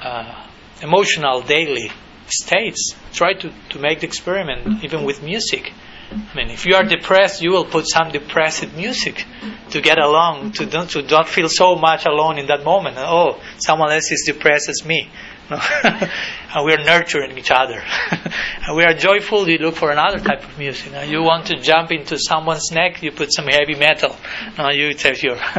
uh, 0.00 0.46
emotional 0.82 1.42
daily 1.42 1.90
states. 2.26 2.94
Try 3.12 3.34
to, 3.34 3.52
to 3.70 3.78
make 3.78 4.00
the 4.00 4.06
experiment 4.06 4.84
even 4.84 5.04
with 5.04 5.22
music. 5.22 5.72
I 6.10 6.36
mean, 6.36 6.50
if 6.50 6.66
you 6.66 6.74
are 6.74 6.84
depressed, 6.84 7.42
you 7.42 7.52
will 7.52 7.64
put 7.64 7.88
some 7.88 8.10
depressed 8.10 8.74
music 8.74 9.24
to 9.70 9.80
get 9.80 9.98
along, 9.98 10.52
to 10.52 10.66
don't, 10.66 10.90
to 10.90 11.02
don't 11.02 11.28
feel 11.28 11.48
so 11.48 11.74
much 11.76 12.04
alone 12.04 12.38
in 12.38 12.46
that 12.46 12.64
moment. 12.64 12.96
Oh, 12.98 13.40
someone 13.58 13.92
else 13.92 14.10
is 14.12 14.24
depressed 14.26 14.68
as 14.68 14.84
me. 14.84 15.10
Uh, 15.50 16.08
and 16.54 16.64
we 16.64 16.72
are 16.72 16.84
nurturing 16.84 17.36
each 17.36 17.50
other. 17.50 17.82
and 18.66 18.76
we 18.76 18.84
are 18.84 18.94
joyful, 18.94 19.48
you 19.48 19.58
look 19.58 19.76
for 19.76 19.90
another 19.90 20.18
type 20.18 20.44
of 20.44 20.58
music. 20.58 20.92
Now, 20.92 21.02
you 21.02 21.22
want 21.22 21.46
to 21.46 21.56
jump 21.56 21.90
into 21.92 22.18
someone's 22.18 22.70
neck, 22.70 23.02
you 23.02 23.12
put 23.12 23.32
some 23.32 23.46
heavy 23.46 23.74
metal. 23.74 24.16
Now, 24.56 24.70
you 24.70 24.94
tell 24.94 25.14
your 25.14 25.38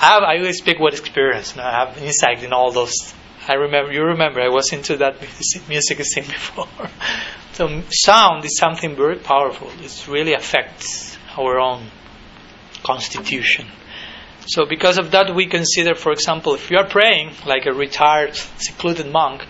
I, 0.00 0.18
I 0.18 0.38
always 0.38 0.58
speak 0.58 0.78
with 0.78 0.94
experience. 0.94 1.52
And 1.52 1.60
I 1.60 1.84
have 1.86 1.98
insight 1.98 2.42
in 2.42 2.52
all 2.52 2.70
those. 2.72 3.14
I 3.46 3.54
remember, 3.54 3.92
you 3.92 4.02
remember, 4.02 4.40
I 4.40 4.48
was 4.48 4.72
into 4.72 4.98
that 4.98 5.20
music 5.68 6.04
scene 6.04 6.24
before. 6.24 6.68
so 7.52 7.82
sound 7.90 8.44
is 8.44 8.58
something 8.58 8.94
very 8.94 9.16
powerful. 9.16 9.70
It 9.80 10.06
really 10.08 10.34
affects 10.34 11.16
our 11.36 11.58
own 11.58 11.90
constitution. 12.84 13.66
So 14.48 14.64
because 14.64 14.96
of 14.96 15.10
that, 15.10 15.34
we 15.34 15.46
consider, 15.46 15.94
for 15.94 16.10
example, 16.10 16.54
if 16.54 16.70
you 16.70 16.78
are 16.78 16.88
praying 16.88 17.32
like 17.44 17.66
a 17.66 17.72
retired, 17.72 18.34
secluded 18.34 19.06
monk, 19.12 19.44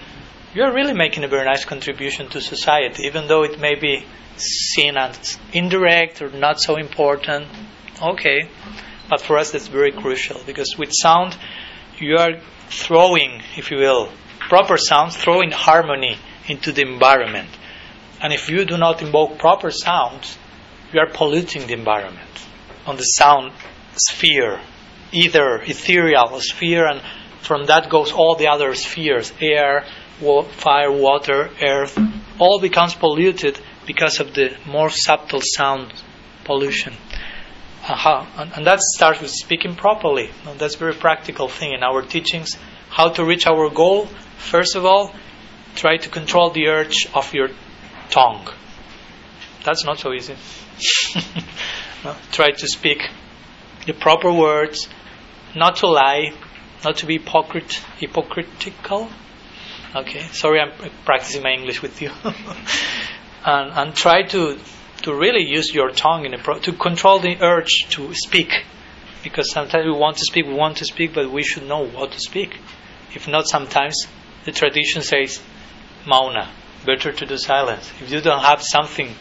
you 0.55 0.63
are 0.65 0.73
really 0.75 0.93
making 0.93 1.23
a 1.23 1.29
very 1.29 1.45
nice 1.45 1.65
contribution 1.65 2.29
to 2.31 2.41
society, 2.41 3.05
even 3.05 3.29
though 3.29 3.45
it 3.45 3.61
may 3.61 3.77
be 3.77 4.05
seen 4.37 4.97
as 4.97 5.39
indirect 5.53 6.21
or 6.21 6.31
not 6.31 6.61
so 6.61 6.77
important. 6.77 7.47
Okay, 8.03 8.49
but 9.09 9.21
for 9.21 9.39
us, 9.39 9.53
that's 9.53 9.69
very 9.69 9.93
crucial 9.93 10.41
because 10.45 10.77
with 10.77 10.91
sound, 10.93 11.37
you 11.99 12.17
are 12.17 12.41
throwing, 12.69 13.41
if 13.57 13.71
you 13.71 13.77
will, 13.79 14.11
proper 14.41 14.77
sound, 14.77 15.13
throwing 15.13 15.53
harmony 15.53 16.17
into 16.49 16.73
the 16.73 16.83
environment. 16.83 17.49
And 18.21 18.33
if 18.33 18.49
you 18.49 18.65
do 18.65 18.77
not 18.77 19.01
invoke 19.01 19.39
proper 19.39 19.71
sounds, 19.71 20.37
you 20.93 20.99
are 20.99 21.09
polluting 21.09 21.69
the 21.69 21.75
environment 21.75 22.47
on 22.85 22.97
the 22.97 23.05
sound 23.05 23.53
sphere, 23.95 24.61
either 25.13 25.61
ethereal 25.63 26.41
sphere, 26.41 26.87
and 26.87 27.01
from 27.43 27.67
that 27.67 27.89
goes 27.89 28.13
all 28.13 28.37
the 28.37 28.49
other 28.49 28.75
spheres 28.75 29.33
air, 29.41 29.87
fire, 30.51 30.93
water, 30.93 31.51
earth, 31.63 31.99
all 32.39 32.61
becomes 32.61 32.95
polluted 32.95 33.59
because 33.87 34.21
of 34.21 34.35
the 34.35 34.57
more 34.67 34.91
subtle 34.91 35.41
sound 35.43 35.93
pollution. 36.45 36.95
Uh, 37.87 38.27
and, 38.37 38.53
and 38.55 38.67
that 38.67 38.81
starts 38.81 39.21
with 39.21 39.31
speaking 39.31 39.75
properly. 39.75 40.31
That's 40.59 40.75
a 40.75 40.79
very 40.79 40.95
practical 40.95 41.49
thing 41.49 41.73
in 41.73 41.83
our 41.83 42.03
teachings. 42.03 42.59
How 42.91 43.11
to 43.11 43.25
reach 43.25 43.47
our 43.47 43.71
goal? 43.71 44.07
First 44.37 44.77
of 44.77 44.85
all, 44.85 45.15
try 45.75 45.97
to 45.97 46.09
control 46.09 46.51
the 46.51 46.67
urge 46.67 47.07
of 47.15 47.33
your 47.33 47.49
tongue. 48.11 48.49
That's 49.65 49.85
not 49.85 49.99
so 49.99 50.13
easy. 50.13 50.37
no? 52.05 52.15
Try 52.33 52.51
to 52.51 52.67
speak 52.69 53.09
the 53.87 53.93
proper 53.93 54.33
words, 54.33 54.89
not 55.55 55.77
to 55.77 55.87
lie, 55.87 56.33
not 56.85 56.97
to 56.99 57.07
be 57.07 57.19
hypocritical. 57.19 59.09
Okay, 59.95 60.27
sorry, 60.33 60.61
I'm 60.61 60.73
practicing 61.05 61.43
my 61.43 61.51
English 61.51 61.83
with 61.83 62.01
you. 62.03 62.11
and, 63.45 63.73
and 63.73 63.95
try 63.95 64.23
to 64.23 64.59
to 65.03 65.15
really 65.15 65.45
use 65.45 65.73
your 65.73 65.91
tongue 65.91 66.25
in 66.25 66.35
a 66.35 66.39
pro- 66.39 66.59
to 66.59 66.73
control 66.73 67.21
the 67.21 67.37
urge 67.41 67.87
to 67.91 68.13
speak 68.15 68.65
Because 69.23 69.51
sometimes 69.51 69.85
we 69.85 69.93
want 69.93 70.17
to 70.19 70.25
speak, 70.25 70.47
we 70.47 70.55
want 70.55 70.77
to 70.79 70.85
speak, 70.85 71.15
but 71.15 71.31
we 71.31 71.43
should 71.43 71.67
know 71.67 71.85
what 71.87 72.13
to 72.13 72.21
speak. 72.21 72.57
If 73.15 73.27
not, 73.27 73.49
sometimes 73.49 74.07
the 74.45 74.53
tradition 74.53 75.03
says, 75.03 75.41
mauna, 76.07 76.51
better 76.87 77.13
to 77.13 77.27
do 77.27 77.37
silence. 77.37 77.91
If 78.01 78.11
you 78.11 78.21
don't 78.21 78.43
have 78.43 78.63
something 78.63 79.15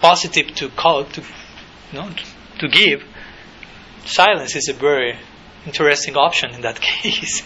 positive 0.00 0.54
to 0.56 0.68
call, 0.70 1.04
to, 1.04 1.20
you 1.92 1.98
know, 1.98 2.10
to 2.60 2.68
give, 2.68 3.04
silence 4.04 4.56
is 4.56 4.68
a 4.68 4.72
very 4.72 5.18
interesting 5.66 6.16
option 6.16 6.54
in 6.54 6.62
that 6.62 6.80
case. 6.80 7.42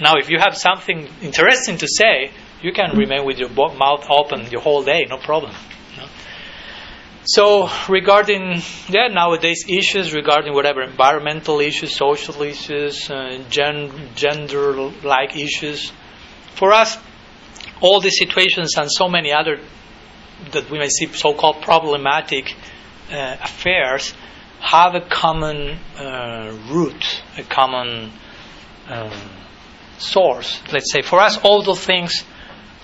now, 0.00 0.14
if 0.16 0.30
you 0.30 0.38
have 0.38 0.56
something 0.56 1.08
interesting 1.22 1.78
to 1.78 1.88
say, 1.88 2.30
you 2.62 2.72
can 2.72 2.96
remain 2.96 3.24
with 3.24 3.38
your 3.38 3.50
mouth 3.50 4.06
open 4.10 4.44
the 4.46 4.60
whole 4.60 4.82
day, 4.82 5.06
no 5.08 5.18
problem. 5.18 5.54
So, 7.28 7.68
regarding 7.88 8.62
yeah, 8.88 9.08
nowadays 9.08 9.64
issues 9.68 10.14
regarding 10.14 10.54
whatever 10.54 10.82
environmental 10.82 11.58
issues, 11.58 11.96
social 11.96 12.40
issues, 12.42 13.10
uh, 13.10 13.42
gen- 13.50 14.10
gender-like 14.14 15.36
issues, 15.36 15.90
for 16.54 16.72
us, 16.72 16.96
all 17.80 18.00
these 18.00 18.16
situations 18.16 18.76
and 18.76 18.88
so 18.90 19.08
many 19.08 19.32
other 19.32 19.58
that 20.52 20.70
we 20.70 20.78
may 20.78 20.88
see 20.88 21.06
so-called 21.06 21.62
problematic 21.62 22.54
uh, 23.10 23.36
affairs 23.42 24.14
have 24.60 24.94
a 24.94 25.00
common 25.00 25.78
uh, 25.98 26.56
root, 26.70 27.22
a 27.36 27.42
common 27.42 28.12
um, 28.88 29.12
source. 29.98 30.60
Let's 30.72 30.92
say 30.92 31.02
for 31.02 31.20
us, 31.20 31.38
all 31.38 31.62
those 31.62 31.84
things 31.84 32.24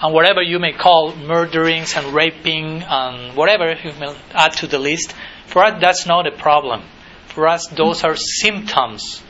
and 0.01 0.13
whatever 0.13 0.43
you 0.43 0.59
may 0.59 0.73
call 0.73 1.15
murderings 1.15 1.97
and 1.97 2.13
raping 2.15 2.83
and 2.83 3.37
whatever 3.37 3.73
you 3.73 3.93
may 4.01 4.17
add 4.33 4.53
to 4.55 4.67
the 4.67 4.79
list, 4.79 5.15
for 5.47 5.65
us 5.65 5.81
that's 5.81 6.07
not 6.07 6.27
a 6.27 6.33
problem. 6.33 6.83
For 7.29 7.47
us, 7.47 7.69
those 7.69 8.05
are 8.05 8.17
symptoms 8.17 9.23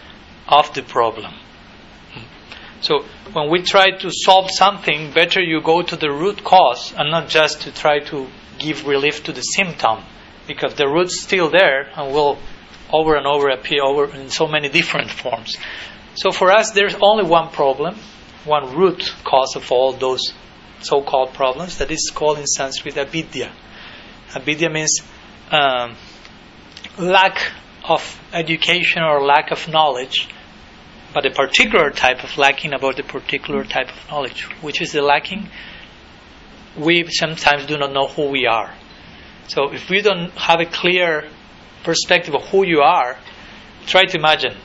of 0.48 0.72
the 0.74 0.82
problem. 0.82 1.32
So 2.80 3.04
when 3.32 3.48
we 3.48 3.62
try 3.62 3.92
to 3.92 4.10
solve 4.10 4.50
something, 4.50 5.12
better 5.12 5.40
you 5.40 5.60
go 5.62 5.82
to 5.82 5.94
the 5.94 6.10
root 6.10 6.42
cause 6.42 6.92
and 6.96 7.10
not 7.10 7.28
just 7.28 7.62
to 7.62 7.72
try 7.72 8.00
to 8.06 8.26
give 8.58 8.86
relief 8.86 9.22
to 9.24 9.32
the 9.32 9.42
symptom, 9.42 10.02
because 10.46 10.74
the 10.74 10.88
root's 10.88 11.20
still 11.20 11.50
there 11.50 11.90
and 11.96 12.12
will 12.12 12.38
over 12.92 13.16
and 13.16 13.26
over 13.26 13.48
appear 13.48 13.82
over 13.82 14.14
in 14.14 14.28
so 14.28 14.46
many 14.46 14.68
different 14.68 15.10
forms. 15.10 15.56
So 16.14 16.30
for 16.30 16.50
us, 16.50 16.72
there's 16.72 16.94
only 17.00 17.24
one 17.24 17.50
problem, 17.50 17.96
one 18.44 18.76
root 18.76 19.14
cause 19.24 19.56
of 19.56 19.70
all 19.72 19.92
those 19.92 20.32
so-called 20.80 21.32
problems 21.32 21.78
that 21.78 21.90
is 21.90 22.10
called 22.14 22.38
in 22.38 22.46
Sanskrit 22.46 22.98
avidya. 22.98 23.52
Avidya 24.34 24.68
means 24.68 25.00
um, 25.50 25.96
lack 26.98 27.52
of 27.84 28.20
education 28.32 29.02
or 29.02 29.24
lack 29.24 29.50
of 29.50 29.68
knowledge, 29.68 30.28
but 31.14 31.24
a 31.24 31.30
particular 31.30 31.90
type 31.90 32.24
of 32.24 32.36
lacking 32.36 32.74
about 32.74 32.98
a 32.98 33.02
particular 33.02 33.64
type 33.64 33.88
of 33.88 34.10
knowledge, 34.10 34.42
which 34.60 34.80
is 34.82 34.92
the 34.92 35.02
lacking. 35.02 35.48
We 36.76 37.08
sometimes 37.10 37.66
do 37.66 37.78
not 37.78 37.92
know 37.92 38.06
who 38.06 38.30
we 38.30 38.46
are. 38.46 38.74
So 39.52 39.70
if 39.70 39.90
we 39.90 40.00
don't 40.00 40.30
have 40.30 40.60
a 40.60 40.64
clear 40.64 41.28
perspective 41.84 42.34
of 42.34 42.42
who 42.48 42.64
you 42.64 42.80
are, 42.80 43.18
try 43.84 44.06
to 44.06 44.16
imagine. 44.16 44.56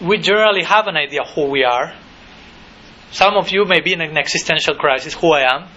We 0.00 0.18
generally 0.18 0.64
have 0.64 0.88
an 0.88 0.96
idea 0.96 1.22
who 1.22 1.44
we 1.48 1.62
are, 1.62 1.94
some 3.12 3.34
of 3.36 3.50
you 3.50 3.64
may 3.64 3.80
be 3.80 3.92
in 3.92 4.00
an 4.00 4.18
existential 4.18 4.74
crisis, 4.74 5.14
who 5.14 5.30
I 5.30 5.42
am, 5.54 5.68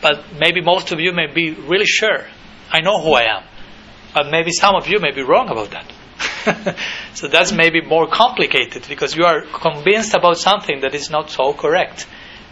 but 0.00 0.32
maybe 0.40 0.62
most 0.62 0.92
of 0.92 0.98
you 1.00 1.12
may 1.12 1.26
be 1.26 1.50
really 1.50 1.84
sure, 1.84 2.24
I 2.70 2.80
know 2.80 3.02
who 3.02 3.12
I 3.12 3.24
am. 3.36 3.44
But 4.14 4.30
maybe 4.30 4.52
some 4.52 4.74
of 4.74 4.88
you 4.88 4.98
may 4.98 5.12
be 5.12 5.20
wrong 5.20 5.50
about 5.50 5.72
that. 5.72 6.76
so 7.14 7.28
that's 7.28 7.52
maybe 7.52 7.82
more 7.82 8.06
complicated 8.06 8.86
because 8.88 9.14
you 9.14 9.24
are 9.24 9.42
convinced 9.42 10.14
about 10.14 10.38
something 10.38 10.80
that 10.80 10.94
is 10.94 11.10
not 11.10 11.28
so 11.28 11.52
correct. 11.52 12.06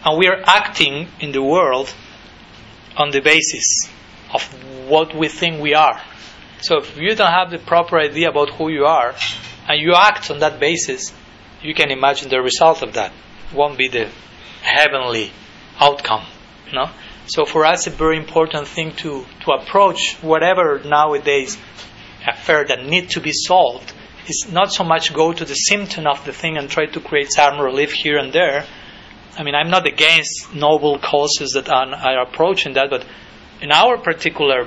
And 0.04 0.18
we 0.18 0.28
are 0.28 0.42
acting 0.44 1.08
in 1.20 1.32
the 1.32 1.42
world 1.42 1.92
on 2.98 3.10
the 3.10 3.20
basis 3.20 3.88
of 4.32 4.42
what 4.88 5.14
we 5.16 5.28
think 5.28 5.60
we 5.60 5.74
are. 5.74 6.00
So 6.60 6.78
if 6.78 6.96
you 6.96 7.14
don't 7.14 7.30
have 7.30 7.50
the 7.50 7.58
proper 7.58 7.98
idea 7.98 8.28
about 8.28 8.50
who 8.50 8.70
you 8.70 8.84
are 8.84 9.14
and 9.68 9.80
you 9.80 9.94
act 9.94 10.30
on 10.30 10.40
that 10.40 10.60
basis, 10.60 11.12
you 11.62 11.74
can 11.74 11.90
imagine 11.90 12.28
the 12.28 12.40
result 12.40 12.82
of 12.82 12.94
that 12.94 13.12
won't 13.54 13.78
be 13.78 13.88
the 13.88 14.08
heavenly 14.62 15.32
outcome. 15.78 16.24
No? 16.72 16.90
So 17.26 17.44
for 17.44 17.64
us, 17.64 17.86
a 17.86 17.90
very 17.90 18.16
important 18.16 18.68
thing 18.68 18.92
to, 18.96 19.24
to 19.44 19.52
approach 19.52 20.16
whatever 20.20 20.80
nowadays 20.84 21.56
affair 22.26 22.64
that 22.66 22.84
need 22.84 23.10
to 23.10 23.20
be 23.20 23.32
solved 23.32 23.92
is 24.26 24.46
not 24.50 24.72
so 24.72 24.84
much 24.84 25.12
go 25.12 25.32
to 25.32 25.44
the 25.44 25.54
symptom 25.54 26.06
of 26.06 26.24
the 26.24 26.32
thing 26.32 26.56
and 26.56 26.68
try 26.68 26.86
to 26.86 27.00
create 27.00 27.32
some 27.32 27.58
relief 27.60 27.92
here 27.92 28.18
and 28.18 28.32
there. 28.32 28.66
I 29.38 29.42
mean, 29.42 29.54
I'm 29.54 29.70
not 29.70 29.86
against 29.86 30.54
noble 30.54 30.98
causes 30.98 31.52
that 31.52 31.68
are, 31.68 31.94
are 31.94 32.22
approaching 32.22 32.74
that, 32.74 32.90
but 32.90 33.06
in 33.60 33.72
our 33.72 33.98
particular 33.98 34.62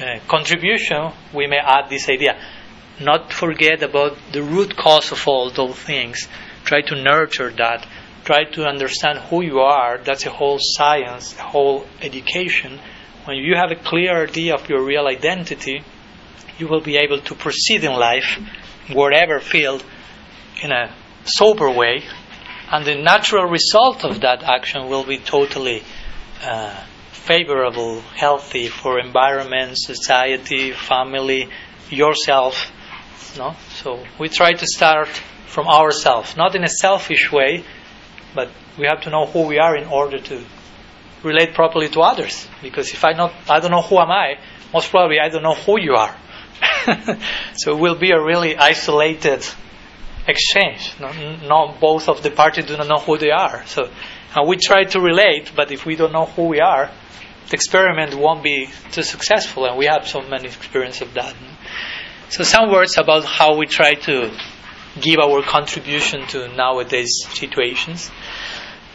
uh, 0.00 0.18
contribution, 0.28 1.12
we 1.34 1.46
may 1.46 1.58
add 1.58 1.88
this 1.88 2.08
idea. 2.08 2.40
Not 3.00 3.32
forget 3.32 3.82
about 3.82 4.16
the 4.32 4.42
root 4.42 4.76
cause 4.76 5.12
of 5.12 5.26
all 5.28 5.50
those 5.50 5.76
things. 5.76 6.28
Try 6.64 6.82
to 6.82 7.00
nurture 7.00 7.50
that 7.50 7.86
try 8.28 8.44
to 8.44 8.66
understand 8.66 9.18
who 9.30 9.42
you 9.42 9.60
are, 9.60 9.96
that's 10.04 10.26
a 10.26 10.30
whole 10.30 10.58
science, 10.60 11.34
a 11.38 11.42
whole 11.42 11.86
education. 12.02 12.78
When 13.24 13.38
you 13.38 13.54
have 13.56 13.70
a 13.70 13.82
clear 13.90 14.24
idea 14.24 14.54
of 14.54 14.68
your 14.68 14.84
real 14.84 15.06
identity, 15.06 15.82
you 16.58 16.68
will 16.68 16.82
be 16.82 16.96
able 16.96 17.22
to 17.22 17.34
proceed 17.34 17.84
in 17.84 17.92
life, 17.92 18.38
whatever 18.92 19.40
field, 19.40 19.82
in 20.62 20.72
a 20.72 20.94
sober 21.24 21.70
way, 21.70 22.04
and 22.70 22.84
the 22.84 22.96
natural 22.96 23.46
result 23.46 24.04
of 24.04 24.20
that 24.20 24.42
action 24.42 24.90
will 24.90 25.04
be 25.04 25.16
totally 25.16 25.82
uh, 26.42 26.84
favorable, 27.28 28.00
healthy 28.16 28.68
for 28.68 28.98
environment, 28.98 29.76
society, 29.76 30.72
family, 30.72 31.50
yourself. 31.90 32.72
No? 33.36 33.54
So 33.68 34.02
we 34.18 34.30
try 34.30 34.52
to 34.52 34.66
start 34.66 35.08
from 35.46 35.68
ourselves, 35.68 36.38
not 36.38 36.56
in 36.56 36.64
a 36.64 36.68
selfish 36.68 37.30
way, 37.30 37.64
but 38.34 38.48
we 38.78 38.86
have 38.86 39.02
to 39.02 39.10
know 39.10 39.26
who 39.26 39.46
we 39.46 39.58
are 39.58 39.76
in 39.76 39.86
order 39.88 40.18
to 40.18 40.42
relate 41.22 41.52
properly 41.52 41.90
to 41.90 42.00
others. 42.00 42.48
Because 42.62 42.94
if 42.94 43.04
I 43.04 43.12
not, 43.12 43.34
I 43.46 43.60
don't 43.60 43.72
know 43.72 43.82
who 43.82 43.98
am 43.98 44.10
I, 44.10 44.38
most 44.72 44.90
probably 44.90 45.18
I 45.20 45.28
don't 45.28 45.42
know 45.42 45.54
who 45.54 45.78
you 45.78 45.96
are. 45.96 46.16
so 47.56 47.76
it 47.76 47.78
will 47.78 47.98
be 47.98 48.10
a 48.12 48.20
really 48.20 48.56
isolated 48.56 49.44
exchange. 50.26 50.94
No, 50.98 51.12
no, 51.46 51.76
both 51.78 52.08
of 52.08 52.22
the 52.22 52.30
parties 52.30 52.64
do 52.64 52.78
not 52.78 52.88
know 52.88 53.02
who 53.04 53.18
they 53.18 53.30
are. 53.30 53.66
So, 53.66 53.90
and 54.34 54.48
we 54.48 54.56
try 54.56 54.84
to 54.84 55.00
relate, 55.00 55.52
but 55.54 55.70
if 55.70 55.84
we 55.84 55.94
don't 55.94 56.12
know 56.12 56.26
who 56.26 56.46
we 56.48 56.60
are, 56.60 56.90
the 57.48 57.54
experiment 57.54 58.14
won't 58.14 58.42
be 58.42 58.68
too 58.92 59.02
successful. 59.02 59.66
And 59.66 59.78
we 59.78 59.86
have 59.86 60.06
so 60.06 60.20
many 60.20 60.48
experience 60.48 61.00
of 61.00 61.14
that. 61.14 61.34
So 62.30 62.44
some 62.44 62.70
words 62.70 62.98
about 62.98 63.24
how 63.24 63.56
we 63.56 63.66
try 63.66 63.94
to 63.94 64.30
give 65.00 65.18
our 65.18 65.42
contribution 65.42 66.26
to 66.28 66.48
nowadays 66.48 67.10
situations. 67.30 68.10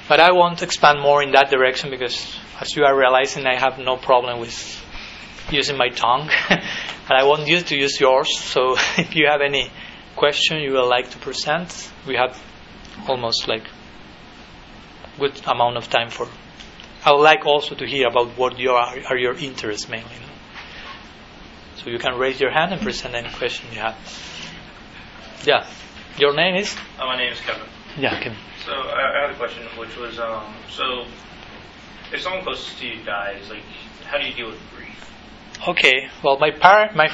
But 0.07 0.19
I 0.19 0.31
won't 0.31 0.61
expand 0.61 0.99
more 1.01 1.23
in 1.23 1.31
that 1.31 1.49
direction 1.49 1.89
because, 1.89 2.37
as 2.59 2.75
you 2.75 2.83
are 2.83 2.97
realizing, 2.97 3.47
I 3.47 3.57
have 3.57 3.79
no 3.79 3.95
problem 3.97 4.39
with 4.39 4.53
using 5.49 5.77
my 5.77 5.89
tongue. 5.89 6.29
but 6.49 7.17
I 7.17 7.23
want 7.23 7.47
you 7.47 7.61
to 7.61 7.75
use 7.75 7.99
yours. 7.99 8.37
So 8.37 8.73
if 8.97 9.15
you 9.15 9.27
have 9.27 9.41
any 9.41 9.71
question 10.15 10.59
you 10.59 10.73
would 10.73 10.87
like 10.87 11.09
to 11.11 11.17
present, 11.17 11.91
we 12.07 12.15
have 12.15 12.39
almost 13.07 13.47
like 13.47 13.63
good 15.17 15.41
amount 15.47 15.77
of 15.77 15.89
time 15.89 16.09
for. 16.09 16.27
I 17.05 17.11
would 17.11 17.21
like 17.21 17.45
also 17.45 17.75
to 17.75 17.85
hear 17.85 18.07
about 18.07 18.37
what 18.37 18.57
your 18.59 18.77
are, 18.77 18.95
are 19.09 19.17
your 19.17 19.35
interests 19.35 19.89
mainly. 19.89 20.09
So 21.77 21.89
you 21.89 21.99
can 21.99 22.17
raise 22.17 22.39
your 22.39 22.51
hand 22.51 22.71
and 22.71 22.81
present 22.81 23.13
any 23.13 23.29
question 23.29 23.67
you 23.73 23.79
have. 23.79 23.97
Yeah. 25.45 25.67
Your 26.17 26.33
name 26.33 26.55
is? 26.55 26.75
Uh, 26.97 27.05
my 27.05 27.17
name 27.17 27.33
is 27.33 27.41
Kevin. 27.41 27.67
Yeah, 27.97 28.17
Kevin. 28.21 28.37
So 28.65 28.71
I, 28.71 29.19
I 29.19 29.21
had 29.27 29.31
a 29.31 29.37
question, 29.37 29.63
which 29.77 29.97
was, 29.97 30.19
um, 30.19 30.53
so 30.69 31.05
if 32.13 32.21
someone 32.21 32.43
close 32.43 32.73
to 32.79 32.87
you 32.87 33.03
dies, 33.03 33.49
like, 33.49 33.63
how 34.05 34.17
do 34.17 34.25
you 34.25 34.33
deal 34.33 34.47
with 34.47 34.59
grief? 34.75 35.13
Okay. 35.67 36.09
Well, 36.23 36.37
my 36.39 36.51
parent, 36.51 36.95
my 36.95 37.09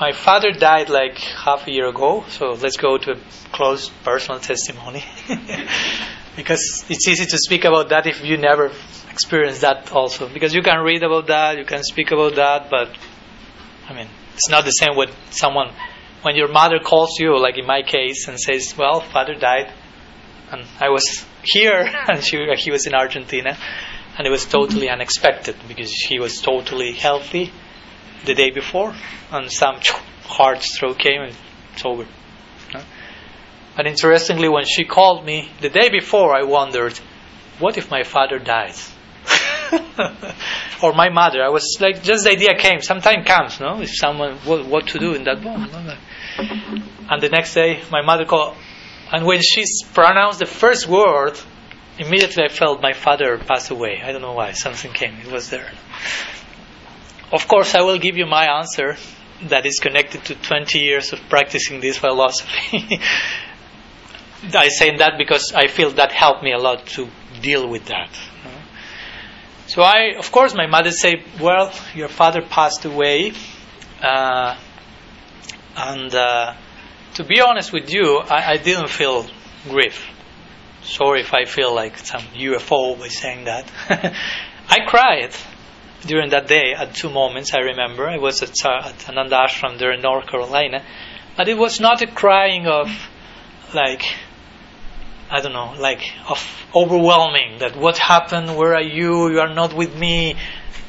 my 0.00 0.12
father 0.12 0.50
died 0.50 0.88
like 0.88 1.18
half 1.18 1.66
a 1.68 1.70
year 1.70 1.86
ago. 1.88 2.24
So 2.28 2.52
let's 2.52 2.76
go 2.76 2.98
to 2.98 3.12
a 3.12 3.16
close 3.52 3.90
personal 4.02 4.40
testimony, 4.40 5.04
because 6.36 6.84
it's 6.88 7.06
easy 7.06 7.26
to 7.26 7.38
speak 7.38 7.64
about 7.64 7.90
that 7.90 8.06
if 8.06 8.24
you 8.24 8.36
never 8.36 8.70
experienced 9.14 9.62
that 9.62 9.92
also. 9.92 10.28
Because 10.28 10.54
you 10.54 10.62
can 10.62 10.80
read 10.90 11.02
about 11.02 11.28
that, 11.28 11.56
you 11.56 11.64
can 11.64 11.82
speak 11.82 12.10
about 12.10 12.34
that, 12.34 12.68
but 12.68 12.88
I 13.88 13.94
mean, 13.94 14.08
it's 14.34 14.50
not 14.50 14.64
the 14.64 14.76
same 14.82 14.96
with 14.96 15.10
someone 15.30 15.70
when 16.22 16.34
your 16.36 16.48
mother 16.48 16.78
calls 16.80 17.20
you, 17.20 17.38
like 17.38 17.56
in 17.58 17.66
my 17.66 17.82
case, 17.82 18.28
and 18.28 18.38
says, 18.40 18.74
"Well, 18.76 19.00
father 19.00 19.34
died," 19.34 19.72
and 20.50 20.66
I 20.80 20.88
was 20.88 21.24
here, 21.42 21.80
and 22.08 22.24
she, 22.24 22.36
he 22.56 22.70
was 22.70 22.86
in 22.86 22.94
Argentina, 22.94 23.56
and 24.16 24.26
it 24.26 24.30
was 24.30 24.44
totally 24.46 24.88
unexpected 24.88 25.56
because 25.68 25.92
he 25.92 26.18
was 26.18 26.40
totally 26.40 26.92
healthy 26.92 27.52
the 28.24 28.34
day 28.34 28.50
before, 28.50 28.94
and 29.30 29.52
some 29.52 29.76
heart 30.24 30.62
stroke 30.62 30.98
came, 30.98 31.22
and 31.22 31.36
It's 31.74 31.84
over. 31.84 32.06
And 33.76 33.88
interestingly, 33.88 34.48
when 34.48 34.64
she 34.64 34.84
called 34.84 35.24
me 35.24 35.50
the 35.60 35.68
day 35.68 35.88
before, 35.90 36.30
I 36.40 36.44
wondered, 36.44 36.96
what 37.58 37.76
if 37.76 37.90
my 37.90 38.04
father 38.04 38.38
dies? 38.38 38.93
or 40.82 40.92
my 40.92 41.08
mother. 41.08 41.42
I 41.42 41.48
was 41.48 41.76
like, 41.80 42.02
just 42.02 42.24
the 42.24 42.30
idea 42.30 42.54
came. 42.58 42.80
Sometime 42.80 43.24
comes, 43.24 43.60
no? 43.60 43.80
If 43.80 43.94
someone, 43.94 44.36
what, 44.38 44.66
what 44.66 44.86
to 44.88 44.98
do 44.98 45.14
in 45.14 45.24
that 45.24 45.42
moment. 45.42 45.98
And 47.10 47.22
the 47.22 47.28
next 47.28 47.54
day, 47.54 47.82
my 47.90 48.02
mother 48.02 48.24
called, 48.24 48.56
and 49.12 49.24
when 49.26 49.40
she 49.42 49.64
pronounced 49.92 50.38
the 50.38 50.46
first 50.46 50.88
word, 50.88 51.38
immediately 51.98 52.44
I 52.44 52.48
felt 52.48 52.82
my 52.82 52.92
father 52.92 53.38
pass 53.38 53.70
away. 53.70 54.00
I 54.02 54.12
don't 54.12 54.22
know 54.22 54.32
why. 54.32 54.52
Something 54.52 54.92
came. 54.92 55.14
It 55.16 55.30
was 55.30 55.50
there. 55.50 55.70
Of 57.32 57.48
course, 57.48 57.74
I 57.74 57.82
will 57.82 57.98
give 57.98 58.16
you 58.16 58.26
my 58.26 58.58
answer 58.58 58.96
that 59.42 59.66
is 59.66 59.78
connected 59.80 60.24
to 60.26 60.34
20 60.34 60.78
years 60.78 61.12
of 61.12 61.20
practicing 61.28 61.80
this 61.80 61.98
philosophy. 61.98 63.00
I 64.54 64.68
say 64.68 64.96
that 64.96 65.14
because 65.16 65.52
I 65.54 65.68
feel 65.68 65.90
that 65.92 66.12
helped 66.12 66.42
me 66.42 66.52
a 66.52 66.58
lot 66.58 66.86
to 66.98 67.08
deal 67.40 67.68
with 67.68 67.86
that. 67.86 68.10
So 69.74 69.82
I, 69.82 70.14
of 70.16 70.30
course, 70.30 70.54
my 70.54 70.68
mother 70.68 70.92
said, 70.92 71.24
"Well, 71.40 71.72
your 71.96 72.06
father 72.06 72.42
passed 72.42 72.84
away, 72.84 73.32
uh, 74.00 74.56
and 75.76 76.14
uh, 76.14 76.54
to 77.14 77.24
be 77.24 77.40
honest 77.40 77.72
with 77.72 77.92
you, 77.92 78.18
I, 78.18 78.52
I, 78.52 78.56
didn't 78.56 78.88
feel 78.88 79.26
grief. 79.68 80.06
Sorry 80.84 81.22
if 81.22 81.34
I 81.34 81.46
feel 81.46 81.74
like 81.74 81.98
some 81.98 82.22
UFO 82.22 82.96
by 83.00 83.08
saying 83.08 83.46
that. 83.46 83.68
I 84.68 84.78
cried 84.86 85.34
during 86.06 86.30
that 86.30 86.46
day 86.46 86.72
at 86.72 86.94
two 86.94 87.10
moments. 87.10 87.52
I 87.52 87.62
remember 87.72 88.08
I 88.08 88.18
was 88.18 88.44
at, 88.44 88.54
uh, 88.64 88.90
at 88.90 89.08
Ananda 89.08 89.38
Ashram 89.48 89.76
there 89.78 89.90
in 89.90 90.02
North 90.02 90.28
Carolina, 90.28 90.84
but 91.36 91.48
it 91.48 91.58
was 91.58 91.80
not 91.80 92.00
a 92.00 92.06
crying 92.06 92.68
of 92.68 92.88
like 93.74 94.04
I 95.34 95.40
don't 95.40 95.52
know, 95.52 95.74
like 95.80 96.12
of 96.28 96.38
overwhelming 96.72 97.58
that 97.58 97.76
what 97.76 97.98
happened, 97.98 98.56
where 98.56 98.76
are 98.76 98.88
you, 99.00 99.32
you 99.32 99.40
are 99.40 99.52
not 99.52 99.74
with 99.74 99.98
me, 99.98 100.36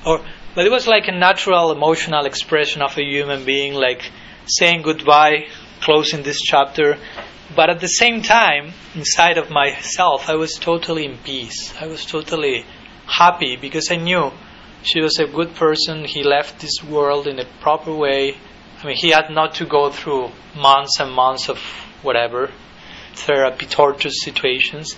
or 0.05 0.23
but 0.53 0.67
it 0.67 0.71
was 0.71 0.85
like 0.85 1.07
a 1.07 1.11
natural 1.11 1.71
emotional 1.71 2.27
expression 2.27 2.83
of 2.83 2.95
a 2.95 3.03
human 3.03 3.43
being, 3.43 3.73
like 3.73 4.11
saying 4.45 4.83
goodbye, 4.83 5.47
closing 5.81 6.21
this 6.21 6.39
chapter. 6.43 6.99
But 7.55 7.71
at 7.71 7.79
the 7.79 7.87
same 7.87 8.21
time, 8.21 8.73
inside 8.93 9.39
of 9.39 9.49
myself, 9.49 10.29
I 10.29 10.35
was 10.35 10.59
totally 10.59 11.05
in 11.05 11.17
peace. 11.17 11.73
I 11.81 11.87
was 11.87 12.05
totally 12.05 12.65
happy 13.07 13.55
because 13.55 13.89
I 13.89 13.95
knew 13.95 14.31
she 14.83 15.01
was 15.01 15.17
a 15.17 15.25
good 15.25 15.55
person. 15.55 16.05
He 16.05 16.21
left 16.21 16.59
this 16.59 16.83
world 16.83 17.25
in 17.25 17.39
a 17.39 17.45
proper 17.61 17.91
way. 17.91 18.37
I 18.79 18.85
mean, 18.85 18.95
he 18.95 19.09
had 19.09 19.31
not 19.31 19.55
to 19.55 19.65
go 19.65 19.89
through 19.89 20.29
months 20.55 20.99
and 20.99 21.11
months 21.11 21.49
of 21.49 21.57
whatever 22.03 22.51
therapy, 23.15 23.65
torture 23.65 24.09
situations. 24.09 24.95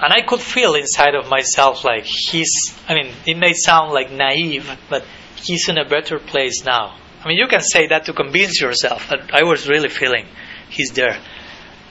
And 0.00 0.12
I 0.12 0.22
could 0.22 0.40
feel 0.40 0.74
inside 0.74 1.14
of 1.14 1.28
myself 1.28 1.84
like 1.84 2.04
he's, 2.04 2.50
I 2.88 2.94
mean, 2.94 3.12
it 3.24 3.36
may 3.36 3.52
sound 3.52 3.92
like 3.92 4.10
naive, 4.10 4.68
but 4.90 5.04
he's 5.36 5.68
in 5.68 5.78
a 5.78 5.88
better 5.88 6.18
place 6.18 6.64
now. 6.64 6.98
I 7.22 7.28
mean, 7.28 7.38
you 7.38 7.46
can 7.46 7.60
say 7.60 7.86
that 7.86 8.06
to 8.06 8.12
convince 8.12 8.60
yourself, 8.60 9.06
but 9.08 9.32
I 9.32 9.44
was 9.44 9.68
really 9.68 9.88
feeling 9.88 10.26
he's 10.68 10.90
there. 10.90 11.16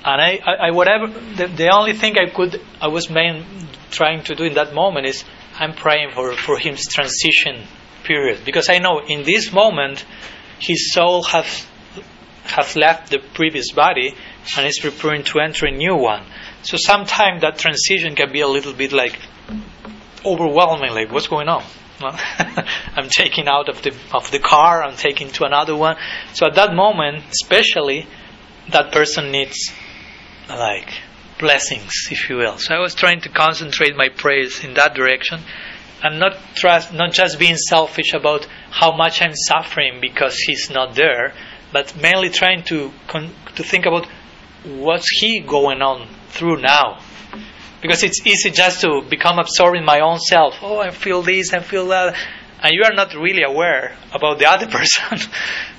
And 0.03 0.21
I, 0.21 0.39
I, 0.45 0.67
I 0.67 0.71
whatever, 0.71 1.07
the, 1.07 1.47
the 1.47 1.69
only 1.73 1.93
thing 1.93 2.17
I 2.17 2.29
could, 2.29 2.61
I 2.81 2.89
was 2.89 3.09
main, 3.09 3.45
trying 3.91 4.23
to 4.23 4.35
do 4.35 4.43
in 4.43 4.55
that 4.55 4.73
moment 4.73 5.05
is 5.05 5.23
I'm 5.57 5.73
praying 5.73 6.11
for, 6.15 6.33
for 6.33 6.57
his 6.57 6.85
transition 6.87 7.65
period. 8.03 8.43
Because 8.43 8.69
I 8.69 8.79
know 8.79 8.99
in 8.99 9.23
this 9.23 9.53
moment, 9.53 10.03
his 10.59 10.91
soul 10.91 11.23
has, 11.23 11.65
has 12.43 12.75
left 12.75 13.11
the 13.11 13.19
previous 13.19 13.71
body 13.71 14.15
and 14.57 14.65
is 14.65 14.79
preparing 14.79 15.23
to 15.23 15.39
enter 15.39 15.67
a 15.67 15.71
new 15.71 15.95
one. 15.95 16.23
So 16.63 16.77
sometimes 16.77 17.41
that 17.41 17.57
transition 17.57 18.15
can 18.15 18.31
be 18.31 18.41
a 18.41 18.47
little 18.47 18.73
bit 18.73 18.91
like 18.91 19.17
overwhelming, 20.25 20.91
like 20.91 21.11
what's 21.11 21.27
going 21.27 21.47
on? 21.47 21.63
I'm 22.01 23.09
taking 23.09 23.47
out 23.47 23.69
of 23.69 23.81
the 23.83 23.95
of 24.11 24.31
the 24.31 24.39
car, 24.39 24.83
I'm 24.83 24.95
taking 24.95 25.29
to 25.31 25.45
another 25.45 25.75
one. 25.75 25.97
So 26.33 26.47
at 26.47 26.55
that 26.55 26.73
moment, 26.73 27.23
especially, 27.31 28.07
that 28.71 28.91
person 28.91 29.31
needs 29.31 29.71
like 30.49 30.91
blessings, 31.39 31.93
if 32.09 32.29
you 32.29 32.37
will. 32.37 32.57
So 32.57 32.73
I 32.75 32.79
was 32.79 32.95
trying 32.95 33.21
to 33.21 33.29
concentrate 33.29 33.95
my 33.95 34.09
prayers 34.09 34.63
in 34.63 34.73
that 34.75 34.95
direction, 34.95 35.41
and 36.03 36.19
not 36.19 36.37
trust, 36.55 36.93
not 36.93 37.13
just 37.13 37.37
being 37.37 37.57
selfish 37.57 38.13
about 38.13 38.47
how 38.71 38.95
much 38.95 39.21
I'm 39.21 39.35
suffering 39.35 39.99
because 40.01 40.37
he's 40.37 40.69
not 40.69 40.95
there, 40.95 41.33
but 41.71 41.95
mainly 42.01 42.29
trying 42.29 42.63
to 42.65 42.91
con- 43.07 43.33
to 43.55 43.63
think 43.63 43.85
about 43.85 44.07
what's 44.63 45.09
he 45.09 45.39
going 45.39 45.81
on 45.81 46.07
through 46.29 46.61
now? 46.61 46.99
Because 47.81 48.03
it's 48.03 48.25
easy 48.25 48.51
just 48.51 48.81
to 48.81 49.01
become 49.01 49.39
absorbed 49.39 49.77
in 49.77 49.85
my 49.85 50.01
own 50.01 50.19
self. 50.19 50.55
Oh, 50.61 50.79
I 50.79 50.91
feel 50.91 51.21
this, 51.21 51.53
I 51.53 51.59
feel 51.59 51.87
that. 51.87 52.15
And 52.61 52.73
you 52.73 52.83
are 52.83 52.93
not 52.93 53.15
really 53.15 53.43
aware 53.43 53.97
about 54.13 54.37
the 54.37 54.45
other 54.45 54.67
person. 54.77 55.17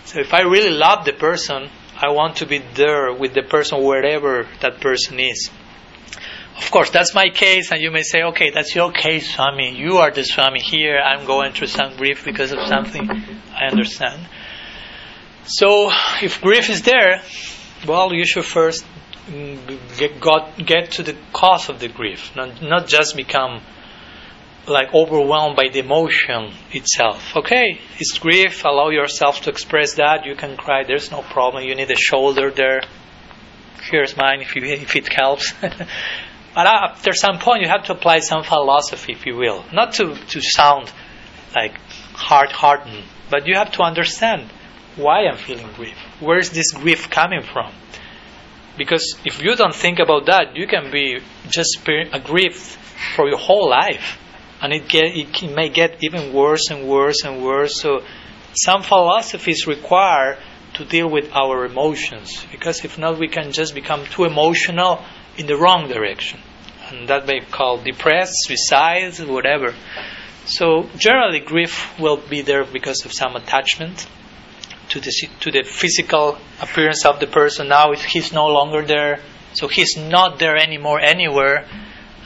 so 0.04 0.20
if 0.20 0.34
I 0.34 0.40
really 0.42 0.70
love 0.70 1.04
the 1.04 1.12
person, 1.12 1.70
I 1.96 2.10
want 2.10 2.36
to 2.38 2.46
be 2.46 2.58
there 2.58 3.12
with 3.14 3.34
the 3.34 3.42
person 3.42 3.84
wherever 3.84 4.48
that 4.60 4.80
person 4.80 5.20
is. 5.20 5.50
Of 6.58 6.70
course, 6.70 6.90
that's 6.90 7.14
my 7.14 7.30
case, 7.30 7.70
and 7.72 7.80
you 7.80 7.90
may 7.90 8.02
say, 8.02 8.22
okay, 8.22 8.50
that's 8.50 8.74
your 8.74 8.92
case, 8.92 9.34
Swami. 9.34 9.76
You 9.76 9.98
are 9.98 10.10
the 10.10 10.22
Swami 10.24 10.60
here. 10.60 10.98
I'm 10.98 11.24
going 11.24 11.52
through 11.52 11.68
some 11.68 11.96
grief 11.96 12.24
because 12.24 12.52
of 12.52 12.58
something. 12.66 13.08
I 13.54 13.66
understand. 13.66 14.28
So, 15.44 15.90
if 16.20 16.40
grief 16.40 16.70
is 16.70 16.82
there, 16.82 17.22
well, 17.86 18.12
you 18.12 18.24
should 18.24 18.44
first 18.44 18.84
mm, 19.26 19.98
get, 19.98 20.20
got, 20.20 20.56
get 20.56 20.92
to 20.92 21.02
the 21.02 21.16
cause 21.32 21.68
of 21.68 21.80
the 21.80 21.88
grief, 21.88 22.34
not, 22.36 22.62
not 22.62 22.86
just 22.86 23.16
become 23.16 23.60
like 24.66 24.94
overwhelmed 24.94 25.56
by 25.56 25.68
the 25.72 25.80
emotion 25.80 26.52
itself. 26.70 27.36
Okay, 27.36 27.80
it's 27.98 28.18
grief. 28.18 28.64
Allow 28.64 28.90
yourself 28.90 29.42
to 29.42 29.50
express 29.50 29.94
that. 29.94 30.24
You 30.24 30.36
can 30.36 30.56
cry. 30.56 30.84
There's 30.84 31.10
no 31.10 31.22
problem. 31.22 31.64
You 31.64 31.74
need 31.74 31.90
a 31.90 31.96
shoulder 31.96 32.50
there. 32.50 32.82
Here's 33.82 34.16
mine 34.16 34.40
if 34.40 34.54
you 34.54 34.62
if 34.64 34.94
it 34.94 35.12
helps. 35.12 35.52
but 35.60 36.66
uh, 36.66 36.88
after 36.90 37.12
some 37.12 37.38
point, 37.38 37.62
you 37.62 37.68
have 37.68 37.84
to 37.86 37.92
apply 37.92 38.20
some 38.20 38.44
philosophy, 38.44 39.12
if 39.12 39.26
you 39.26 39.36
will, 39.36 39.64
not 39.72 39.94
to 39.94 40.14
to 40.14 40.40
sound 40.40 40.92
like 41.54 41.76
hard-hardened, 42.14 43.04
but 43.30 43.46
you 43.46 43.56
have 43.56 43.72
to 43.72 43.82
understand 43.82 44.48
why 44.96 45.26
I'm 45.26 45.38
feeling 45.38 45.68
grief. 45.74 45.96
Where 46.20 46.38
is 46.38 46.50
this 46.50 46.72
grief 46.72 47.10
coming 47.10 47.42
from? 47.42 47.72
Because 48.76 49.16
if 49.24 49.42
you 49.42 49.54
don't 49.56 49.74
think 49.74 49.98
about 49.98 50.26
that, 50.26 50.56
you 50.56 50.66
can 50.66 50.90
be 50.90 51.20
just 51.48 51.78
aggrieved 51.86 52.58
for 53.16 53.28
your 53.28 53.38
whole 53.38 53.68
life, 53.68 54.18
and 54.62 54.72
it 54.72 54.88
get 54.88 55.04
it 55.14 55.54
may 55.54 55.68
get 55.68 56.02
even 56.02 56.32
worse 56.32 56.70
and 56.70 56.88
worse 56.88 57.24
and 57.24 57.42
worse. 57.42 57.80
So, 57.80 58.02
some 58.54 58.82
philosophies 58.82 59.66
require 59.66 60.38
to 60.74 60.84
deal 60.84 61.08
with 61.08 61.30
our 61.32 61.66
emotions, 61.66 62.46
because 62.50 62.84
if 62.84 62.98
not, 62.98 63.18
we 63.18 63.28
can 63.28 63.52
just 63.52 63.74
become 63.74 64.06
too 64.06 64.24
emotional 64.24 65.04
in 65.36 65.46
the 65.46 65.56
wrong 65.56 65.88
direction, 65.88 66.40
and 66.88 67.08
that 67.08 67.26
may 67.26 67.40
call 67.40 67.76
depressed, 67.76 68.32
suicide, 68.46 69.18
whatever. 69.28 69.74
So, 70.46 70.88
generally, 70.96 71.40
grief 71.40 71.98
will 71.98 72.16
be 72.16 72.40
there 72.40 72.64
because 72.64 73.04
of 73.04 73.12
some 73.12 73.36
attachment 73.36 74.06
to 74.90 75.00
the 75.00 75.12
to 75.40 75.50
the 75.50 75.62
physical 75.64 76.38
appearance 76.60 77.04
of 77.04 77.20
the 77.20 77.26
person. 77.26 77.68
Now 77.68 77.92
he's 77.92 78.32
no 78.32 78.46
longer 78.48 78.82
there, 78.82 79.20
so 79.54 79.68
he's 79.68 79.96
not 79.96 80.38
there 80.38 80.56
anymore 80.56 81.00
anywhere, 81.00 81.66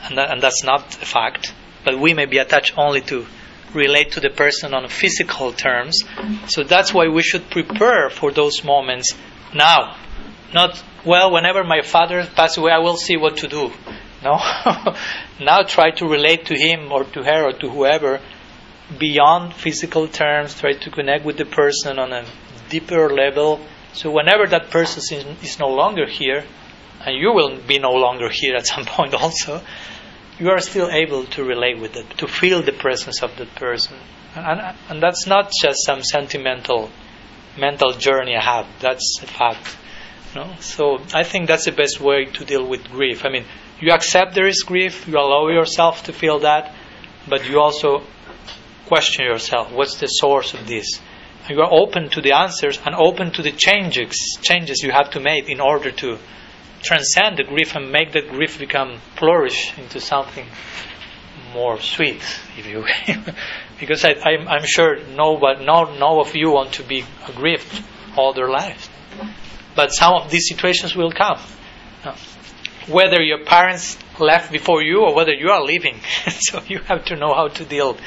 and, 0.03 0.17
that, 0.17 0.31
and 0.31 0.41
that's 0.41 0.63
not 0.63 0.81
a 1.01 1.05
fact. 1.05 1.53
But 1.83 1.99
we 1.99 2.13
may 2.13 2.25
be 2.25 2.37
attached 2.37 2.77
only 2.77 3.01
to 3.01 3.25
relate 3.73 4.13
to 4.13 4.19
the 4.19 4.29
person 4.29 4.73
on 4.73 4.87
physical 4.87 5.53
terms. 5.53 6.03
So 6.47 6.63
that's 6.63 6.93
why 6.93 7.07
we 7.07 7.23
should 7.23 7.49
prepare 7.49 8.09
for 8.09 8.31
those 8.31 8.63
moments 8.63 9.13
now. 9.53 9.97
Not, 10.53 10.81
well, 11.05 11.31
whenever 11.31 11.63
my 11.63 11.81
father 11.81 12.25
passes 12.25 12.57
away, 12.57 12.71
I 12.71 12.79
will 12.79 12.97
see 12.97 13.17
what 13.17 13.37
to 13.37 13.47
do. 13.47 13.71
No? 14.23 14.37
now 15.39 15.63
try 15.63 15.91
to 15.91 16.07
relate 16.07 16.45
to 16.47 16.55
him 16.55 16.91
or 16.91 17.03
to 17.03 17.23
her 17.23 17.49
or 17.49 17.53
to 17.53 17.69
whoever 17.69 18.19
beyond 18.97 19.53
physical 19.53 20.07
terms. 20.07 20.59
Try 20.59 20.73
to 20.73 20.89
connect 20.89 21.25
with 21.25 21.37
the 21.37 21.45
person 21.45 21.99
on 21.99 22.13
a 22.13 22.25
deeper 22.69 23.09
level. 23.09 23.59
So 23.93 24.11
whenever 24.11 24.47
that 24.47 24.69
person 24.69 25.17
is, 25.17 25.43
is 25.43 25.59
no 25.59 25.69
longer 25.69 26.05
here, 26.05 26.45
and 27.05 27.15
you 27.15 27.33
will 27.33 27.57
be 27.57 27.79
no 27.79 27.93
longer 27.93 28.29
here 28.31 28.55
at 28.55 28.67
some 28.67 28.85
point 28.97 29.13
also, 29.13 29.61
you 30.39 30.49
are 30.49 30.59
still 30.59 30.89
able 30.89 31.25
to 31.25 31.43
relate 31.43 31.79
with 31.79 31.95
it, 31.95 32.17
to 32.17 32.27
feel 32.27 32.61
the 32.61 32.71
presence 32.71 33.23
of 33.23 33.35
that 33.37 33.55
person. 33.55 33.97
And, 34.35 34.75
and 34.89 35.01
that's 35.01 35.25
not 35.25 35.51
just 35.61 35.83
some 35.83 36.03
sentimental 36.03 36.91
mental 37.57 37.91
journey 37.93 38.35
I 38.35 38.43
have. 38.43 38.67
That's 38.79 39.19
a 39.23 39.27
fact. 39.27 39.77
No? 40.35 40.55
So 40.59 40.99
I 41.13 41.23
think 41.23 41.47
that's 41.47 41.65
the 41.65 41.71
best 41.71 41.99
way 41.99 42.25
to 42.25 42.45
deal 42.45 42.67
with 42.67 42.83
grief. 42.85 43.25
I 43.25 43.29
mean, 43.29 43.45
you 43.79 43.91
accept 43.91 44.35
there 44.35 44.47
is 44.47 44.63
grief, 44.63 45.07
you 45.07 45.17
allow 45.17 45.47
yourself 45.47 46.03
to 46.03 46.13
feel 46.13 46.39
that, 46.39 46.73
but 47.27 47.49
you 47.49 47.59
also 47.59 48.03
question 48.85 49.25
yourself 49.25 49.71
what's 49.71 49.99
the 49.99 50.07
source 50.07 50.53
of 50.53 50.65
this? 50.67 50.99
You 51.49 51.61
are 51.61 51.71
open 51.71 52.09
to 52.09 52.21
the 52.21 52.33
answers 52.33 52.79
and 52.85 52.93
open 52.93 53.31
to 53.33 53.41
the 53.41 53.51
changes 53.51 54.37
changes 54.41 54.81
you 54.83 54.91
have 54.91 55.11
to 55.11 55.19
make 55.19 55.49
in 55.49 55.61
order 55.61 55.91
to 55.91 56.17
transcend 56.81 57.37
the 57.37 57.43
grief 57.43 57.75
and 57.75 57.91
make 57.91 58.11
the 58.11 58.21
grief 58.21 58.59
become 58.59 58.99
flourish 59.15 59.77
into 59.77 59.99
something 59.99 60.45
more 61.53 61.79
sweet, 61.79 62.21
if 62.57 62.67
you 62.67 62.79
will. 62.79 63.33
because 63.79 64.03
I, 64.03 64.13
I'm, 64.23 64.47
I'm 64.47 64.65
sure 64.65 64.97
no, 65.15 65.37
but 65.37 65.61
no, 65.61 65.97
no 65.97 66.19
of 66.19 66.35
you 66.35 66.51
want 66.51 66.73
to 66.73 66.83
be 66.83 67.03
aggrieved 67.27 67.83
all 68.15 68.33
their 68.33 68.49
lives. 68.49 68.89
But 69.75 69.89
some 69.89 70.13
of 70.13 70.29
these 70.29 70.47
situations 70.49 70.95
will 70.95 71.11
come. 71.11 71.39
Whether 72.87 73.21
your 73.21 73.43
parents 73.45 73.97
left 74.19 74.51
before 74.51 74.81
you 74.81 75.03
or 75.03 75.13
whether 75.15 75.33
you 75.33 75.49
are 75.49 75.63
leaving. 75.63 75.99
so 76.29 76.61
you 76.67 76.79
have 76.79 77.05
to 77.05 77.15
know 77.15 77.33
how 77.33 77.47
to 77.49 77.65
deal 77.65 77.97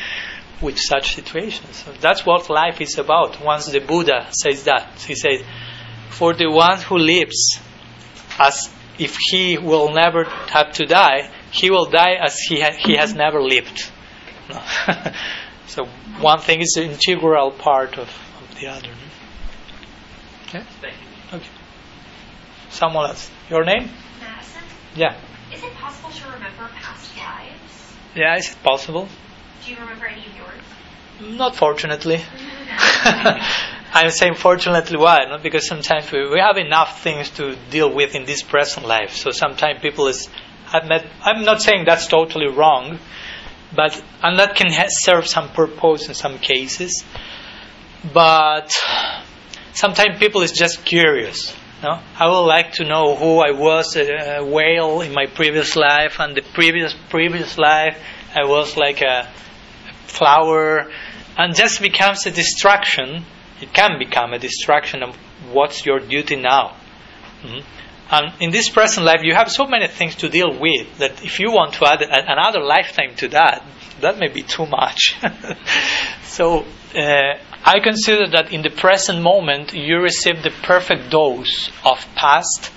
with 0.63 0.79
such 0.79 1.15
situations. 1.15 1.77
So 1.85 1.93
that's 2.01 2.25
what 2.27 2.51
life 2.51 2.81
is 2.81 2.99
about. 2.99 3.41
Once 3.43 3.67
the 3.67 3.81
Buddha 3.81 4.29
says 4.31 4.65
that, 4.65 4.99
he 5.07 5.15
says, 5.15 5.43
For 6.11 6.35
the 6.35 6.51
one 6.51 6.81
who 6.81 6.99
lives 6.99 7.59
as 8.39 8.69
if 8.99 9.17
he 9.31 9.57
will 9.59 9.93
never 9.93 10.25
have 10.25 10.73
to 10.73 10.87
die, 10.87 11.31
he 11.51 11.71
will 11.71 11.87
die 11.87 12.15
as 12.21 12.39
he, 12.41 12.61
ha- 12.61 12.77
he 12.79 12.97
has 12.97 13.15
never 13.15 13.41
lived. 13.43 13.91
so 15.67 15.87
one 16.21 16.41
thing 16.41 16.61
is 16.61 16.77
an 16.77 16.91
integral 16.91 17.51
part 17.51 17.99
of, 17.99 18.09
of 18.09 18.55
the 18.61 18.67
other. 18.67 18.91
Okay? 20.49 20.63
Thank 20.81 20.95
you. 20.95 21.39
Okay. 21.39 21.49
Someone 22.71 23.11
else. 23.11 23.31
Your 23.49 23.65
name? 23.65 23.89
Madison, 24.21 24.63
Yeah. 24.95 25.17
is 25.53 25.63
it 25.63 25.73
possible 25.75 26.11
to 26.11 26.25
remember 26.33 26.69
past 26.75 27.17
lives? 27.17 27.95
Yeah, 28.15 28.37
is 28.37 28.51
it 28.51 28.63
possible? 28.63 29.09
Do 29.65 29.73
you 29.73 29.79
remember 29.79 30.07
any 30.07 30.25
of 30.27 30.37
yours? 30.37 31.37
Not 31.37 31.57
fortunately. 31.57 32.23
I'm 33.93 34.11
saying 34.11 34.35
fortunately 34.37 34.97
why? 34.97 35.25
Not 35.29 35.43
because 35.43 35.67
sometimes 35.67 36.11
we, 36.13 36.29
we 36.31 36.39
have 36.39 36.57
enough 36.57 37.03
things 37.03 37.31
to 37.31 37.57
deal 37.71 37.93
with 37.93 38.15
in 38.15 38.25
this 38.25 38.43
present 38.43 38.87
life. 38.87 39.17
So 39.17 39.31
sometimes 39.31 39.81
people 39.83 40.07
is 40.07 40.29
I've 40.73 40.87
met, 40.87 41.05
I'm 41.23 41.45
not 41.45 41.61
saying 41.61 41.85
that's 41.85 42.07
totally 42.07 42.47
wrong, 42.49 42.99
but 43.75 44.01
and 44.23 44.39
that 44.39 44.55
can 44.55 44.73
ha- 44.73 44.87
serve 44.89 45.27
some 45.27 45.49
purpose 45.51 46.09
in 46.09 46.15
some 46.15 46.39
cases. 46.39 47.05
But 48.15 48.73
sometimes 49.75 50.19
people 50.19 50.43
is 50.43 50.53
just 50.53 50.85
curious. 50.85 51.55
No? 51.83 51.99
I 52.19 52.29
would 52.29 52.47
like 52.47 52.73
to 52.75 52.85
know 52.85 53.17
who 53.17 53.39
I 53.39 53.51
was 53.51 53.97
a, 53.97 54.39
a 54.39 54.45
whale 54.45 55.01
in 55.01 55.13
my 55.13 55.27
previous 55.27 55.77
life, 55.77 56.21
and 56.21 56.37
the 56.37 56.43
previous 56.43 56.95
previous 57.09 57.59
life 57.59 57.99
I 58.35 58.45
was 58.45 58.77
like 58.77 59.01
a 59.01 59.29
flower, 60.11 60.91
and 61.37 61.55
just 61.55 61.81
becomes 61.81 62.27
a 62.27 62.31
distraction. 62.31 63.25
It 63.61 63.73
can 63.73 63.99
become 63.99 64.33
a 64.33 64.39
distraction 64.39 65.03
of 65.03 65.17
what's 65.53 65.87
your 65.87 66.01
duty 66.01 66.37
now. 66.37 66.77
Mhm. 67.43 67.63
And 68.11 68.33
in 68.41 68.51
this 68.51 68.69
present 68.69 69.07
life, 69.07 69.21
you 69.23 69.35
have 69.35 69.51
so 69.51 69.67
many 69.67 69.87
things 69.87 70.17
to 70.17 70.29
deal 70.29 70.53
with 70.59 70.99
that 70.99 71.25
if 71.25 71.39
you 71.39 71.53
want 71.53 71.75
to 71.75 71.87
add 71.87 72.03
another 72.03 72.61
lifetime 72.61 73.15
to 73.17 73.29
that, 73.29 73.65
that 74.01 74.19
may 74.19 74.29
be 74.29 74.43
too 74.43 74.67
much. 74.67 75.15
so 76.25 76.65
uh, 76.97 77.39
I 77.65 77.79
consider 77.81 78.27
that 78.29 78.53
in 78.53 78.63
the 78.63 78.71
present 78.71 79.23
moment, 79.23 79.75
you 79.75 80.01
receive 80.01 80.43
the 80.43 80.51
perfect 80.51 81.11
dose 81.11 81.71
of 81.85 82.05
past 82.17 82.73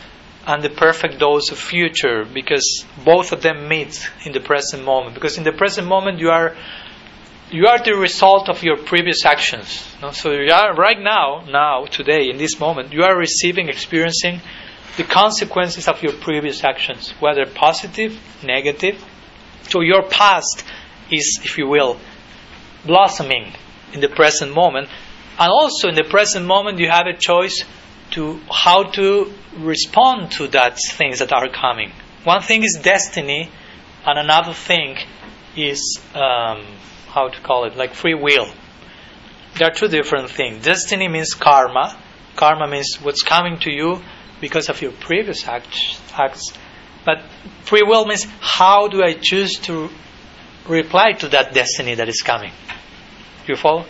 and 0.46 0.62
the 0.62 0.70
perfect 0.70 1.20
dose 1.20 1.52
of 1.52 1.58
future 1.58 2.26
because 2.26 2.86
both 3.04 3.32
of 3.32 3.42
them 3.42 3.68
meet 3.68 4.08
in 4.26 4.34
the 4.34 4.40
present 4.40 4.84
moment. 4.84 5.16
Because 5.16 5.38
in 5.38 5.44
the 5.44 5.54
present 5.54 5.88
moment, 5.88 6.20
you 6.20 6.30
are 6.30 6.56
you 7.54 7.68
are 7.68 7.78
the 7.84 7.96
result 7.96 8.50
of 8.50 8.64
your 8.64 8.78
previous 8.78 9.26
actions. 9.26 9.88
no? 10.02 10.10
So 10.10 10.32
you 10.32 10.52
are 10.52 10.74
right 10.74 11.00
now, 11.00 11.46
now, 11.48 11.86
today, 11.86 12.30
in 12.32 12.38
this 12.38 12.60
moment, 12.60 12.92
you 12.92 13.04
are 13.04 13.16
receiving, 13.16 13.70
experiencing 13.70 14.42
the 14.98 15.04
consequences 15.04 15.88
of 15.88 16.02
your 16.02 16.14
previous 16.14 16.64
actions, 16.64 17.12
whether 17.20 17.46
positive, 17.46 18.20
negative. 18.44 19.04
So 19.70 19.82
your 19.82 20.02
past 20.02 20.66
is, 21.12 21.42
if 21.44 21.60
you 21.60 21.68
will, 21.68 22.00
blossoming 22.86 23.54
in 23.94 24.00
the 24.00 24.10
present 24.10 24.52
moment. 24.52 24.90
And 25.38 25.52
also 25.52 25.90
in 25.90 25.96
the 25.96 26.06
present 26.06 26.48
moment, 26.48 26.80
you 26.80 26.90
have 26.90 27.06
a 27.06 27.16
choice 27.16 27.64
to 28.12 28.40
how 28.50 28.84
to 28.94 29.32
respond 29.58 30.32
to 30.32 30.48
that 30.48 30.80
things 30.80 31.20
that 31.20 31.32
are 31.32 31.50
coming. 31.50 31.92
One 32.24 32.42
thing 32.42 32.64
is 32.64 32.80
destiny, 32.82 33.52
and 34.08 34.18
another 34.18 34.54
thing 34.54 34.98
is 35.56 36.02
um, 36.16 36.66
how 37.14 37.30
to 37.30 37.42
call 37.42 37.66
it, 37.66 37.78
like 37.78 37.94
free 37.94 38.16
will. 38.16 38.48
There 39.58 39.68
are 39.68 39.74
two 39.74 39.88
different 39.88 40.32
things. 40.32 40.66
Destiny 40.66 41.08
means 41.08 41.36
karma. 41.36 41.96
Karma 42.36 42.68
means 42.68 42.98
what's 43.02 43.22
coming 43.22 43.60
to 43.60 43.72
you 43.72 44.02
because 44.42 44.70
of 44.70 44.82
your 44.82 44.92
previous 44.92 45.48
acts. 45.48 46.02
acts. 46.14 46.54
But 47.06 47.24
free 47.62 47.84
will 47.84 48.06
means 48.06 48.26
how 48.40 48.88
do 48.88 49.04
I 49.04 49.14
choose 49.14 49.60
to 49.68 49.90
reply 50.68 51.12
to 51.20 51.28
that 51.30 51.54
destiny 51.54 51.96
that 51.96 52.10
is 52.10 52.22
coming. 52.22 52.52
You 53.48 53.56
follow? 53.56 53.86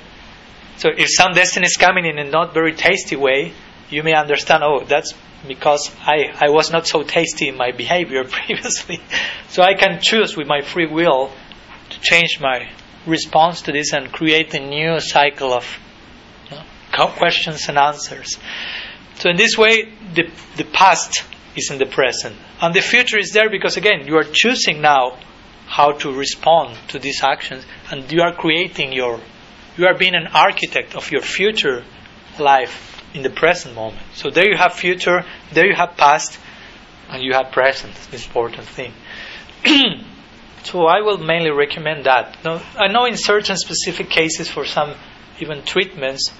So 0.77 0.89
if 0.95 1.07
some 1.09 1.33
destiny 1.33 1.67
is 1.67 1.77
coming 1.77 2.05
in 2.05 2.19
a 2.19 2.29
not 2.29 2.53
very 2.53 2.73
tasty 2.73 3.15
way, 3.15 3.53
you 3.89 4.03
may 4.03 4.13
understand, 4.13 4.63
oh, 4.63 4.83
that's 4.83 5.13
because 5.47 5.91
I, 6.01 6.33
I 6.35 6.49
was 6.49 6.71
not 6.71 6.87
so 6.87 7.03
tasty 7.03 7.47
in 7.47 7.55
my 7.55 7.71
behavior 7.77 8.23
previously. 8.29 8.99
so 9.47 9.63
I 9.63 9.75
can 9.75 10.01
choose 10.01 10.35
with 10.35 10.47
my 10.47 10.61
free 10.61 10.87
will 10.87 11.31
to 11.89 11.99
change 12.01 12.39
my 12.41 12.69
response 13.05 13.63
to 13.63 13.71
this 13.71 13.93
and 13.93 14.11
create 14.11 14.53
a 14.53 14.59
new 14.59 14.99
cycle 14.99 15.53
of 15.53 15.65
you 16.49 16.57
know, 16.57 17.07
questions 17.07 17.67
and 17.69 17.77
answers. 17.77 18.37
So 19.15 19.29
in 19.29 19.35
this 19.35 19.57
way, 19.57 19.91
the, 20.13 20.29
the 20.57 20.65
past 20.65 21.23
is 21.55 21.69
in 21.71 21.77
the 21.77 21.85
present. 21.85 22.35
And 22.61 22.73
the 22.73 22.81
future 22.81 23.17
is 23.17 23.31
there 23.31 23.49
because, 23.49 23.77
again, 23.77 24.07
you 24.07 24.15
are 24.17 24.23
choosing 24.23 24.81
now 24.81 25.17
how 25.67 25.91
to 25.91 26.13
respond 26.13 26.77
to 26.89 26.99
these 26.99 27.23
actions 27.23 27.65
and 27.89 28.11
you 28.11 28.21
are 28.21 28.33
creating 28.33 28.93
your 28.93 29.19
you 29.75 29.87
are 29.87 29.97
being 29.97 30.13
an 30.13 30.27
architect 30.27 30.95
of 30.95 31.09
your 31.09 31.21
future 31.21 31.83
life 32.37 33.01
in 33.13 33.23
the 33.23 33.29
present 33.29 33.73
moment 33.73 34.05
so 34.13 34.29
there 34.29 34.47
you 34.47 34.57
have 34.57 34.73
future 34.73 35.25
there 35.51 35.65
you 35.65 35.75
have 35.75 35.95
past 35.97 36.37
and 37.09 37.23
you 37.23 37.33
have 37.33 37.51
present 37.51 37.93
this 38.11 38.25
important 38.27 38.67
thing 38.67 38.93
so 40.63 40.85
i 40.85 41.01
will 41.01 41.17
mainly 41.17 41.51
recommend 41.51 42.05
that 42.05 42.37
now, 42.43 42.61
i 42.77 42.87
know 42.87 43.05
in 43.05 43.17
certain 43.17 43.57
specific 43.57 44.09
cases 44.09 44.49
for 44.49 44.65
some 44.65 44.95
even 45.39 45.63
treatments 45.63 46.31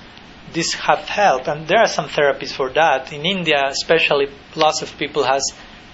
this 0.54 0.74
have 0.74 1.00
helped 1.00 1.48
and 1.48 1.68
there 1.68 1.80
are 1.80 1.88
some 1.88 2.08
therapies 2.08 2.54
for 2.54 2.70
that 2.70 3.12
in 3.12 3.26
india 3.26 3.62
especially 3.68 4.28
lots 4.56 4.82
of 4.82 4.98
people 4.98 5.24
has 5.24 5.44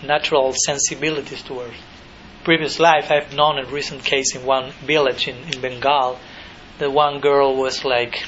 natural 0.04 0.54
sensibilities 0.54 1.42
towards 1.44 1.76
previous 2.44 2.80
life, 2.80 3.12
I've 3.12 3.36
known 3.36 3.60
a 3.60 3.66
recent 3.66 4.04
case 4.04 4.36
in 4.36 4.46
one 4.46 4.72
village 4.86 5.28
in, 5.28 5.36
in 5.54 5.62
Bengal. 5.62 6.20
The 6.78 6.90
one 6.90 7.20
girl 7.20 7.56
was 7.56 7.84
like, 7.84 8.24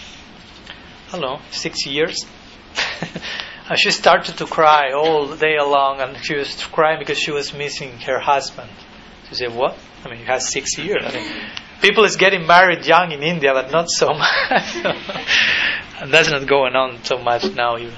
I 1.08 1.12
don't 1.14 1.22
know, 1.22 1.40
six 1.52 1.86
years. 1.86 2.26
and 3.70 3.80
she 3.80 3.92
started 3.92 4.38
to 4.38 4.46
cry 4.46 4.92
all 4.92 5.36
day 5.36 5.60
long, 5.60 6.02
and 6.02 6.24
she 6.24 6.36
was 6.36 6.64
crying 6.66 7.00
because 7.00 7.18
she 7.18 7.32
was 7.32 7.54
missing 7.54 7.98
her 8.02 8.20
husband. 8.20 8.70
She 9.32 9.36
say, 9.36 9.48
What? 9.48 9.78
I 10.06 10.10
mean, 10.10 10.20
you 10.20 10.26
have 10.26 10.42
six 10.44 10.78
years. 10.78 11.04
I 11.04 11.12
mean, 11.12 11.32
people 11.82 12.04
is 12.04 12.16
getting 12.16 12.46
married 12.46 12.86
young 12.86 13.12
in 13.12 13.24
India, 13.24 13.52
but 13.54 13.72
not 13.72 13.90
so 13.90 14.08
much. 14.14 14.76
and 16.00 16.14
that's 16.14 16.30
not 16.30 16.48
going 16.48 16.76
on 16.76 17.04
so 17.04 17.18
much 17.18 17.44
now, 17.56 17.78
even. 17.78 17.96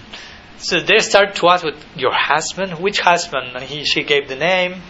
So 0.58 0.80
they 0.80 1.00
start 1.00 1.36
to 1.36 1.50
ask, 1.50 1.66
with 1.66 1.84
your 1.98 2.14
husband? 2.14 2.80
Which 2.80 3.02
husband? 3.02 3.52
And 3.56 3.64
he, 3.66 3.84
she 3.84 4.04
gave 4.04 4.30
the 4.30 4.38
name 4.38 4.82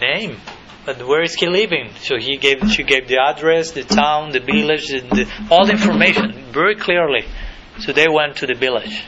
name 0.00 0.36
but 0.88 1.06
where 1.06 1.22
is 1.22 1.34
he 1.34 1.46
living 1.46 1.90
so 2.00 2.16
he 2.16 2.36
gave 2.36 2.58
she 2.70 2.82
gave 2.82 3.08
the 3.08 3.18
address 3.18 3.72
the 3.72 3.82
town 3.82 4.30
the 4.30 4.40
village 4.40 4.88
the, 4.88 5.00
the, 5.00 5.46
all 5.50 5.66
the 5.66 5.72
information 5.72 6.32
very 6.52 6.76
clearly 6.76 7.24
so 7.80 7.92
they 7.92 8.08
went 8.08 8.36
to 8.36 8.46
the 8.46 8.54
village 8.54 9.04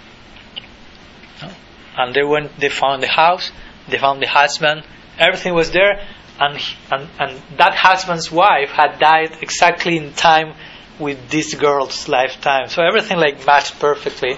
and 1.97 2.15
they 2.15 2.23
went 2.23 2.59
they 2.59 2.69
found 2.69 3.03
the 3.03 3.09
house 3.09 3.51
they 3.89 3.99
found 3.99 4.21
the 4.23 4.27
husband 4.27 4.83
everything 5.19 5.55
was 5.55 5.71
there 5.71 6.07
and, 6.41 6.59
and 6.91 7.09
and 7.19 7.43
that 7.59 7.75
husband's 7.75 8.31
wife 8.31 8.71
had 8.71 8.99
died 8.99 9.37
exactly 9.43 9.97
in 9.97 10.13
time 10.13 10.55
with 10.99 11.31
this 11.31 11.55
girl's 11.55 12.09
lifetime 12.09 12.69
so 12.69 12.83
everything 12.83 13.19
like 13.19 13.47
matched 13.47 13.79
perfectly 13.79 14.37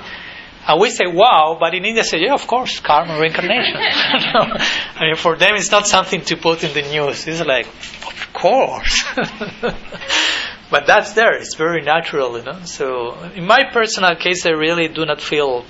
and 0.66 0.80
we 0.80 0.90
say, 0.90 1.06
wow, 1.08 1.56
but 1.58 1.74
in 1.74 1.84
India 1.84 2.04
say, 2.04 2.20
yeah, 2.20 2.34
of 2.34 2.46
course, 2.46 2.78
karma, 2.78 3.18
reincarnation. 3.18 3.74
I 3.76 5.00
mean, 5.00 5.16
for 5.16 5.36
them, 5.36 5.56
it's 5.56 5.72
not 5.72 5.88
something 5.88 6.20
to 6.22 6.36
put 6.36 6.62
in 6.62 6.72
the 6.72 6.82
news. 6.82 7.26
It's 7.26 7.44
like, 7.44 7.66
of 7.66 8.32
course. 8.32 9.04
but 10.70 10.86
that's 10.86 11.14
there. 11.14 11.34
It's 11.34 11.56
very 11.56 11.82
natural, 11.82 12.38
you 12.38 12.44
know. 12.44 12.60
So, 12.64 13.20
in 13.34 13.44
my 13.44 13.64
personal 13.72 14.14
case, 14.14 14.46
I 14.46 14.50
really 14.50 14.86
do 14.86 15.04
not 15.04 15.20
feel, 15.20 15.64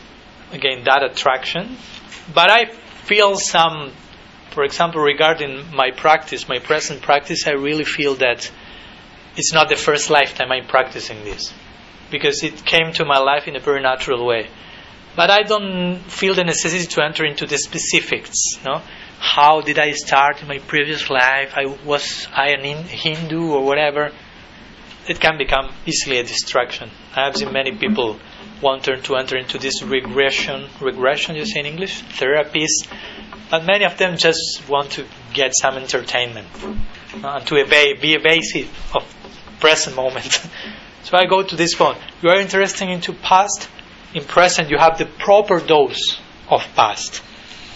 again, 0.53 0.85
that 0.85 1.03
attraction. 1.03 1.79
But 2.35 2.51
I 2.51 2.67
feel 2.67 3.37
some, 3.37 3.93
for 4.53 4.65
example, 4.65 5.01
regarding 5.01 5.75
my 5.75 5.91
practice, 5.91 6.49
my 6.49 6.59
present 6.59 7.03
practice, 7.03 7.47
I 7.47 7.53
really 7.53 7.85
feel 7.85 8.15
that 8.17 8.51
it's 9.37 9.53
not 9.53 9.69
the 9.69 9.77
first 9.77 10.11
lifetime 10.11 10.53
I'm 10.53 10.67
practicing 10.67 11.25
this. 11.25 11.53
because 12.13 12.45
it 12.45 12.65
came 12.65 12.93
to 12.93 13.05
my 13.05 13.19
life 13.19 13.49
in 13.49 13.57
a 13.57 13.59
very 13.61 13.81
natural 13.83 14.25
way. 14.25 14.47
But 15.17 15.31
I 15.31 15.43
don't 15.43 15.99
feel 15.99 16.35
the 16.35 16.45
necessity 16.45 16.87
to 16.87 17.03
enter 17.03 17.25
into 17.25 17.47
the 17.47 17.59
specifics. 17.59 18.37
No, 18.65 18.83
how 19.19 19.63
did 19.63 19.79
I 19.79 19.93
start 19.93 20.43
in 20.43 20.49
my 20.49 20.59
previous 20.59 21.11
life? 21.11 21.53
I 21.57 21.67
was 21.85 22.29
I 22.33 22.49
an 22.51 22.85
Hindu 22.85 23.51
or 23.51 23.65
whatever. 23.65 24.13
It 25.09 25.19
can 25.21 25.37
become 25.39 25.73
easily 25.87 26.19
a 26.19 26.23
distraction. 26.23 26.91
I 27.17 27.25
have 27.25 27.37
seen 27.37 27.53
many 27.53 27.73
people 27.73 28.19
want 28.63 28.85
to 28.85 29.17
enter 29.17 29.37
into 29.37 29.59
this 29.59 29.83
regression, 29.83 30.69
regression 30.81 31.37
you 31.37 31.45
say 31.45 31.61
in 31.61 31.67
English, 31.67 32.03
therapies, 32.03 32.87
but 33.51 33.65
many 33.65 33.85
of 33.85 33.99
them 33.99 34.17
just 34.17 34.67
want 34.69 34.93
to 34.93 35.05
get 35.35 35.53
some 35.55 35.77
entertainment 35.77 36.49
uh, 37.23 37.41
to 37.41 37.57
evade, 37.57 38.01
be 38.01 38.15
evasive 38.15 38.71
of 38.95 39.05
present 39.61 39.95
moment. 39.95 40.33
so 41.03 41.19
I 41.19 41.27
go 41.27 41.43
to 41.43 41.57
this 41.57 41.75
point. 41.75 41.99
You 42.23 42.31
are 42.31 42.41
interested 42.41 42.89
into 42.89 43.13
past. 43.13 43.69
In 44.15 44.25
present, 44.25 44.71
you 44.71 44.79
have 44.79 44.99
the 44.99 45.07
proper 45.07 45.61
dose 45.61 46.19
of 46.49 46.63
past. 46.75 47.19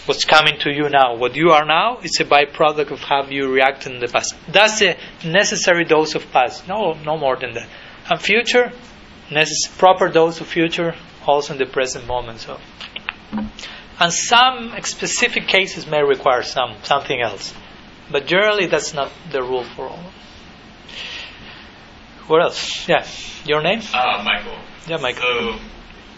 What's 0.05 0.23
coming 0.23 0.57
to 0.61 0.71
you 0.71 0.87
now, 0.89 1.15
what 1.15 1.35
you 1.35 1.51
are 1.51 1.65
now, 1.65 1.99
is 1.99 2.17
a 2.21 2.25
byproduct 2.25 2.91
of 2.91 2.99
how 2.99 3.25
you 3.25 3.51
reacted 3.51 3.91
in 3.91 3.99
the 3.99 4.07
past. 4.07 4.35
That's 4.47 4.81
a 4.81 4.97
necessary 5.25 5.83
dose 5.83 6.15
of 6.15 6.31
past. 6.31 6.67
No, 6.67 6.93
no 6.93 7.17
more 7.17 7.35
than 7.35 7.53
that. 7.53 7.67
And 8.09 8.21
future, 8.21 8.71
necess- 9.29 9.77
proper 9.77 10.09
dose 10.09 10.41
of 10.41 10.47
future, 10.47 10.95
also 11.25 11.53
in 11.53 11.59
the 11.59 11.65
present 11.65 12.07
moment. 12.07 12.39
So, 12.39 12.59
and 13.99 14.13
some 14.13 14.73
specific 14.83 15.47
cases 15.47 15.87
may 15.87 16.03
require 16.03 16.43
some 16.43 16.75
something 16.83 17.19
else, 17.21 17.53
but 18.11 18.25
generally 18.25 18.67
that's 18.67 18.93
not 18.93 19.11
the 19.31 19.41
rule 19.41 19.63
for 19.63 19.87
all. 19.87 20.11
What 22.27 22.41
else? 22.41 22.87
Yeah, 22.87 23.05
your 23.45 23.61
name? 23.61 23.81
Uh, 23.93 24.21
Michael. 24.23 24.57
Yeah, 24.87 24.97
Michael. 24.97 25.21
So, 25.23 25.59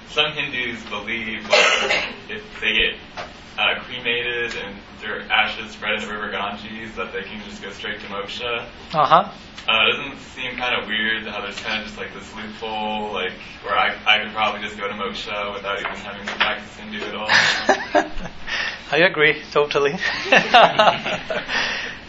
some 0.09 0.31
Hindus 0.33 0.83
believe 0.89 1.47
that 1.47 2.13
if 2.29 2.59
they 2.59 2.73
get 2.73 3.25
uh, 3.59 3.83
cremated 3.83 4.55
and 4.55 4.77
their 5.01 5.21
ashes 5.31 5.71
spread 5.71 5.95
in 5.95 6.01
the 6.07 6.07
river 6.07 6.31
Ganges, 6.31 6.95
that 6.95 7.11
they 7.11 7.23
can 7.23 7.43
just 7.43 7.61
go 7.61 7.71
straight 7.71 7.99
to 7.99 8.05
moksha. 8.07 8.65
Uh 8.93 9.05
huh. 9.05 9.31
Uh, 9.67 9.89
it 9.89 9.97
doesn't 9.97 10.17
seem 10.19 10.55
kind 10.57 10.81
of 10.81 10.87
weird 10.87 11.27
how 11.27 11.41
there's 11.41 11.59
kind 11.59 11.81
of 11.81 11.85
just 11.85 11.97
like 11.97 12.13
this 12.13 12.33
loophole, 12.35 13.11
like 13.11 13.33
where 13.63 13.77
I, 13.77 13.93
I 14.07 14.23
could 14.23 14.31
probably 14.33 14.61
just 14.61 14.77
go 14.77 14.87
to 14.87 14.93
moksha 14.93 15.53
without 15.53 15.77
even 15.79 15.91
having 15.91 16.25
to 16.25 16.33
practice 16.35 16.73
Hindu 16.77 17.01
at 17.01 17.15
all. 17.15 17.27
I 18.91 18.97
agree 19.05 19.43
totally. 19.51 19.91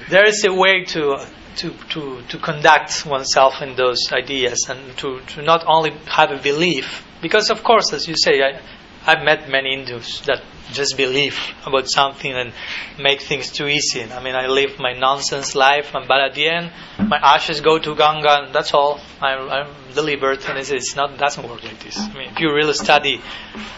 there 0.09 0.24
is 0.24 0.44
a 0.44 0.55
way 0.55 0.84
to 0.84 1.26
to 1.57 1.74
to 1.90 2.22
to 2.28 2.38
conduct 2.38 3.05
oneself 3.05 3.61
in 3.61 3.74
those 3.74 3.98
ideas 4.12 4.68
and 4.70 4.96
to, 4.98 5.20
to 5.20 5.42
not 5.42 5.64
only 5.66 5.90
have 6.07 6.30
a 6.30 6.38
belief 6.38 7.05
because 7.20 7.51
of 7.51 7.64
course 7.64 7.92
as 7.92 8.07
you 8.07 8.14
say 8.16 8.40
I 8.40 8.61
I've 9.07 9.24
met 9.24 9.48
many 9.48 9.76
Hindus 9.76 10.20
that 10.26 10.42
just 10.72 10.96
believe 10.96 11.38
about 11.66 11.88
something 11.88 12.32
and 12.32 12.53
make 12.98 13.22
things 13.22 13.51
too 13.51 13.66
easy. 13.66 14.05
I 14.05 14.22
mean, 14.22 14.34
I 14.34 14.46
live 14.46 14.78
my 14.78 14.92
nonsense 14.92 15.55
life, 15.55 15.94
and 15.94 16.07
but 16.07 16.20
at 16.20 16.34
the 16.34 16.46
end, 16.48 16.70
my 16.98 17.16
ashes 17.16 17.61
go 17.61 17.78
to 17.78 17.94
Ganga, 17.94 18.44
and 18.44 18.55
that's 18.55 18.74
all. 18.74 19.01
I'm, 19.20 19.48
I'm 19.48 19.74
delivered, 19.94 20.44
and 20.46 20.59
it's, 20.59 20.70
it's 20.70 20.94
not 20.96 21.16
doesn't 21.18 21.48
work 21.48 21.64
like 21.64 21.82
this. 21.82 21.98
I 21.98 22.12
mean, 22.12 22.30
if 22.30 22.40
you 22.40 22.53
really 22.53 22.74
study 22.74 23.20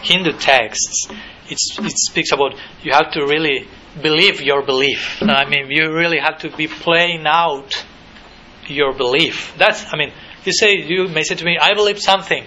Hindu 0.01 0.33
texts, 0.33 1.07
it's, 1.47 1.77
it 1.79 1.97
speaks 1.97 2.31
about 2.31 2.55
you 2.83 2.91
have 2.91 3.11
to 3.13 3.21
really 3.25 3.67
believe 4.01 4.41
your 4.41 4.63
belief. 4.63 5.21
I 5.21 5.45
mean, 5.45 5.69
you 5.69 5.93
really 5.93 6.19
have 6.19 6.39
to 6.39 6.55
be 6.55 6.67
playing 6.67 7.25
out 7.25 7.85
your 8.67 8.93
belief. 8.93 9.53
That's, 9.57 9.85
I 9.91 9.97
mean, 9.97 10.11
you 10.45 10.51
say 10.51 10.75
you 10.75 11.07
may 11.07 11.23
say 11.23 11.35
to 11.35 11.45
me, 11.45 11.57
I 11.59 11.73
believe 11.73 11.99
something. 11.99 12.43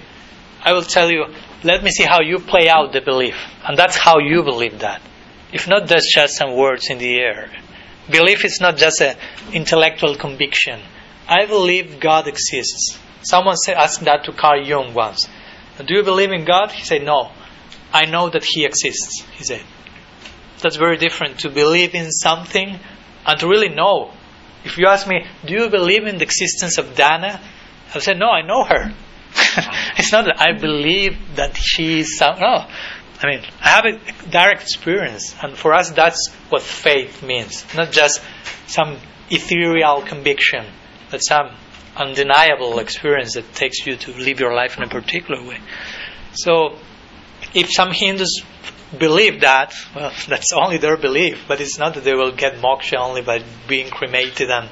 I 0.63 0.73
will 0.73 0.83
tell 0.83 1.11
you, 1.11 1.27
let 1.65 1.83
me 1.83 1.91
see 1.91 2.05
how 2.05 2.21
you 2.21 2.39
play 2.39 2.69
out 2.69 2.93
the 2.93 3.01
belief. 3.01 3.37
And 3.67 3.79
that's 3.79 3.97
how 3.97 4.19
you 4.19 4.43
believe 4.43 4.81
that. 4.81 5.03
If 5.53 5.69
not, 5.69 5.89
that's 5.89 6.13
just 6.15 6.37
some 6.37 6.57
words 6.57 6.91
in 6.91 6.99
the 6.99 7.17
air. 7.17 7.51
Belief 8.11 8.45
is 8.45 8.61
not 8.61 8.77
just 8.77 9.01
an 9.01 9.17
intellectual 9.53 10.17
conviction. 10.17 10.81
I 11.29 11.47
believe 11.47 11.99
God 11.99 12.29
exists. 12.29 12.99
Someone 13.23 13.57
said, 13.57 13.77
asked 13.77 14.05
that 14.05 14.25
to 14.25 14.33
Carl 14.33 14.65
Jung 14.65 14.95
once. 14.95 15.27
Do 15.85 15.95
you 15.95 16.03
believe 16.03 16.31
in 16.31 16.45
God? 16.45 16.71
He 16.73 16.85
said, 16.85 17.03
No. 17.03 17.33
I 17.93 18.07
know 18.07 18.29
that 18.31 18.45
He 18.45 18.65
exists, 18.65 19.23
he 19.37 19.45
said. 19.45 19.63
That's 20.63 20.77
very 20.77 20.97
different 20.97 21.41
to 21.41 21.51
believe 21.51 21.95
in 21.95 22.11
something 22.11 22.79
and 23.27 23.41
to 23.41 23.49
really 23.49 23.69
know. 23.69 24.13
If 24.65 24.79
you 24.79 24.87
ask 24.87 25.07
me, 25.07 25.27
Do 25.45 25.55
you 25.55 25.69
believe 25.69 26.07
in 26.07 26.19
the 26.19 26.25
existence 26.25 26.79
of 26.79 26.95
Dana? 26.95 27.41
I 27.95 27.99
say, 27.99 28.15
No, 28.15 28.31
I 28.31 28.43
know 28.43 28.65
her. 28.65 28.95
it's 29.99 30.13
not 30.13 30.25
that 30.25 30.41
I 30.41 30.59
believe 30.59 31.37
that 31.37 31.57
she 31.57 32.01
is 32.01 32.17
some. 32.17 32.39
No. 32.41 32.67
I 33.23 33.27
mean, 33.27 33.41
I 33.63 33.69
have 33.69 33.85
a 33.87 34.31
direct 34.31 34.63
experience, 34.63 35.35
and 35.43 35.57
for 35.57 35.73
us, 35.73 35.91
that's 35.91 36.31
what 36.51 36.63
faith 36.63 37.23
means. 37.23 37.65
Not 37.75 37.91
just 37.91 38.21
some 38.67 38.99
ethereal 39.31 40.03
conviction, 40.03 40.67
but 41.11 41.19
some 41.19 41.57
undeniable 41.97 42.79
experience 42.79 43.35
that 43.35 43.55
takes 43.55 43.87
you 43.87 43.97
to 43.97 44.13
live 44.13 44.39
your 44.39 44.55
life 44.55 44.77
in 44.77 44.83
a 44.83 44.89
particular 44.89 45.43
way. 45.47 45.59
So, 46.35 46.77
if 47.55 47.71
some 47.73 47.91
Hindus 47.91 48.43
believe 48.97 49.41
that, 49.41 49.75
well, 49.95 50.13
that's 50.29 50.53
only 50.53 50.79
their 50.79 50.97
belief, 50.97 51.45
but 51.49 51.61
it's 51.61 51.79
not 51.79 51.95
that 51.95 52.05
they 52.05 52.15
will 52.15 52.33
get 52.33 52.57
moksha 52.57 52.99
only 52.99 53.23
by 53.23 53.43
being 53.67 53.91
cremated 53.91 54.51
and 54.51 54.69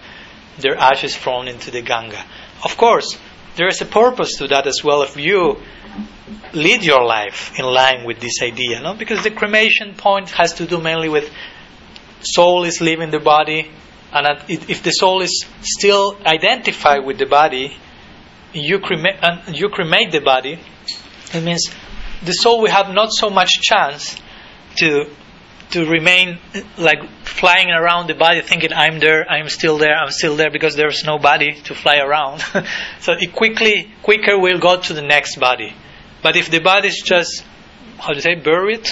their 0.58 0.76
ashes 0.76 1.16
thrown 1.16 1.48
into 1.48 1.70
the 1.70 1.82
Ganga. 1.82 2.24
Of 2.62 2.76
course, 2.76 3.18
there 3.56 3.68
is 3.68 3.80
a 3.80 3.86
purpose 3.86 4.36
to 4.38 4.48
that 4.48 4.66
as 4.66 4.82
well 4.82 5.02
if 5.02 5.16
you 5.16 5.60
lead 6.52 6.82
your 6.82 7.04
life 7.04 7.52
in 7.58 7.64
line 7.64 8.04
with 8.04 8.20
this 8.20 8.42
idea, 8.42 8.80
no? 8.80 8.94
Because 8.94 9.22
the 9.22 9.30
cremation 9.30 9.94
point 9.94 10.30
has 10.30 10.54
to 10.54 10.66
do 10.66 10.80
mainly 10.80 11.08
with 11.08 11.30
soul 12.20 12.64
is 12.64 12.80
leaving 12.80 13.10
the 13.10 13.20
body, 13.20 13.70
and 14.12 14.26
if 14.48 14.82
the 14.82 14.90
soul 14.90 15.20
is 15.20 15.44
still 15.60 16.16
identified 16.24 17.04
with 17.04 17.18
the 17.18 17.26
body, 17.26 17.76
you 18.52 18.78
cremate, 18.78 19.16
and 19.22 19.56
you 19.56 19.68
cremate 19.68 20.12
the 20.12 20.20
body. 20.20 20.58
It 21.32 21.42
means 21.42 21.70
the 22.22 22.32
soul 22.32 22.62
will 22.62 22.70
have 22.70 22.94
not 22.94 23.10
so 23.12 23.28
much 23.28 23.50
chance 23.60 24.16
to 24.76 25.10
to 25.74 25.84
remain 25.86 26.38
like 26.78 27.02
flying 27.24 27.68
around 27.68 28.06
the 28.06 28.14
body 28.14 28.40
thinking 28.42 28.72
I'm 28.72 29.00
there, 29.00 29.28
I'm 29.28 29.48
still 29.48 29.76
there, 29.76 29.96
I'm 29.96 30.12
still 30.12 30.36
there 30.36 30.50
because 30.50 30.76
there's 30.76 31.02
no 31.04 31.18
body 31.18 31.54
to 31.64 31.74
fly 31.74 31.96
around. 31.96 32.40
so 33.00 33.12
it 33.12 33.34
quickly 33.34 33.90
quicker 34.02 34.38
will 34.38 34.60
go 34.60 34.80
to 34.80 34.94
the 34.94 35.02
next 35.02 35.36
body. 35.40 35.74
But 36.22 36.36
if 36.36 36.48
the 36.48 36.60
body 36.60 36.88
is 36.88 37.02
just 37.04 37.44
how 37.98 38.10
do 38.10 38.14
you 38.14 38.20
say 38.20 38.36
buried, 38.36 38.88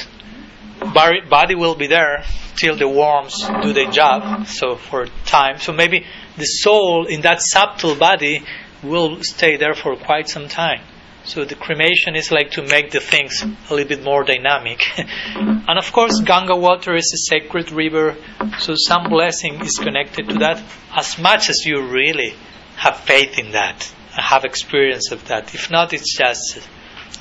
buried, 0.93 1.31
body 1.31 1.55
will 1.55 1.77
be 1.77 1.87
there 1.87 2.25
till 2.57 2.77
the 2.77 2.89
worms 2.89 3.45
do 3.63 3.73
their 3.73 3.91
job. 3.91 4.49
So 4.49 4.75
for 4.75 5.07
time, 5.25 5.59
so 5.59 5.73
maybe 5.73 6.05
the 6.37 6.45
soul 6.45 7.07
in 7.07 7.21
that 7.21 7.41
subtle 7.41 7.95
body 7.95 8.43
will 8.83 9.23
stay 9.23 9.57
there 9.57 9.75
for 9.75 9.95
quite 9.95 10.29
some 10.29 10.49
time. 10.49 10.81
So 11.25 11.45
the 11.45 11.55
cremation 11.55 12.17
is 12.17 12.33
like 12.33 12.53
to 12.53 12.63
make 12.63 12.91
the 12.91 13.01
things 13.01 13.43
a 13.43 13.75
little 13.75 13.89
bit 13.89 14.03
more 14.03 14.25
dynamic. 14.25 14.83
and 14.99 15.79
of 15.79 15.93
course, 15.93 16.21
Ganga 16.21 16.57
water 16.57 16.95
is 16.95 17.13
a 17.15 17.31
sacred 17.31 17.71
river, 17.71 18.17
so 18.59 18.75
some 18.77 19.09
blessing 19.09 19.61
is 19.61 19.79
connected 19.79 20.29
to 20.29 20.35
that 20.41 20.63
as 20.97 21.19
much 21.19 21.49
as 21.49 21.65
you 21.65 21.81
really 21.87 22.35
have 22.77 22.97
faith 22.97 23.39
in 23.39 23.53
that, 23.53 23.83
have 24.11 24.45
experience 24.45 25.13
of 25.13 25.27
that. 25.29 25.55
If 25.55 25.71
not, 25.71 25.93
it's 25.93 26.17
just 26.17 26.59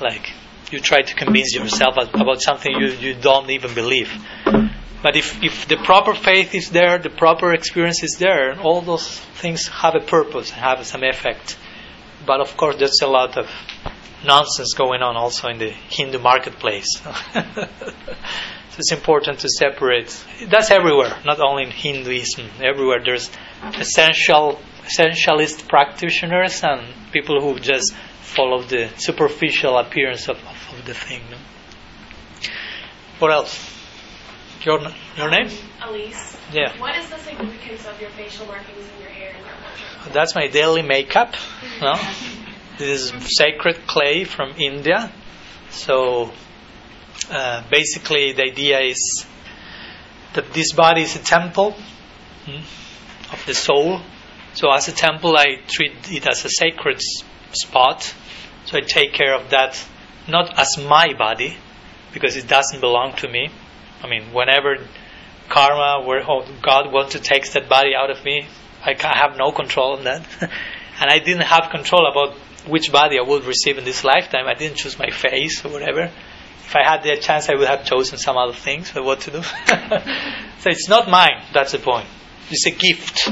like 0.00 0.32
you 0.72 0.80
try 0.80 1.02
to 1.02 1.14
convince 1.14 1.54
yourself 1.54 1.96
about 1.96 2.42
something 2.42 2.74
you, 2.74 2.88
you 2.88 3.14
don't 3.14 3.50
even 3.50 3.74
believe. 3.74 4.10
But 5.02 5.16
if, 5.16 5.42
if 5.42 5.68
the 5.68 5.76
proper 5.76 6.14
faith 6.14 6.54
is 6.54 6.70
there, 6.70 6.98
the 6.98 7.10
proper 7.10 7.52
experience 7.52 8.02
is 8.02 8.16
there, 8.18 8.50
and 8.50 8.60
all 8.60 8.80
those 8.80 9.18
things 9.42 9.68
have 9.68 9.94
a 9.94 10.00
purpose, 10.00 10.50
and 10.50 10.60
have 10.60 10.86
some 10.86 11.02
effect. 11.02 11.56
But 12.26 12.40
of 12.40 12.56
course, 12.56 12.76
there's 12.76 13.00
a 13.02 13.06
lot 13.06 13.36
of 13.36 13.50
nonsense 14.24 14.74
going 14.74 15.02
on 15.02 15.16
also 15.16 15.48
in 15.48 15.58
the 15.58 15.70
Hindu 15.70 16.18
marketplace. 16.18 16.86
so 17.02 18.78
it's 18.78 18.92
important 18.92 19.40
to 19.40 19.48
separate. 19.48 20.24
That's 20.48 20.70
everywhere, 20.70 21.16
not 21.24 21.40
only 21.40 21.64
in 21.64 21.70
Hinduism. 21.70 22.48
Everywhere 22.62 23.02
there's 23.04 23.30
essential 23.74 24.60
essentialist 24.84 25.68
practitioners 25.68 26.62
and 26.64 26.82
people 27.12 27.40
who 27.40 27.58
just 27.58 27.94
follow 28.20 28.62
the 28.62 28.88
superficial 28.96 29.78
appearance 29.78 30.28
of, 30.28 30.36
of, 30.38 30.78
of 30.78 30.84
the 30.86 30.94
thing. 30.94 31.22
No? 31.30 31.36
What 33.18 33.32
else? 33.32 33.70
Your 34.62 34.80
your 35.16 35.30
name? 35.30 35.48
Elise. 35.82 36.36
Yeah. 36.52 36.78
What 36.80 36.96
is 36.96 37.08
the 37.10 37.18
significance 37.18 37.86
of 37.86 38.00
your 38.00 38.10
facial 38.10 38.46
markings 38.46 38.88
in 38.96 39.02
your 39.02 39.10
hair 39.10 39.34
and 39.36 39.44
your? 39.44 39.61
That's 40.12 40.34
my 40.34 40.48
daily 40.48 40.82
makeup. 40.82 41.34
No? 41.80 41.94
This 42.78 43.12
is 43.12 43.36
sacred 43.36 43.86
clay 43.86 44.24
from 44.24 44.54
India. 44.58 45.12
So 45.70 46.32
uh, 47.30 47.62
basically, 47.70 48.32
the 48.32 48.42
idea 48.42 48.80
is 48.80 49.26
that 50.34 50.52
this 50.52 50.72
body 50.72 51.02
is 51.02 51.16
a 51.16 51.22
temple 51.22 51.72
hmm, 52.44 52.62
of 53.32 53.42
the 53.46 53.54
soul. 53.54 54.00
So 54.54 54.70
as 54.70 54.88
a 54.88 54.92
temple, 54.92 55.36
I 55.36 55.56
treat 55.66 55.92
it 56.10 56.26
as 56.26 56.44
a 56.44 56.50
sacred 56.50 57.00
spot. 57.52 58.14
So 58.66 58.78
I 58.78 58.80
take 58.80 59.12
care 59.12 59.34
of 59.34 59.50
that, 59.50 59.82
not 60.28 60.58
as 60.58 60.78
my 60.78 61.14
body, 61.14 61.56
because 62.12 62.36
it 62.36 62.48
doesn't 62.48 62.80
belong 62.80 63.14
to 63.16 63.28
me. 63.28 63.50
I 64.02 64.08
mean, 64.08 64.32
whenever 64.32 64.76
karma, 65.48 66.04
where 66.06 66.22
God 66.62 66.92
wants 66.92 67.12
to 67.12 67.20
take 67.20 67.50
that 67.52 67.68
body 67.68 67.94
out 67.94 68.10
of 68.10 68.24
me, 68.24 68.46
I 68.84 68.94
have 69.00 69.36
no 69.36 69.52
control 69.52 69.96
on 69.96 70.04
that. 70.04 70.26
and 71.00 71.10
I 71.10 71.18
didn't 71.18 71.42
have 71.42 71.70
control 71.70 72.06
about 72.10 72.36
which 72.66 72.92
body 72.92 73.18
I 73.18 73.22
would 73.22 73.44
receive 73.44 73.78
in 73.78 73.84
this 73.84 74.04
lifetime. 74.04 74.46
I 74.46 74.54
didn't 74.54 74.76
choose 74.76 74.98
my 74.98 75.10
face 75.10 75.64
or 75.64 75.70
whatever. 75.70 76.10
If 76.64 76.76
I 76.76 76.82
had 76.84 77.02
the 77.02 77.16
chance, 77.16 77.48
I 77.48 77.54
would 77.54 77.68
have 77.68 77.84
chosen 77.84 78.18
some 78.18 78.36
other 78.36 78.52
things 78.52 78.90
for 78.90 79.02
what 79.02 79.20
to 79.22 79.30
do. 79.30 79.42
so 80.58 80.70
it's 80.70 80.88
not 80.88 81.08
mine. 81.08 81.42
That's 81.52 81.72
the 81.72 81.78
point. 81.78 82.06
It's 82.50 82.66
a 82.66 82.70
gift. 82.70 83.28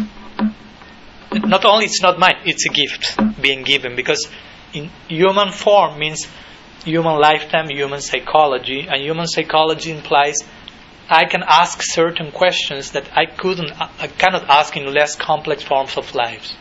Not 1.32 1.64
only 1.64 1.84
it's 1.84 2.02
not 2.02 2.18
mine, 2.18 2.42
it's 2.44 2.66
a 2.66 2.70
gift 2.70 3.18
being 3.40 3.62
given 3.62 3.96
because 3.96 4.28
in 4.72 4.90
human 5.08 5.52
form 5.52 5.98
means 5.98 6.26
human 6.84 7.18
lifetime, 7.18 7.68
human 7.70 8.00
psychology, 8.00 8.86
and 8.88 9.02
human 9.02 9.26
psychology 9.26 9.92
implies 9.92 10.38
I 11.10 11.24
can 11.24 11.42
ask 11.46 11.82
certain 11.82 12.30
questions 12.32 12.92
that 12.92 13.04
I 13.16 13.26
couldn't, 13.26 13.72
I 13.80 14.06
cannot 14.06 14.48
ask 14.48 14.76
in 14.76 14.92
less 14.92 15.16
complex 15.16 15.62
forms 15.62 15.96
of 15.96 16.14
lives 16.14 16.56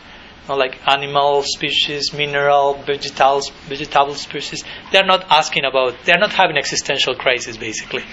like 0.56 0.80
animal 0.88 1.44
species, 1.44 2.14
mineral, 2.14 2.82
vegetal, 2.84 3.42
vegetable 3.68 4.16
species, 4.16 4.64
they're 4.92 5.06
not 5.06 5.26
asking 5.30 5.66
about, 5.66 5.96
they're 6.06 6.20
not 6.20 6.34
having 6.34 6.58
existential 6.58 7.16
crisis 7.16 7.58
basically, 7.58 8.04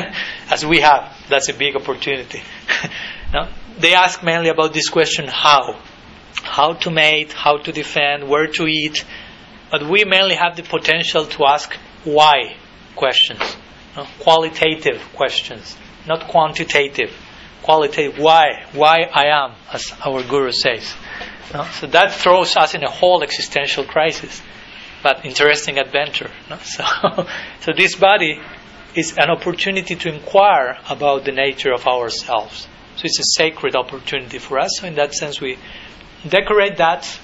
as 0.50 0.64
we 0.64 0.80
have. 0.80 1.14
That's 1.28 1.48
a 1.48 1.54
big 1.54 1.76
opportunity. 1.76 2.42
no? 3.34 3.48
They 3.78 3.94
ask 3.94 4.22
mainly 4.22 4.48
about 4.48 4.72
this 4.72 4.88
question 4.88 5.26
how. 5.28 5.80
How 6.42 6.74
to 6.74 6.90
mate, 6.90 7.32
how 7.32 7.58
to 7.58 7.72
defend, 7.72 8.28
where 8.28 8.46
to 8.46 8.66
eat. 8.66 9.04
But 9.70 9.88
we 9.88 10.04
mainly 10.04 10.34
have 10.34 10.56
the 10.56 10.62
potential 10.62 11.26
to 11.26 11.46
ask 11.46 11.74
why 12.04 12.56
questions, 12.96 13.56
qualitative 14.18 15.00
questions, 15.14 15.76
not 16.06 16.28
quantitative. 16.28 17.12
Qualitative, 17.62 18.18
why? 18.18 18.64
Why 18.72 19.02
I 19.12 19.26
am, 19.26 19.54
as 19.72 19.92
our 20.04 20.22
guru 20.22 20.52
says. 20.52 20.94
No? 21.54 21.64
So 21.64 21.86
that 21.88 22.12
throws 22.12 22.56
us 22.56 22.74
in 22.74 22.82
a 22.82 22.90
whole 22.90 23.22
existential 23.22 23.84
crisis, 23.84 24.42
but 25.02 25.24
interesting 25.24 25.78
adventure. 25.78 26.30
No? 26.50 26.58
So, 26.62 27.26
so 27.60 27.72
this 27.76 27.94
body 27.96 28.40
is 28.94 29.16
an 29.16 29.30
opportunity 29.30 29.94
to 29.96 30.12
inquire 30.12 30.78
about 30.88 31.24
the 31.24 31.32
nature 31.32 31.72
of 31.72 31.86
ourselves. 31.86 32.66
So 32.96 33.02
it's 33.04 33.18
a 33.20 33.40
sacred 33.40 33.74
opportunity 33.74 34.38
for 34.38 34.58
us. 34.58 34.70
So 34.78 34.86
in 34.86 34.94
that 34.96 35.14
sense, 35.14 35.40
we 35.40 35.58
decorate 36.28 36.76
that, 36.76 37.18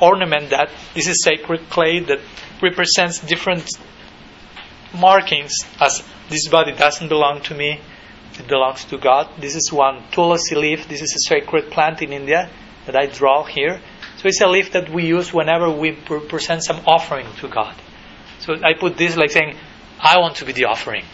ornament 0.00 0.50
that. 0.50 0.70
This 0.94 1.06
is 1.08 1.22
sacred 1.22 1.68
clay 1.68 2.00
that 2.00 2.20
represents 2.62 3.20
different 3.20 3.68
markings 4.94 5.52
as 5.80 6.02
this 6.30 6.48
body 6.48 6.72
doesn't 6.72 7.08
belong 7.08 7.42
to 7.42 7.54
me, 7.54 7.80
it 8.38 8.48
belongs 8.48 8.84
to 8.86 8.98
God. 8.98 9.28
This 9.38 9.54
is 9.54 9.72
one 9.72 10.02
tulasi 10.12 10.56
leaf. 10.56 10.88
This 10.88 11.02
is 11.02 11.14
a 11.14 11.28
sacred 11.28 11.70
plant 11.70 12.02
in 12.02 12.12
India 12.12 12.50
that 12.86 12.96
I 12.96 13.06
draw 13.06 13.44
here. 13.44 13.80
So 14.16 14.28
it's 14.28 14.40
a 14.40 14.46
leaf 14.46 14.72
that 14.72 14.88
we 14.90 15.06
use 15.06 15.32
whenever 15.32 15.70
we 15.70 15.92
present 15.92 16.64
some 16.64 16.80
offering 16.86 17.26
to 17.40 17.48
God. 17.48 17.74
So 18.40 18.54
I 18.54 18.74
put 18.78 18.96
this 18.96 19.16
like 19.16 19.30
saying, 19.30 19.56
I 20.00 20.18
want 20.18 20.36
to 20.36 20.44
be 20.44 20.52
the 20.52 20.66
offering. 20.66 21.04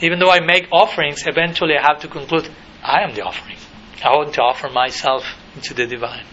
Even 0.00 0.18
though 0.18 0.30
I 0.30 0.40
make 0.40 0.68
offerings, 0.72 1.26
eventually 1.26 1.74
I 1.76 1.82
have 1.82 2.00
to 2.00 2.08
conclude, 2.08 2.48
I 2.82 3.02
am 3.02 3.14
the 3.14 3.22
offering. 3.22 3.58
I 4.02 4.16
want 4.16 4.34
to 4.34 4.42
offer 4.42 4.68
myself 4.70 5.24
into 5.54 5.74
the 5.74 5.86
divine. 5.86 6.24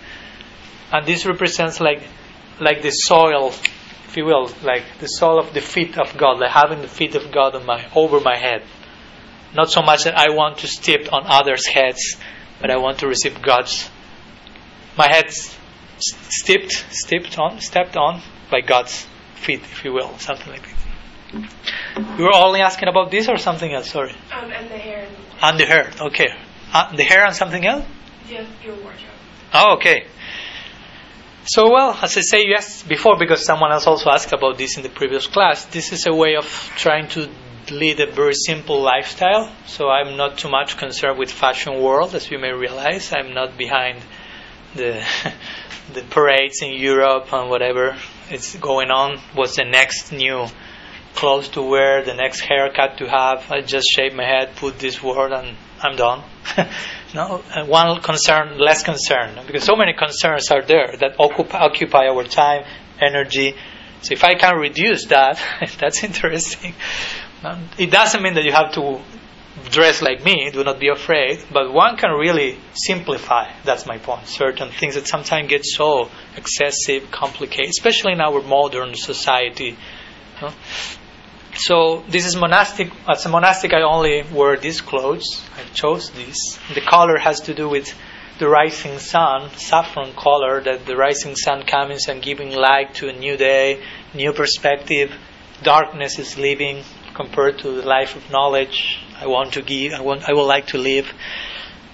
And 0.92 1.06
this 1.06 1.26
represents 1.26 1.80
like 1.80 2.02
like 2.60 2.82
the 2.82 2.90
soil, 2.90 3.50
if 3.50 4.18
you 4.18 4.26
will, 4.26 4.50
like 4.64 4.84
the 5.00 5.08
soil 5.08 5.40
of 5.40 5.54
the 5.54 5.62
feet 5.62 5.98
of 5.98 6.18
God, 6.18 6.40
like 6.40 6.52
having 6.52 6.82
the 6.82 6.88
feet 6.88 7.16
of 7.16 7.32
God 7.32 7.56
on 7.56 7.66
my 7.66 7.90
over 7.96 8.20
my 8.20 8.38
head. 8.38 8.64
Not 9.58 9.72
so 9.72 9.82
much 9.82 10.04
that 10.04 10.16
I 10.16 10.30
want 10.30 10.60
to 10.60 10.68
step 10.68 11.12
on 11.12 11.24
others' 11.26 11.66
heads, 11.66 12.16
but 12.62 12.70
I 12.70 12.78
want 12.78 13.00
to 13.00 13.08
receive 13.08 13.42
God's 13.42 13.90
my 14.98 15.08
head 15.08 15.32
stepped, 16.00 16.72
stepped 16.92 17.38
on, 17.38 17.60
stepped 17.60 17.96
on 17.96 18.22
by 18.50 18.62
God's 18.62 19.06
feet, 19.36 19.62
if 19.62 19.84
you 19.84 19.94
will, 19.94 20.18
something 20.18 20.50
like 20.50 20.64
that. 20.64 22.18
You 22.18 22.26
were 22.26 22.36
only 22.36 22.62
asking 22.62 22.90
about 22.90 23.12
this 23.12 23.28
or 23.28 23.38
something 23.38 23.72
else? 23.72 23.92
Sorry. 23.92 24.16
Um, 24.32 24.52
and 24.52 24.70
the 24.70 24.78
hair. 24.78 25.08
And 25.42 25.60
the 25.60 25.66
hair. 25.66 25.92
Okay. 26.00 26.30
Uh, 26.74 26.96
the 26.96 27.04
hair 27.04 27.26
and 27.26 27.36
something 27.36 27.66
else. 27.66 27.86
Just 28.28 28.50
your 28.64 28.76
wardrobe. 28.76 29.12
Oh, 29.54 29.76
okay. 29.78 30.08
So, 31.46 31.72
well, 31.72 31.98
as 32.02 32.18
I 32.18 32.22
say 32.22 32.44
yes 32.46 32.84
before, 32.84 33.18
because 33.18 33.46
someone 33.46 33.72
else 33.72 33.88
also 33.88 34.10
asked 34.10 34.34
about 34.34 34.58
this 34.58 34.78
in 34.78 34.84
the 34.84 34.90
previous 34.90 35.28
class, 35.28 35.66
this 35.66 35.94
is 35.94 36.06
a 36.08 36.14
way 36.14 36.36
of 36.36 36.46
trying 36.76 37.08
to 37.10 37.30
lead 37.72 38.00
a 38.00 38.12
very 38.12 38.34
simple 38.34 38.82
lifestyle. 38.82 39.52
So 39.66 39.90
I'm 39.90 40.18
not 40.18 40.38
too 40.38 40.50
much 40.50 40.78
concerned 40.78 41.18
with 41.18 41.32
fashion 41.32 41.82
world, 41.82 42.16
as 42.16 42.30
you 42.32 42.40
may 42.40 42.52
realize. 42.52 43.14
I'm 43.14 43.34
not 43.34 43.58
behind 43.58 44.02
the 44.76 45.04
the 45.94 46.02
parades 46.02 46.62
in 46.62 46.74
Europe 46.74 47.32
and 47.32 47.50
whatever 47.50 47.98
is 48.32 48.56
going 48.60 48.92
on. 48.92 49.20
What's 49.34 49.56
the 49.56 49.64
next 49.64 50.12
new 50.12 50.48
clothes 51.16 51.50
to 51.50 51.62
wear? 51.62 52.04
The 52.04 52.14
next 52.14 52.42
haircut 52.42 52.98
to 53.00 53.10
have? 53.10 53.50
I 53.52 53.62
just 53.62 53.88
shave 53.90 54.14
my 54.14 54.26
head, 54.26 54.56
put 54.56 54.80
this 54.80 55.02
word, 55.02 55.32
and 55.32 55.56
I'm 55.82 55.96
done. 55.96 56.24
no, 57.14 57.44
one 57.66 58.02
concern, 58.02 58.58
less 58.58 58.84
concern, 58.84 59.40
because 59.46 59.64
so 59.64 59.76
many 59.76 59.94
concerns 59.94 60.52
are 60.52 60.62
there 60.62 60.96
that 61.00 61.16
occupy, 61.20 61.60
occupy 61.60 62.08
our 62.08 62.24
time, 62.24 62.66
energy. 63.00 63.56
So 64.02 64.14
if 64.14 64.24
I 64.24 64.36
can 64.36 64.58
reduce 64.58 65.06
that, 65.08 65.42
that's 65.80 66.04
interesting. 66.04 66.76
It 67.78 67.92
doesn't 67.92 68.22
mean 68.22 68.34
that 68.34 68.44
you 68.44 68.52
have 68.52 68.74
to 68.74 69.00
dress 69.70 70.02
like 70.02 70.24
me, 70.24 70.50
do 70.52 70.64
not 70.64 70.80
be 70.80 70.90
afraid. 70.90 71.40
But 71.52 71.72
one 71.74 71.98
can 71.98 72.12
really 72.12 72.58
simplify. 72.74 73.52
That's 73.64 73.86
my 73.86 73.98
point. 73.98 74.28
Certain 74.28 74.70
things 74.70 74.96
that 74.96 75.08
sometimes 75.08 75.50
get 75.50 75.66
so 75.66 76.10
excessive, 76.36 77.12
complicated, 77.12 77.70
especially 77.70 78.14
in 78.14 78.22
our 78.22 78.42
modern 78.42 78.96
society. 78.96 79.78
So 81.56 82.04
this 82.08 82.26
is 82.26 82.36
monastic. 82.36 82.92
As 83.08 83.26
a 83.26 83.30
monastic, 83.30 83.74
I 83.74 83.82
only 83.82 84.24
wear 84.32 84.58
these 84.58 84.82
clothes. 84.82 85.44
I 85.58 85.64
chose 85.74 86.12
this. 86.12 86.60
The 86.74 86.82
color 86.82 87.18
has 87.18 87.42
to 87.42 87.54
do 87.54 87.68
with 87.68 87.94
the 88.40 88.48
rising 88.48 89.00
sun, 89.00 89.50
saffron 89.56 90.14
color. 90.14 90.62
That 90.62 90.86
the 90.86 90.96
rising 90.96 91.36
sun 91.36 91.64
comes 91.64 92.08
and 92.08 92.22
giving 92.22 92.52
light 92.52 92.94
to 92.96 93.10
a 93.10 93.14
new 93.14 93.38
day, 93.38 93.82
new 94.14 94.34
perspective. 94.34 95.12
Darkness 95.64 96.20
is 96.20 96.38
leaving 96.38 96.84
compared 97.18 97.58
to 97.58 97.72
the 97.72 97.82
life 97.82 98.16
of 98.16 98.30
knowledge 98.30 99.00
I 99.20 99.26
want 99.26 99.54
to 99.54 99.64
give, 99.64 99.92
I, 99.94 100.02
want, 100.02 100.30
I 100.30 100.34
would 100.34 100.46
like 100.46 100.68
to 100.68 100.78
live. 100.78 101.12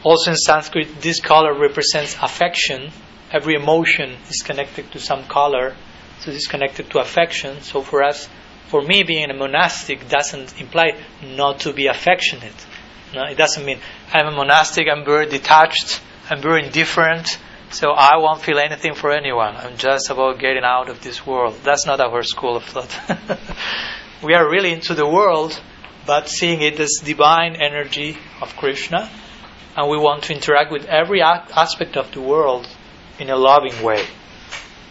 Also 0.04 0.32
in 0.32 0.38
Sanskrit, 0.38 1.02
this 1.02 1.22
color 1.22 1.58
represents 1.58 2.16
affection. 2.22 2.92
Every 3.32 3.56
emotion 3.56 4.18
is 4.30 4.44
connected 4.44 4.92
to 4.92 5.00
some 5.00 5.24
color, 5.24 5.76
so 6.20 6.32
it's 6.32 6.48
connected 6.48 6.90
to 6.92 7.00
affection. 7.00 7.62
So 7.62 7.82
for 7.82 8.04
us, 8.04 8.28
for 8.68 8.82
me, 8.82 9.04
being 9.04 9.30
a 9.32 9.34
monastic 9.34 10.10
doesn't 10.10 10.60
imply 10.60 11.02
not 11.24 11.62
to 11.62 11.72
be 11.72 11.88
affectionate. 11.88 12.60
No, 13.14 13.24
it 13.24 13.38
doesn't 13.38 13.64
mean 13.64 13.80
I'm 14.12 14.28
a 14.28 14.32
monastic, 14.32 14.88
I'm 14.92 15.06
very 15.06 15.28
detached, 15.28 16.02
I'm 16.30 16.42
very 16.42 16.66
indifferent, 16.66 17.40
so 17.70 17.92
I 17.92 18.18
won't 18.18 18.42
feel 18.42 18.60
anything 18.60 18.94
for 18.94 19.12
anyone. 19.12 19.56
I'm 19.56 19.78
just 19.78 20.10
about 20.10 20.40
getting 20.40 20.64
out 20.64 20.90
of 20.90 21.02
this 21.02 21.26
world. 21.26 21.56
That's 21.64 21.86
not 21.86 22.02
our 22.02 22.24
school 22.24 22.58
of 22.58 22.66
thought. 22.66 22.92
we 24.24 24.34
are 24.34 24.50
really 24.50 24.72
into 24.72 24.96
the 24.96 25.06
world, 25.06 25.60
but 26.06 26.30
seeing 26.30 26.62
it 26.62 26.80
as 26.80 27.02
divine 27.04 27.56
energy 27.56 28.18
of 28.42 28.56
Krishna, 28.56 29.10
and 29.76 29.90
we 29.90 29.98
want 29.98 30.24
to 30.24 30.34
interact 30.34 30.72
with 30.72 30.86
every 30.86 31.22
aspect 31.22 31.98
of 31.98 32.12
the 32.12 32.22
world 32.22 32.68
in 33.20 33.30
a 33.30 33.36
loving 33.36 33.84
way. 33.84 34.06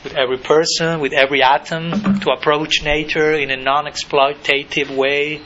With 0.04 0.14
every 0.14 0.38
person, 0.38 1.00
with 1.00 1.12
every 1.12 1.42
atom, 1.42 2.20
to 2.20 2.30
approach 2.32 2.82
nature 2.82 3.34
in 3.34 3.50
a 3.50 3.56
non 3.56 3.84
exploitative 3.86 4.94
way. 4.94 5.40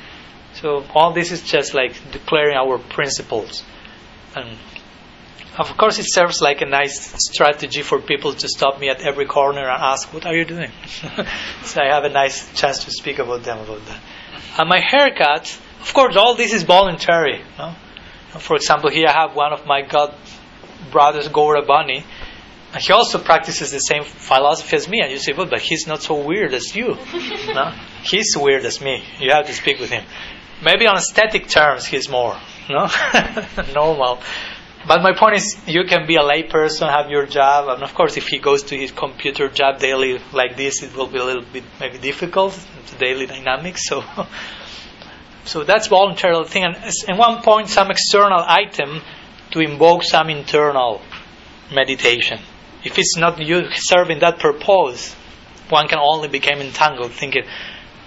So, 0.54 0.82
all 0.94 1.12
this 1.12 1.30
is 1.30 1.42
just 1.42 1.74
like 1.74 1.92
declaring 2.10 2.56
our 2.56 2.78
principles. 2.78 3.62
And 4.34 4.56
of 5.58 5.76
course, 5.76 5.98
it 5.98 6.06
serves 6.08 6.40
like 6.40 6.60
a 6.60 6.66
nice 6.66 7.12
strategy 7.24 7.82
for 7.82 8.00
people 8.00 8.32
to 8.34 8.48
stop 8.48 8.78
me 8.78 8.88
at 8.88 9.00
every 9.00 9.26
corner 9.26 9.62
and 9.62 9.82
ask, 9.82 10.12
What 10.12 10.26
are 10.26 10.34
you 10.34 10.44
doing? 10.44 10.70
so, 11.64 11.80
I 11.80 11.94
have 11.94 12.04
a 12.04 12.10
nice 12.10 12.52
chance 12.54 12.84
to 12.84 12.90
speak 12.90 13.18
about 13.18 13.42
them 13.42 13.58
about 13.58 13.84
that. 13.86 14.00
And 14.58 14.68
my 14.68 14.80
haircut, 14.80 15.58
of 15.80 15.92
course, 15.94 16.16
all 16.16 16.34
this 16.34 16.52
is 16.52 16.62
voluntary. 16.62 17.42
No? 17.58 17.74
For 18.38 18.56
example, 18.56 18.90
here 18.90 19.08
I 19.08 19.12
have 19.12 19.34
one 19.34 19.52
of 19.52 19.66
my 19.66 19.82
god 19.82 20.14
brothers, 20.90 21.28
Gaura 21.28 21.66
Bani, 21.66 22.04
and 22.74 22.82
he 22.82 22.92
also 22.92 23.18
practices 23.18 23.70
the 23.70 23.78
same 23.78 24.04
philosophy 24.04 24.76
as 24.76 24.88
me. 24.88 25.00
And 25.00 25.10
you 25.10 25.18
say, 25.18 25.32
well, 25.32 25.46
but 25.46 25.60
he's 25.60 25.86
not 25.86 26.02
so 26.02 26.22
weird 26.22 26.52
as 26.52 26.76
you. 26.76 26.98
no? 27.46 27.72
He's 28.02 28.36
weird 28.36 28.64
as 28.64 28.80
me. 28.80 29.02
You 29.18 29.30
have 29.30 29.46
to 29.46 29.54
speak 29.54 29.78
with 29.78 29.90
him. 29.90 30.04
Maybe 30.62 30.86
on 30.86 30.96
aesthetic 30.96 31.48
terms, 31.48 31.86
he's 31.86 32.08
more 32.08 32.36
no? 32.68 32.88
normal. 33.74 34.20
But 34.86 35.02
my 35.02 35.12
point 35.14 35.36
is, 35.36 35.56
you 35.66 35.84
can 35.84 36.06
be 36.06 36.16
a 36.16 36.20
layperson, 36.20 36.88
have 36.88 37.10
your 37.10 37.26
job, 37.26 37.68
and 37.68 37.82
of 37.82 37.92
course, 37.94 38.16
if 38.16 38.28
he 38.28 38.38
goes 38.38 38.62
to 38.64 38.76
his 38.76 38.92
computer 38.92 39.48
job 39.48 39.80
daily 39.80 40.20
like 40.32 40.56
this, 40.56 40.82
it 40.82 40.94
will 40.94 41.08
be 41.08 41.18
a 41.18 41.24
little 41.24 41.44
bit 41.44 41.64
maybe 41.80 41.98
difficult. 41.98 42.54
It's 42.80 42.94
daily 42.94 43.26
dynamics, 43.26 43.88
so 43.88 44.04
so 45.44 45.64
that's 45.64 45.88
voluntary 45.88 46.44
thing. 46.44 46.64
And 46.64 46.76
at 46.76 47.18
one 47.18 47.42
point, 47.42 47.68
some 47.68 47.90
external 47.90 48.38
item 48.46 49.02
to 49.50 49.60
invoke 49.60 50.04
some 50.04 50.30
internal 50.30 51.02
meditation. 51.72 52.38
If 52.84 52.98
it's 52.98 53.16
not 53.16 53.40
you 53.40 53.68
serving 53.72 54.20
that 54.20 54.38
purpose, 54.38 55.14
one 55.68 55.88
can 55.88 55.98
only 55.98 56.28
become 56.28 56.60
entangled, 56.60 57.10
thinking, 57.10 57.42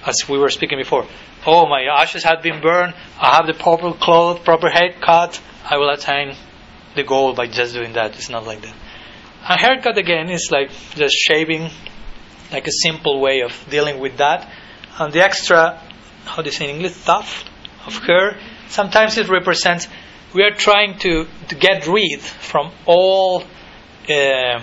as 0.06 0.30
we 0.30 0.38
were 0.38 0.50
speaking 0.50 0.78
before, 0.78 1.06
oh, 1.46 1.68
my 1.68 1.84
ashes 1.84 2.24
have 2.24 2.42
been 2.42 2.62
burned, 2.62 2.94
I 3.20 3.36
have 3.36 3.48
the 3.48 3.54
proper 3.54 3.92
clothes, 3.92 4.40
proper 4.40 4.70
haircut, 4.70 5.42
I 5.70 5.78
will 5.78 5.90
attain 5.90 6.36
the 6.96 7.04
goal 7.04 7.34
by 7.34 7.48
just 7.48 7.74
doing 7.74 7.94
that. 7.94 8.16
It's 8.16 8.30
not 8.30 8.46
like 8.46 8.62
that. 8.62 8.76
A 9.48 9.58
haircut, 9.58 9.98
again, 9.98 10.30
is 10.30 10.50
like 10.52 10.70
just 10.96 11.16
shaving, 11.16 11.70
like 12.52 12.68
a 12.68 12.72
simple 12.72 13.22
way 13.22 13.42
of 13.42 13.54
dealing 13.70 14.00
with 14.00 14.18
that. 14.18 14.52
And 14.98 15.14
the 15.14 15.24
extra, 15.24 15.82
how 16.26 16.42
do 16.42 16.48
you 16.48 16.52
say 16.52 16.70
in 16.70 16.76
English, 16.76 17.04
tuft 17.04 17.50
of 17.86 17.98
hair, 18.04 18.38
sometimes 18.68 19.18
it 19.18 19.30
represents 19.30 19.88
we 20.34 20.44
are 20.44 20.52
trying 20.52 20.98
to, 21.00 21.26
to 21.48 21.56
get 21.56 21.88
rid 21.88 22.20
from 22.22 22.72
all, 22.86 23.42
uh, 23.42 24.62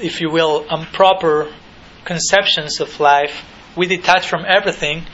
if 0.00 0.20
you 0.20 0.30
will, 0.30 0.64
improper 0.70 1.52
conceptions 2.04 2.80
of 2.80 3.00
life. 3.00 3.44
We 3.76 3.86
detach 3.86 4.28
from 4.28 4.44
everything, 4.46 5.04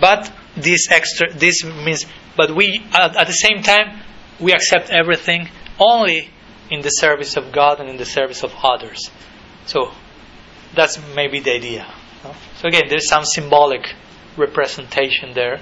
but 0.00 0.32
this 0.56 0.90
extra, 0.90 1.32
this 1.32 1.64
means, 1.64 2.06
but 2.36 2.54
we 2.54 2.84
at, 2.92 3.16
at 3.16 3.26
the 3.28 3.32
same 3.32 3.62
time 3.62 4.00
we 4.40 4.52
accept 4.52 4.90
everything 4.90 5.48
only 5.80 6.28
in 6.70 6.82
the 6.82 6.90
service 6.90 7.36
of 7.36 7.52
God 7.52 7.80
and 7.80 7.88
in 7.88 7.96
the 7.96 8.04
service 8.04 8.42
of 8.44 8.52
others. 8.62 9.10
So 9.66 9.92
that's 10.74 10.98
maybe 11.16 11.40
the 11.40 11.52
idea. 11.54 11.92
No? 12.22 12.34
So 12.56 12.68
again, 12.68 12.84
there's 12.88 13.08
some 13.08 13.24
symbolic 13.24 13.82
representation 14.36 15.32
there, 15.34 15.60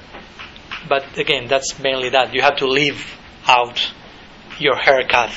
but 0.89 1.17
again, 1.17 1.47
that's 1.49 1.79
mainly 1.79 2.11
that 2.11 2.35
you 2.35 2.43
have 2.43 2.57
to 2.57 2.67
live 2.67 3.17
out 3.47 3.81
your 4.59 4.77
haircut. 4.77 5.31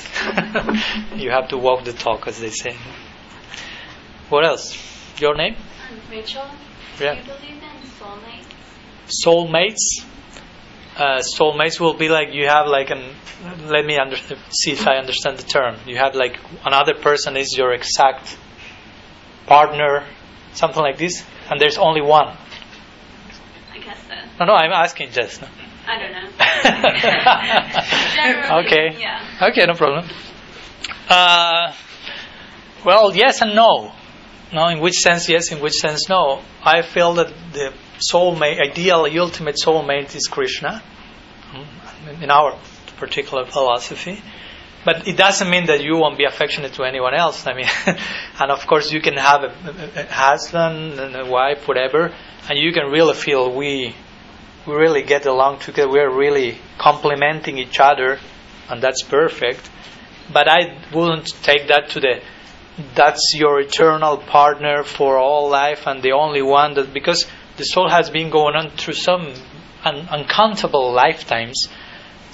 you 1.15 1.29
have 1.29 1.49
to 1.49 1.57
walk 1.57 1.85
the 1.85 1.93
talk, 1.93 2.27
as 2.27 2.39
they 2.39 2.49
say. 2.49 2.75
What 4.29 4.45
else? 4.45 4.75
Your 5.19 5.35
name? 5.35 5.55
Um, 5.55 5.99
Rachel, 6.09 6.45
Yeah. 6.99 7.13
do 7.15 7.19
you 7.19 7.25
believe 7.25 7.63
in 7.63 7.81
soulmates? 7.99 8.47
Soulmates. 9.25 10.05
Uh, 10.97 11.21
soulmates 11.21 11.79
will 11.79 11.93
be 11.93 12.09
like 12.09 12.33
you 12.33 12.47
have 12.47 12.67
like 12.67 12.89
an. 12.89 13.15
Let 13.65 13.85
me 13.85 13.97
under, 13.97 14.15
see 14.49 14.71
if 14.73 14.87
I 14.87 14.97
understand 14.97 15.37
the 15.37 15.43
term. 15.43 15.77
You 15.85 15.97
have 15.97 16.15
like 16.15 16.37
another 16.65 16.93
person 16.93 17.37
is 17.37 17.55
your 17.57 17.71
exact 17.73 18.37
partner, 19.47 20.05
something 20.53 20.81
like 20.81 20.97
this, 20.97 21.23
and 21.49 21.59
there's 21.59 21.77
only 21.77 22.01
one. 22.01 22.27
I 23.73 23.79
guess 23.79 23.99
so. 24.07 24.15
No, 24.39 24.45
no, 24.47 24.53
I'm 24.53 24.71
asking 24.73 25.11
just. 25.11 25.41
No? 25.41 25.47
I 25.87 25.99
don't 25.99 26.11
know. 26.11 26.29
Okay. 28.61 28.97
Yeah. 28.99 29.47
Okay, 29.49 29.65
no 29.65 29.73
problem. 29.73 30.05
Uh, 31.09 31.73
well, 32.85 33.15
yes 33.15 33.41
and 33.41 33.55
no. 33.55 33.91
No, 34.53 34.67
in 34.67 34.79
which 34.79 34.95
sense 34.95 35.29
yes, 35.29 35.51
in 35.51 35.59
which 35.59 35.73
sense 35.73 36.09
no. 36.09 36.41
I 36.63 36.81
feel 36.81 37.13
that 37.15 37.33
the 37.53 37.73
soulmate, 37.99 38.59
ideal, 38.59 39.07
ultimate 39.19 39.55
soulmate 39.55 40.13
is 40.15 40.27
Krishna, 40.27 40.83
mm, 41.51 42.21
in 42.21 42.29
our 42.29 42.57
particular 42.97 43.45
philosophy. 43.45 44.21
But 44.83 45.07
it 45.07 45.15
doesn't 45.15 45.49
mean 45.49 45.67
that 45.67 45.83
you 45.83 45.95
won't 45.95 46.17
be 46.17 46.25
affectionate 46.25 46.73
to 46.73 46.83
anyone 46.83 47.13
else. 47.13 47.45
I 47.45 47.53
mean, 47.53 47.69
and 48.39 48.51
of 48.51 48.65
course 48.65 48.91
you 48.91 48.99
can 48.99 49.15
have 49.15 49.43
a, 49.43 49.47
a, 49.47 50.01
a 50.01 50.05
husband 50.07 50.99
and 50.99 51.15
a 51.15 51.25
wife, 51.25 51.67
whatever, 51.67 52.13
and 52.49 52.57
you 52.57 52.73
can 52.73 52.87
really 52.91 53.13
feel 53.13 53.53
we 53.53 53.95
we 54.65 54.75
really 54.75 55.03
get 55.03 55.25
along 55.25 55.59
together. 55.59 55.89
We're 55.89 56.13
really 56.13 56.57
complementing 56.77 57.57
each 57.57 57.79
other, 57.79 58.19
and 58.69 58.81
that's 58.81 59.03
perfect. 59.03 59.69
But 60.33 60.47
I 60.47 60.77
wouldn't 60.93 61.27
take 61.43 61.67
that 61.67 61.89
to 61.91 61.99
the 61.99 62.21
that's 62.95 63.33
your 63.35 63.59
eternal 63.59 64.17
partner 64.17 64.83
for 64.83 65.17
all 65.17 65.49
life 65.49 65.87
and 65.87 66.01
the 66.01 66.13
only 66.13 66.41
one 66.41 66.73
that 66.75 66.93
because 66.93 67.27
the 67.57 67.63
soul 67.63 67.89
has 67.89 68.09
been 68.09 68.29
going 68.29 68.55
on 68.55 68.69
through 68.71 68.93
some 68.93 69.33
un- 69.83 70.07
uncountable 70.09 70.93
lifetimes. 70.93 71.67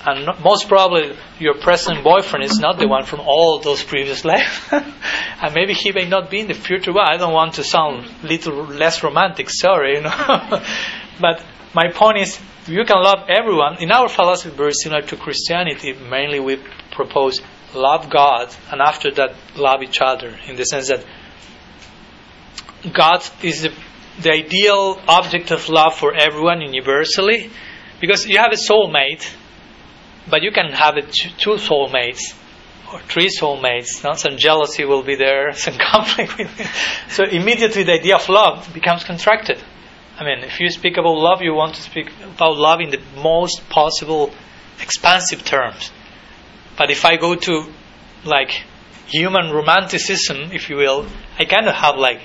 And 0.06 0.28
most 0.42 0.70
probably 0.70 1.18
your 1.40 1.56
present 1.56 2.04
boyfriend 2.04 2.46
is 2.46 2.60
not 2.60 2.78
the 2.78 2.88
one 2.88 3.04
from 3.04 3.20
all 3.22 3.60
those 3.60 3.84
previous 3.84 4.24
lives 4.24 4.62
and 4.72 5.54
maybe 5.54 5.74
he 5.74 5.92
may 5.92 6.08
not 6.08 6.30
be 6.30 6.40
in 6.40 6.48
the 6.48 6.54
future 6.54 6.94
one 6.94 7.08
i 7.10 7.18
don't 7.18 7.34
want 7.34 7.56
to 7.56 7.64
sound 7.64 8.08
little 8.24 8.64
less 8.68 9.04
romantic 9.04 9.50
sorry 9.50 9.96
you 9.96 10.02
know. 10.02 10.64
But 11.20 11.44
my 11.74 11.92
point 11.92 12.20
is 12.20 12.40
you 12.68 12.86
can 12.86 13.02
love 13.02 13.28
everyone. 13.28 13.78
In 13.82 13.92
our 13.92 14.08
philosophy 14.08 14.56
very 14.56 14.74
similar 14.74 15.02
to 15.02 15.18
christianity 15.18 15.94
mainly 15.94 16.40
we 16.40 16.58
propose 16.92 17.42
love 17.78 18.10
God 18.10 18.54
and 18.72 18.82
after 18.82 19.12
that 19.12 19.36
love 19.56 19.84
each 19.84 20.02
other 20.02 20.38
in 20.48 20.56
the 20.56 20.64
sense 20.66 20.90
that 20.90 21.06
God 22.94 23.24
is 23.44 23.64
the, 23.64 23.74
the 24.20 24.32
ideal 24.32 25.00
object 25.08 25.52
of 25.52 25.70
love 25.70 25.96
for 25.96 26.14
everyone 26.14 26.62
universally 26.62 27.50
because 28.00 28.26
you 28.26 28.38
have 28.38 28.52
a 28.52 28.72
soulmate 28.72 29.32
but 30.30 30.44
you 30.44 30.52
can 30.52 30.72
have 30.72 30.98
it 30.98 31.12
two 31.12 31.52
soulmates 31.52 32.36
or 32.92 33.00
three 33.02 33.30
soulmates 33.30 34.04
no? 34.04 34.14
some 34.14 34.38
jealousy 34.38 34.86
will 34.86 35.04
be 35.04 35.16
there 35.16 35.54
some 35.66 35.76
conflict 35.78 36.38
will 36.38 36.46
be 36.46 36.66
so 37.10 37.24
immediately 37.24 37.84
the 37.84 37.94
idea 37.94 38.16
of 38.16 38.28
love 38.30 38.74
becomes 38.74 39.04
contracted. 39.04 39.62
I 40.20 40.24
mean 40.24 40.40
if 40.40 40.60
you 40.60 40.70
speak 40.70 40.98
about 40.98 41.18
love 41.18 41.42
you 41.42 41.54
want 41.54 41.76
to 41.76 41.82
speak 41.82 42.10
about 42.24 42.58
love 42.58 42.80
in 42.82 42.90
the 42.90 43.02
most 43.22 43.70
possible 43.70 44.32
expansive 44.80 45.44
terms 45.44 45.92
but 46.78 46.92
if 46.92 47.06
I 47.06 47.18
go 47.18 47.36
to 47.36 47.66
like 48.24 48.52
human 49.08 49.52
romanticism, 49.52 50.52
if 50.52 50.70
you 50.70 50.78
will, 50.78 51.08
I 51.40 51.44
of 51.68 51.76
have 51.76 51.96
like 51.96 52.22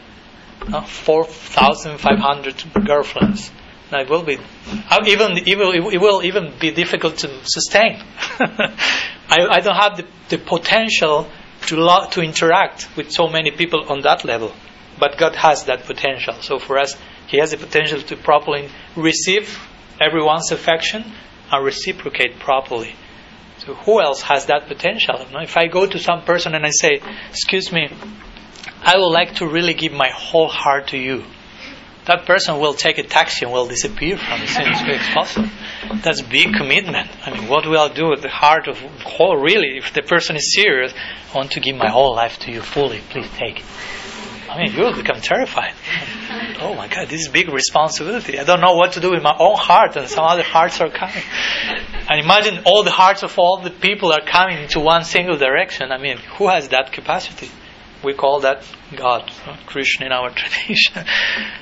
uh, 0.73 0.83
four 0.83 1.25
thousand 1.25 1.99
five 1.99 2.19
hundred 2.19 2.63
girlfriends. 2.87 3.51
Now 3.91 4.01
it 4.01 4.09
will 4.09 4.23
be 4.23 4.39
even 5.07 5.39
it 5.47 5.59
will, 5.59 5.73
it 5.91 5.99
will 5.99 6.23
even 6.23 6.53
be 6.59 6.71
difficult 6.71 7.19
to 7.19 7.31
sustain. 7.45 8.03
I, 9.29 9.47
I 9.51 9.61
don't 9.61 9.77
have 9.77 9.97
the, 9.99 10.07
the 10.29 10.39
potential 10.39 11.29
to 11.67 11.77
lo- 11.77 12.09
to 12.11 12.23
interact 12.23 12.89
with 12.97 13.11
so 13.11 13.29
many 13.29 13.51
people 13.51 13.85
on 13.89 14.01
that 14.03 14.25
level, 14.25 14.53
but 14.99 15.19
God 15.19 15.37
has 15.37 15.65
that 15.65 15.85
potential. 15.85 16.35
So 16.41 16.59
for 16.59 16.79
us, 16.79 16.97
He 17.27 17.39
has 17.39 17.51
the 17.51 17.57
potential 17.57 18.01
to 18.03 18.17
properly 18.17 18.69
receive 18.97 19.59
everyone's 20.01 20.51
affection 20.53 21.05
and 21.51 21.65
reciprocate 21.65 22.39
properly. 22.39 22.95
So 23.65 23.75
who 23.75 24.01
else 24.01 24.23
has 24.23 24.47
that 24.47 24.67
potential? 24.67 25.25
You 25.25 25.33
know, 25.33 25.41
if 25.41 25.57
I 25.57 25.69
go 25.69 25.87
to 25.87 25.99
some 25.99 26.23
person 26.23 26.55
and 26.57 26.67
I 26.67 26.71
say, 26.71 27.01
"Excuse 27.31 27.71
me, 27.71 27.89
I 28.83 28.97
would 28.99 29.13
like 29.13 29.37
to 29.37 29.47
really 29.47 29.75
give 29.75 29.93
my 29.93 30.11
whole 30.13 30.49
heart 30.49 30.89
to 30.89 30.99
you," 30.99 31.25
that 32.07 32.27
person 32.27 32.59
will 32.59 32.75
take 32.75 32.99
a 32.99 33.05
taxi 33.05 33.45
and 33.45 33.53
will 33.53 33.69
disappear 33.69 34.17
from 34.17 34.41
the 34.41 34.49
scene 34.49 34.67
as 34.67 34.83
as 34.83 35.09
possible. 35.15 35.49
That's 36.03 36.21
big 36.23 36.55
commitment. 36.55 37.09
I 37.25 37.31
mean, 37.31 37.47
what 37.47 37.65
will 37.65 37.79
I 37.79 37.89
do 37.89 38.09
with 38.09 38.23
the 38.23 38.29
heart 38.29 38.67
of 38.67 38.81
whole? 39.05 39.37
Really, 39.37 39.79
if 39.79 39.93
the 39.93 40.03
person 40.03 40.35
is 40.35 40.53
serious, 40.53 40.93
I 41.33 41.37
want 41.37 41.53
to 41.53 41.61
give 41.61 41.77
my 41.77 41.89
whole 41.89 42.17
life 42.17 42.41
to 42.41 42.51
you 42.51 42.63
fully. 42.63 43.01
Please 43.11 43.29
take 43.37 43.61
it. 43.61 43.65
I 44.51 44.59
mean, 44.59 44.75
you 44.75 44.83
will 44.83 44.95
become 44.95 45.21
terrified. 45.21 45.75
Oh 46.61 46.75
my 46.75 46.89
God, 46.89 47.09
this 47.09 47.21
is 47.23 47.29
big 47.29 47.49
responsibility. 47.49 48.39
I 48.39 48.45
don't 48.45 48.61
know 48.61 48.75
what 48.75 48.93
to 48.93 49.01
do 49.01 49.11
with 49.11 49.23
my 49.23 49.35
own 49.39 49.57
heart, 49.57 49.97
and 49.97 50.09
some 50.09 50.25
other 50.25 50.43
hearts 50.43 50.81
are 50.81 50.91
coming. 50.91 51.23
And 52.09 52.21
imagine 52.21 52.63
all 52.65 52.83
the 52.83 52.91
hearts 52.91 53.23
of 53.23 53.39
all 53.39 53.59
the 53.59 53.71
people 53.71 54.13
are 54.13 54.25
coming 54.25 54.59
into 54.59 54.81
one 54.81 55.05
single 55.05 55.37
direction. 55.37 55.93
I 55.93 55.99
mean, 55.99 56.19
who 56.37 56.49
has 56.49 56.69
that 56.69 56.93
capacity? 56.93 57.51
We 58.05 58.15
call 58.15 58.41
that 58.41 58.65
God, 58.97 59.31
Krishna 59.67 60.07
in 60.07 60.13
our 60.13 60.31
tradition. 60.35 61.05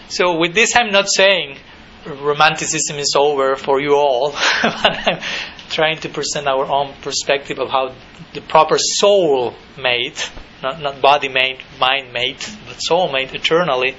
So, 0.09 0.39
with 0.39 0.55
this, 0.55 0.75
I'm 0.75 0.91
not 0.91 1.07
saying 1.09 1.59
romanticism 2.07 2.97
is 2.97 3.15
over 3.17 3.57
for 3.57 3.81
you 3.81 3.95
all, 3.95 4.31
but 4.63 5.09
I'm 5.09 5.21
trying 5.69 5.99
to 5.99 6.09
present 6.09 6.47
our 6.47 6.65
own 6.65 6.95
perspective 7.03 7.59
of 7.59 7.69
how 7.69 7.95
the 8.33 8.41
proper 8.41 8.77
soul 8.79 9.55
mate, 9.79 10.31
not, 10.63 10.81
not 10.81 11.01
body 11.01 11.29
mate, 11.29 11.61
mind 11.79 12.13
mate, 12.13 12.51
but 12.67 12.77
soul 12.79 13.13
mate 13.13 13.35
eternally, 13.35 13.97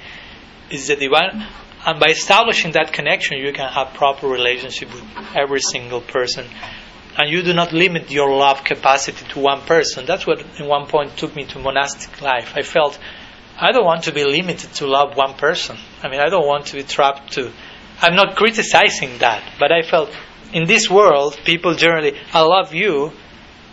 is 0.70 0.88
the 0.88 0.96
divine. 0.96 1.46
And 1.84 1.98
by 1.98 2.10
establishing 2.10 2.72
that 2.72 2.92
connection, 2.92 3.38
you 3.38 3.52
can 3.52 3.68
have 3.68 3.94
proper 3.94 4.28
relationship 4.28 4.92
with 4.94 5.04
every 5.34 5.60
single 5.60 6.00
person. 6.00 6.46
And 7.16 7.28
you 7.28 7.42
do 7.42 7.52
not 7.52 7.72
limit 7.72 8.10
your 8.10 8.34
love 8.34 8.64
capacity 8.64 9.26
to 9.32 9.40
one 9.40 9.62
person. 9.62 10.06
That's 10.06 10.26
what, 10.26 10.44
in 10.58 10.66
one 10.66 10.86
point, 10.86 11.16
took 11.16 11.34
me 11.34 11.44
to 11.46 11.58
monastic 11.58 12.22
life. 12.22 12.52
I 12.54 12.62
felt 12.62 12.98
I 13.60 13.72
don't 13.72 13.84
want 13.84 14.04
to 14.04 14.12
be 14.12 14.24
limited 14.24 14.72
to 14.74 14.86
love 14.86 15.16
one 15.16 15.34
person. 15.34 15.76
I 16.02 16.08
mean, 16.08 16.20
I 16.20 16.28
don't 16.28 16.46
want 16.46 16.66
to 16.66 16.76
be 16.76 16.82
trapped 16.82 17.32
to. 17.34 17.52
I'm 18.00 18.14
not 18.14 18.36
criticizing 18.36 19.18
that, 19.18 19.42
but 19.58 19.70
I 19.70 19.82
felt 19.82 20.10
in 20.52 20.66
this 20.66 20.88
world, 20.88 21.38
people 21.44 21.74
generally, 21.74 22.18
I 22.32 22.42
love 22.42 22.74
you, 22.74 23.12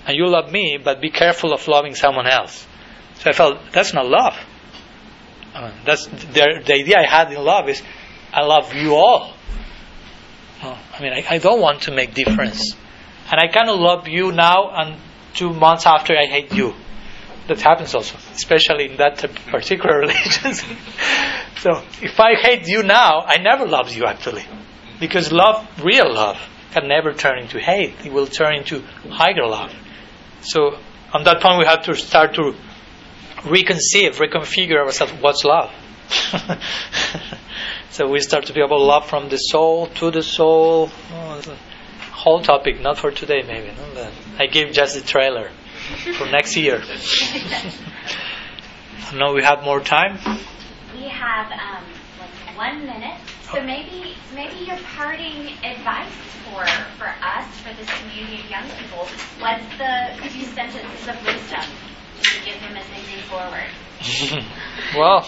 and 0.06 0.18
you 0.18 0.28
love 0.28 0.52
me, 0.52 0.80
but 0.84 1.02
be 1.02 1.10
careful 1.10 1.54
of 1.54 1.68
loving 1.68 1.96
someone 1.96 2.28
else. 2.28 2.66
So 3.16 3.30
I 3.30 3.34
felt 3.34 3.72
that's 3.72 3.94
not 3.94 4.08
love. 4.08 4.36
That's 5.86 6.06
the, 6.06 6.62
the 6.66 6.74
idea 6.74 7.00
I 7.00 7.10
had 7.10 7.32
in 7.32 7.44
love 7.44 7.68
is 7.70 7.82
I 8.34 8.44
love 8.44 8.74
you 8.74 8.96
all. 8.96 9.34
I 10.62 11.02
mean, 11.02 11.14
I, 11.14 11.26
I 11.30 11.38
don't 11.38 11.62
want 11.62 11.84
to 11.84 11.92
make 11.92 12.14
difference, 12.14 12.76
and 13.32 13.40
I 13.40 13.48
cannot 13.48 13.80
love 13.80 14.08
you 14.08 14.32
now 14.32 14.70
and 14.72 15.00
two 15.34 15.54
months 15.54 15.86
after 15.86 16.14
I 16.18 16.26
hate 16.26 16.54
you. 16.54 16.74
That 17.48 17.62
happens 17.62 17.96
also, 17.96 18.18
especially 18.34 18.92
in 18.92 18.98
that 18.98 19.18
particular 19.48 20.00
religion. 20.06 20.54
so 21.58 21.82
if 22.02 22.20
I 22.20 22.36
hate 22.36 22.68
you 22.68 22.84
now, 22.84 23.22
I 23.22 23.38
never 23.38 23.66
loved 23.66 23.96
you 23.96 24.06
actually, 24.06 24.46
because 25.00 25.32
love, 25.32 25.68
real 25.84 26.14
love, 26.14 26.38
can 26.74 26.88
never 26.88 27.14
turn 27.14 27.40
into 27.40 27.60
hate. 27.60 27.96
It 28.06 28.12
will 28.12 28.28
turn 28.28 28.56
into 28.56 28.84
higher 29.10 29.48
love. 29.48 29.74
So 30.42 30.78
on 31.14 31.24
that 31.24 31.42
point, 31.42 31.58
we 31.60 31.66
have 31.66 31.84
to 31.86 31.96
start 31.96 32.36
to 32.36 32.54
reconceive, 33.38 34.18
reconfigure 34.18 34.78
ourselves. 34.78 35.14
What's 35.14 35.44
love? 35.44 35.72
so 38.00 38.08
we 38.08 38.22
start 38.22 38.46
to 38.46 38.54
be 38.54 38.62
able 38.62 38.78
to 38.78 38.84
love 38.86 39.10
from 39.10 39.28
the 39.28 39.36
soul 39.36 39.88
to 39.88 40.10
the 40.10 40.24
soul. 40.24 40.90
Oh, 41.12 41.42
whole 42.14 42.42
topic, 42.42 42.80
not 42.80 42.98
for 42.98 43.12
today, 43.12 43.44
maybe. 43.46 43.68
No? 43.76 43.90
But 43.94 44.14
I 44.40 44.46
gave 44.48 44.72
just 44.72 44.96
the 44.96 45.02
trailer 45.02 45.52
for 46.18 46.26
next 46.28 46.56
year. 46.56 46.78
now 49.14 49.34
we 49.34 49.44
have 49.44 49.64
more 49.66 49.82
time. 49.82 50.18
We 50.96 51.10
have 51.10 51.52
um, 51.52 51.84
like 52.22 52.56
one 52.56 52.86
minute, 52.86 53.20
so 53.52 53.62
maybe 53.62 54.16
maybe 54.34 54.64
your 54.64 54.78
parting 54.96 55.50
advice 55.62 56.14
for 56.46 56.66
for 56.98 57.10
us 57.22 57.48
for 57.60 57.74
this 57.76 57.90
community 58.00 58.40
of 58.40 58.50
young 58.50 58.70
people. 58.80 59.10
What's 59.40 59.68
the 59.78 60.16
few 60.30 60.46
sentences 60.46 61.06
of 61.06 61.20
wisdom 61.26 61.68
to 62.22 62.46
give 62.46 62.62
them 62.62 62.78
as 62.78 62.86
they 62.96 63.04
move 63.12 63.26
forward? 63.28 63.68
well, 64.96 65.28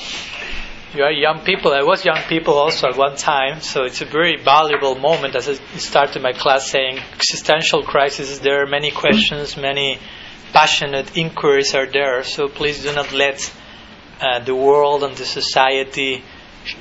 you 0.94 1.04
are 1.04 1.12
young 1.12 1.42
people. 1.42 1.74
I 1.74 1.84
was 1.84 2.04
young 2.04 2.22
people 2.28 2.56
also 2.56 2.90
at 2.90 2.98
one 2.98 3.16
time, 3.16 3.62
so 3.62 3.84
it's 3.84 4.02
a 4.02 4.06
very 4.06 4.38
valuable 4.38 4.96
moment. 4.96 5.36
As 5.36 5.48
I 5.48 5.54
started 5.78 6.22
my 6.22 6.34
class 6.34 6.70
saying, 6.70 7.00
existential 7.16 7.84
crisis. 7.84 8.40
There 8.40 8.62
are 8.64 8.68
many 8.68 8.92
questions, 8.92 9.56
many 9.56 10.00
passionate 10.52 11.18
inquiries 11.18 11.74
are 11.76 11.86
there. 11.86 12.24
So 12.24 12.50
please 12.50 12.84
do 12.84 12.94
not 12.94 13.14
let 13.14 13.54
uh, 14.20 14.40
the 14.40 14.56
world 14.56 15.04
and 15.04 15.16
the 15.16 15.26
society 15.26 16.24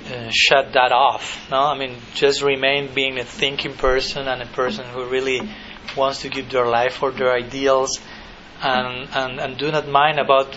uh, 0.07 0.28
shut 0.31 0.73
that 0.73 0.93
off. 0.93 1.49
No, 1.51 1.59
I 1.59 1.78
mean 1.78 1.97
just 2.15 2.43
remain 2.43 2.93
being 2.93 3.19
a 3.19 3.24
thinking 3.24 3.74
person 3.74 4.27
and 4.27 4.43
a 4.43 4.47
person 4.47 4.87
who 4.87 5.07
really 5.07 5.41
wants 5.97 6.23
to 6.23 6.28
give 6.28 6.51
their 6.51 6.66
life 6.66 6.95
for 6.95 7.11
their 7.12 7.32
ideals, 7.32 8.01
and 8.61 9.09
and, 9.15 9.41
and 9.41 9.57
do 9.57 9.70
not 9.70 9.89
mind 9.89 10.19
about 10.19 10.57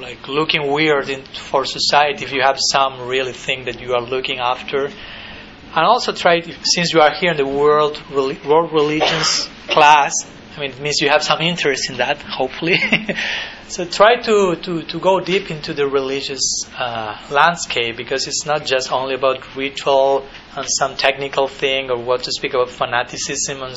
like 0.00 0.28
looking 0.28 0.70
weird 0.70 1.08
in, 1.08 1.22
for 1.22 1.64
society 1.64 2.24
if 2.24 2.32
you 2.32 2.42
have 2.42 2.58
some 2.58 3.06
really 3.06 3.32
thing 3.32 3.64
that 3.66 3.80
you 3.80 3.94
are 3.94 4.02
looking 4.02 4.38
after. 4.38 4.86
And 4.86 5.84
also 5.84 6.12
try, 6.12 6.40
since 6.40 6.92
you 6.92 7.00
are 7.00 7.12
here 7.12 7.32
in 7.32 7.36
the 7.36 7.46
world 7.46 8.00
world 8.12 8.72
religions 8.72 9.48
class, 9.68 10.12
I 10.56 10.60
mean, 10.60 10.70
it 10.70 10.80
means 10.80 11.00
you 11.00 11.08
have 11.08 11.24
some 11.24 11.40
interest 11.40 11.90
in 11.90 11.96
that, 11.96 12.18
hopefully. 12.22 12.78
so 13.68 13.84
try 13.84 14.20
to, 14.20 14.54
to, 14.54 14.82
to 14.82 15.00
go 15.00 15.18
deep 15.18 15.50
into 15.50 15.74
the 15.74 15.84
religious 15.84 16.64
uh, 16.78 17.18
landscape 17.32 17.96
because 17.96 18.28
it's 18.28 18.46
not 18.46 18.64
just 18.64 18.92
only 18.92 19.16
about 19.16 19.56
ritual 19.56 20.24
and 20.56 20.66
some 20.68 20.94
technical 20.94 21.48
thing 21.48 21.90
or 21.90 21.98
what 21.98 22.22
to 22.24 22.30
speak 22.30 22.54
about 22.54 22.70
fanaticism. 22.70 23.62
And 23.62 23.74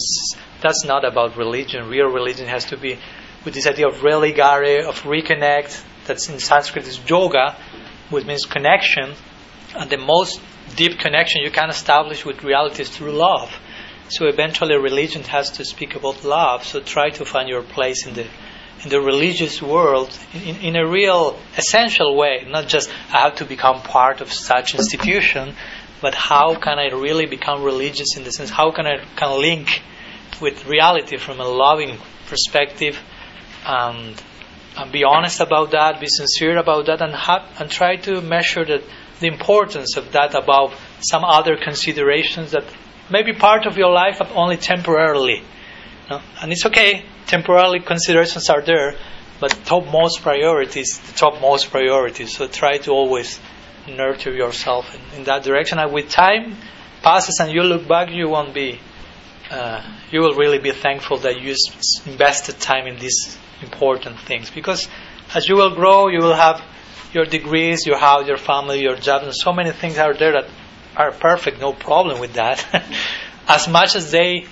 that's 0.61 0.85
not 0.85 1.03
about 1.03 1.35
religion. 1.35 1.89
Real 1.89 2.11
religion 2.11 2.45
has 2.47 2.65
to 2.65 2.77
be 2.77 2.99
with 3.43 3.55
this 3.55 3.65
idea 3.65 3.87
of 3.87 3.95
religare, 4.01 4.85
of 4.85 5.01
reconnect. 5.01 5.83
That's 6.07 6.29
in 6.29 6.39
Sanskrit 6.39 6.87
is 6.87 6.99
yoga, 7.09 7.55
which 8.09 8.25
means 8.25 8.45
connection. 8.45 9.13
And 9.75 9.89
the 9.89 9.97
most 9.97 10.41
deep 10.75 10.99
connection 10.99 11.41
you 11.41 11.51
can 11.51 11.69
establish 11.69 12.25
with 12.25 12.43
reality 12.43 12.81
is 12.83 12.89
through 12.89 13.11
love. 13.11 13.53
So 14.09 14.25
eventually, 14.27 14.75
religion 14.77 15.23
has 15.23 15.51
to 15.51 15.65
speak 15.65 15.95
about 15.95 16.23
love. 16.23 16.63
So 16.63 16.79
try 16.79 17.09
to 17.11 17.25
find 17.25 17.49
your 17.49 17.61
place 17.61 18.07
in 18.07 18.13
the 18.13 18.27
in 18.83 18.89
the 18.89 19.01
religious 19.01 19.61
world 19.61 20.15
in, 20.33 20.55
in 20.57 20.75
a 20.75 20.87
real 20.87 21.37
essential 21.57 22.15
way. 22.15 22.45
Not 22.47 22.67
just 22.67 22.89
I 23.11 23.21
have 23.21 23.35
to 23.35 23.45
become 23.45 23.81
part 23.81 24.21
of 24.21 24.31
such 24.31 24.75
institution, 24.75 25.55
but 26.01 26.13
how 26.13 26.55
can 26.55 26.77
I 26.79 26.89
really 26.89 27.25
become 27.25 27.63
religious 27.63 28.15
in 28.15 28.23
the 28.23 28.31
sense? 28.31 28.49
How 28.49 28.71
can 28.71 28.85
I 28.85 29.03
can 29.15 29.41
link 29.41 29.81
with 30.39 30.65
reality 30.65 31.17
from 31.17 31.39
a 31.39 31.47
loving 31.47 31.97
perspective, 32.27 32.99
and 33.65 34.21
and 34.77 34.91
be 34.91 35.03
honest 35.03 35.39
about 35.41 35.71
that, 35.71 35.99
be 35.99 36.07
sincere 36.07 36.57
about 36.57 36.85
that, 36.85 37.01
and 37.01 37.15
and 37.59 37.69
try 37.69 37.95
to 37.97 38.21
measure 38.21 38.63
the 38.63 38.83
the 39.19 39.27
importance 39.27 39.97
of 39.97 40.11
that 40.11 40.35
above 40.35 40.79
some 40.99 41.23
other 41.23 41.57
considerations 41.57 42.51
that 42.51 42.63
may 43.09 43.23
be 43.23 43.33
part 43.33 43.65
of 43.65 43.77
your 43.77 43.91
life, 43.91 44.17
but 44.19 44.31
only 44.35 44.57
temporarily. 44.57 45.43
No? 46.09 46.21
And 46.41 46.51
it's 46.51 46.65
okay, 46.65 47.05
temporarily 47.25 47.79
considerations 47.79 48.49
are 48.49 48.61
there, 48.61 48.95
but 49.39 49.51
topmost 49.65 50.21
priorities, 50.21 50.99
the 50.99 51.13
topmost 51.13 51.71
priorities. 51.71 52.37
So 52.37 52.47
try 52.47 52.77
to 52.79 52.91
always 52.91 53.39
nurture 53.87 54.33
yourself 54.33 54.93
in, 54.93 55.19
in 55.19 55.23
that 55.25 55.43
direction. 55.43 55.79
And 55.79 55.91
with 55.91 56.09
time 56.09 56.55
passes 57.01 57.39
and 57.39 57.51
you 57.51 57.63
look 57.63 57.87
back, 57.87 58.11
you 58.11 58.29
won't 58.29 58.53
be, 58.53 58.79
uh, 59.49 59.81
you 60.11 60.21
will 60.21 60.35
really 60.35 60.59
be 60.59 60.71
thankful 60.71 61.17
that 61.19 61.39
you 61.39 61.55
invested 62.05 62.59
time 62.59 62.87
in 62.87 62.99
these 62.99 63.37
important 63.61 64.19
things. 64.19 64.49
Because 64.49 64.87
as 65.33 65.47
you 65.47 65.55
will 65.55 65.75
grow, 65.75 66.07
you 66.07 66.19
will 66.19 66.35
have 66.35 66.63
your 67.13 67.25
degrees, 67.25 67.85
your 67.85 67.97
house, 67.97 68.27
your 68.27 68.37
family, 68.37 68.81
your 68.81 68.95
job, 68.95 69.23
and 69.23 69.33
so 69.33 69.53
many 69.53 69.71
things 69.71 69.97
are 69.97 70.13
there 70.13 70.33
that 70.33 70.49
are 70.95 71.11
perfect, 71.11 71.59
no 71.59 71.73
problem 71.73 72.19
with 72.19 72.33
that. 72.33 72.65
as 73.47 73.67
much 73.67 73.95
as 73.95 74.11
they 74.11 74.45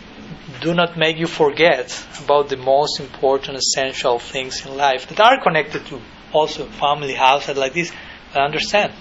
do 0.61 0.73
not 0.73 0.97
make 0.97 1.17
you 1.17 1.27
forget 1.27 2.05
about 2.23 2.49
the 2.49 2.57
most 2.57 2.99
important, 2.99 3.57
essential 3.57 4.19
things 4.19 4.65
in 4.65 4.75
life 4.75 5.07
that 5.07 5.19
are 5.19 5.41
connected 5.41 5.85
to 5.87 6.01
also 6.31 6.65
family, 6.65 7.13
house, 7.13 7.49
and 7.49 7.57
like 7.57 7.73
this. 7.73 7.91
But 8.33 8.41
understand 8.43 8.93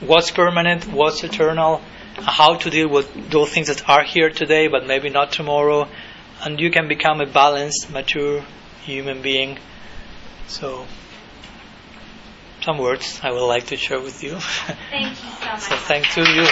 what's 0.00 0.30
permanent, 0.30 0.86
what's 0.86 1.22
eternal, 1.22 1.82
how 2.16 2.56
to 2.56 2.70
deal 2.70 2.88
with 2.88 3.30
those 3.30 3.50
things 3.50 3.68
that 3.68 3.88
are 3.88 4.02
here 4.02 4.30
today, 4.30 4.68
but 4.68 4.86
maybe 4.86 5.08
not 5.10 5.32
tomorrow, 5.32 5.88
and 6.42 6.60
you 6.60 6.70
can 6.70 6.88
become 6.88 7.20
a 7.20 7.26
balanced, 7.26 7.90
mature 7.90 8.44
human 8.86 9.20
being. 9.22 9.58
So 10.46 10.86
some 12.62 12.78
words 12.78 13.20
I 13.22 13.30
would 13.32 13.46
like 13.46 13.66
to 13.66 13.76
share 13.76 14.00
with 14.00 14.22
you. 14.22 14.38
Thank 14.90 15.10
you 15.22 15.30
so 15.40 15.46
much. 15.52 15.60
so 15.60 15.76
thank 15.76 16.16
you. 16.16 16.46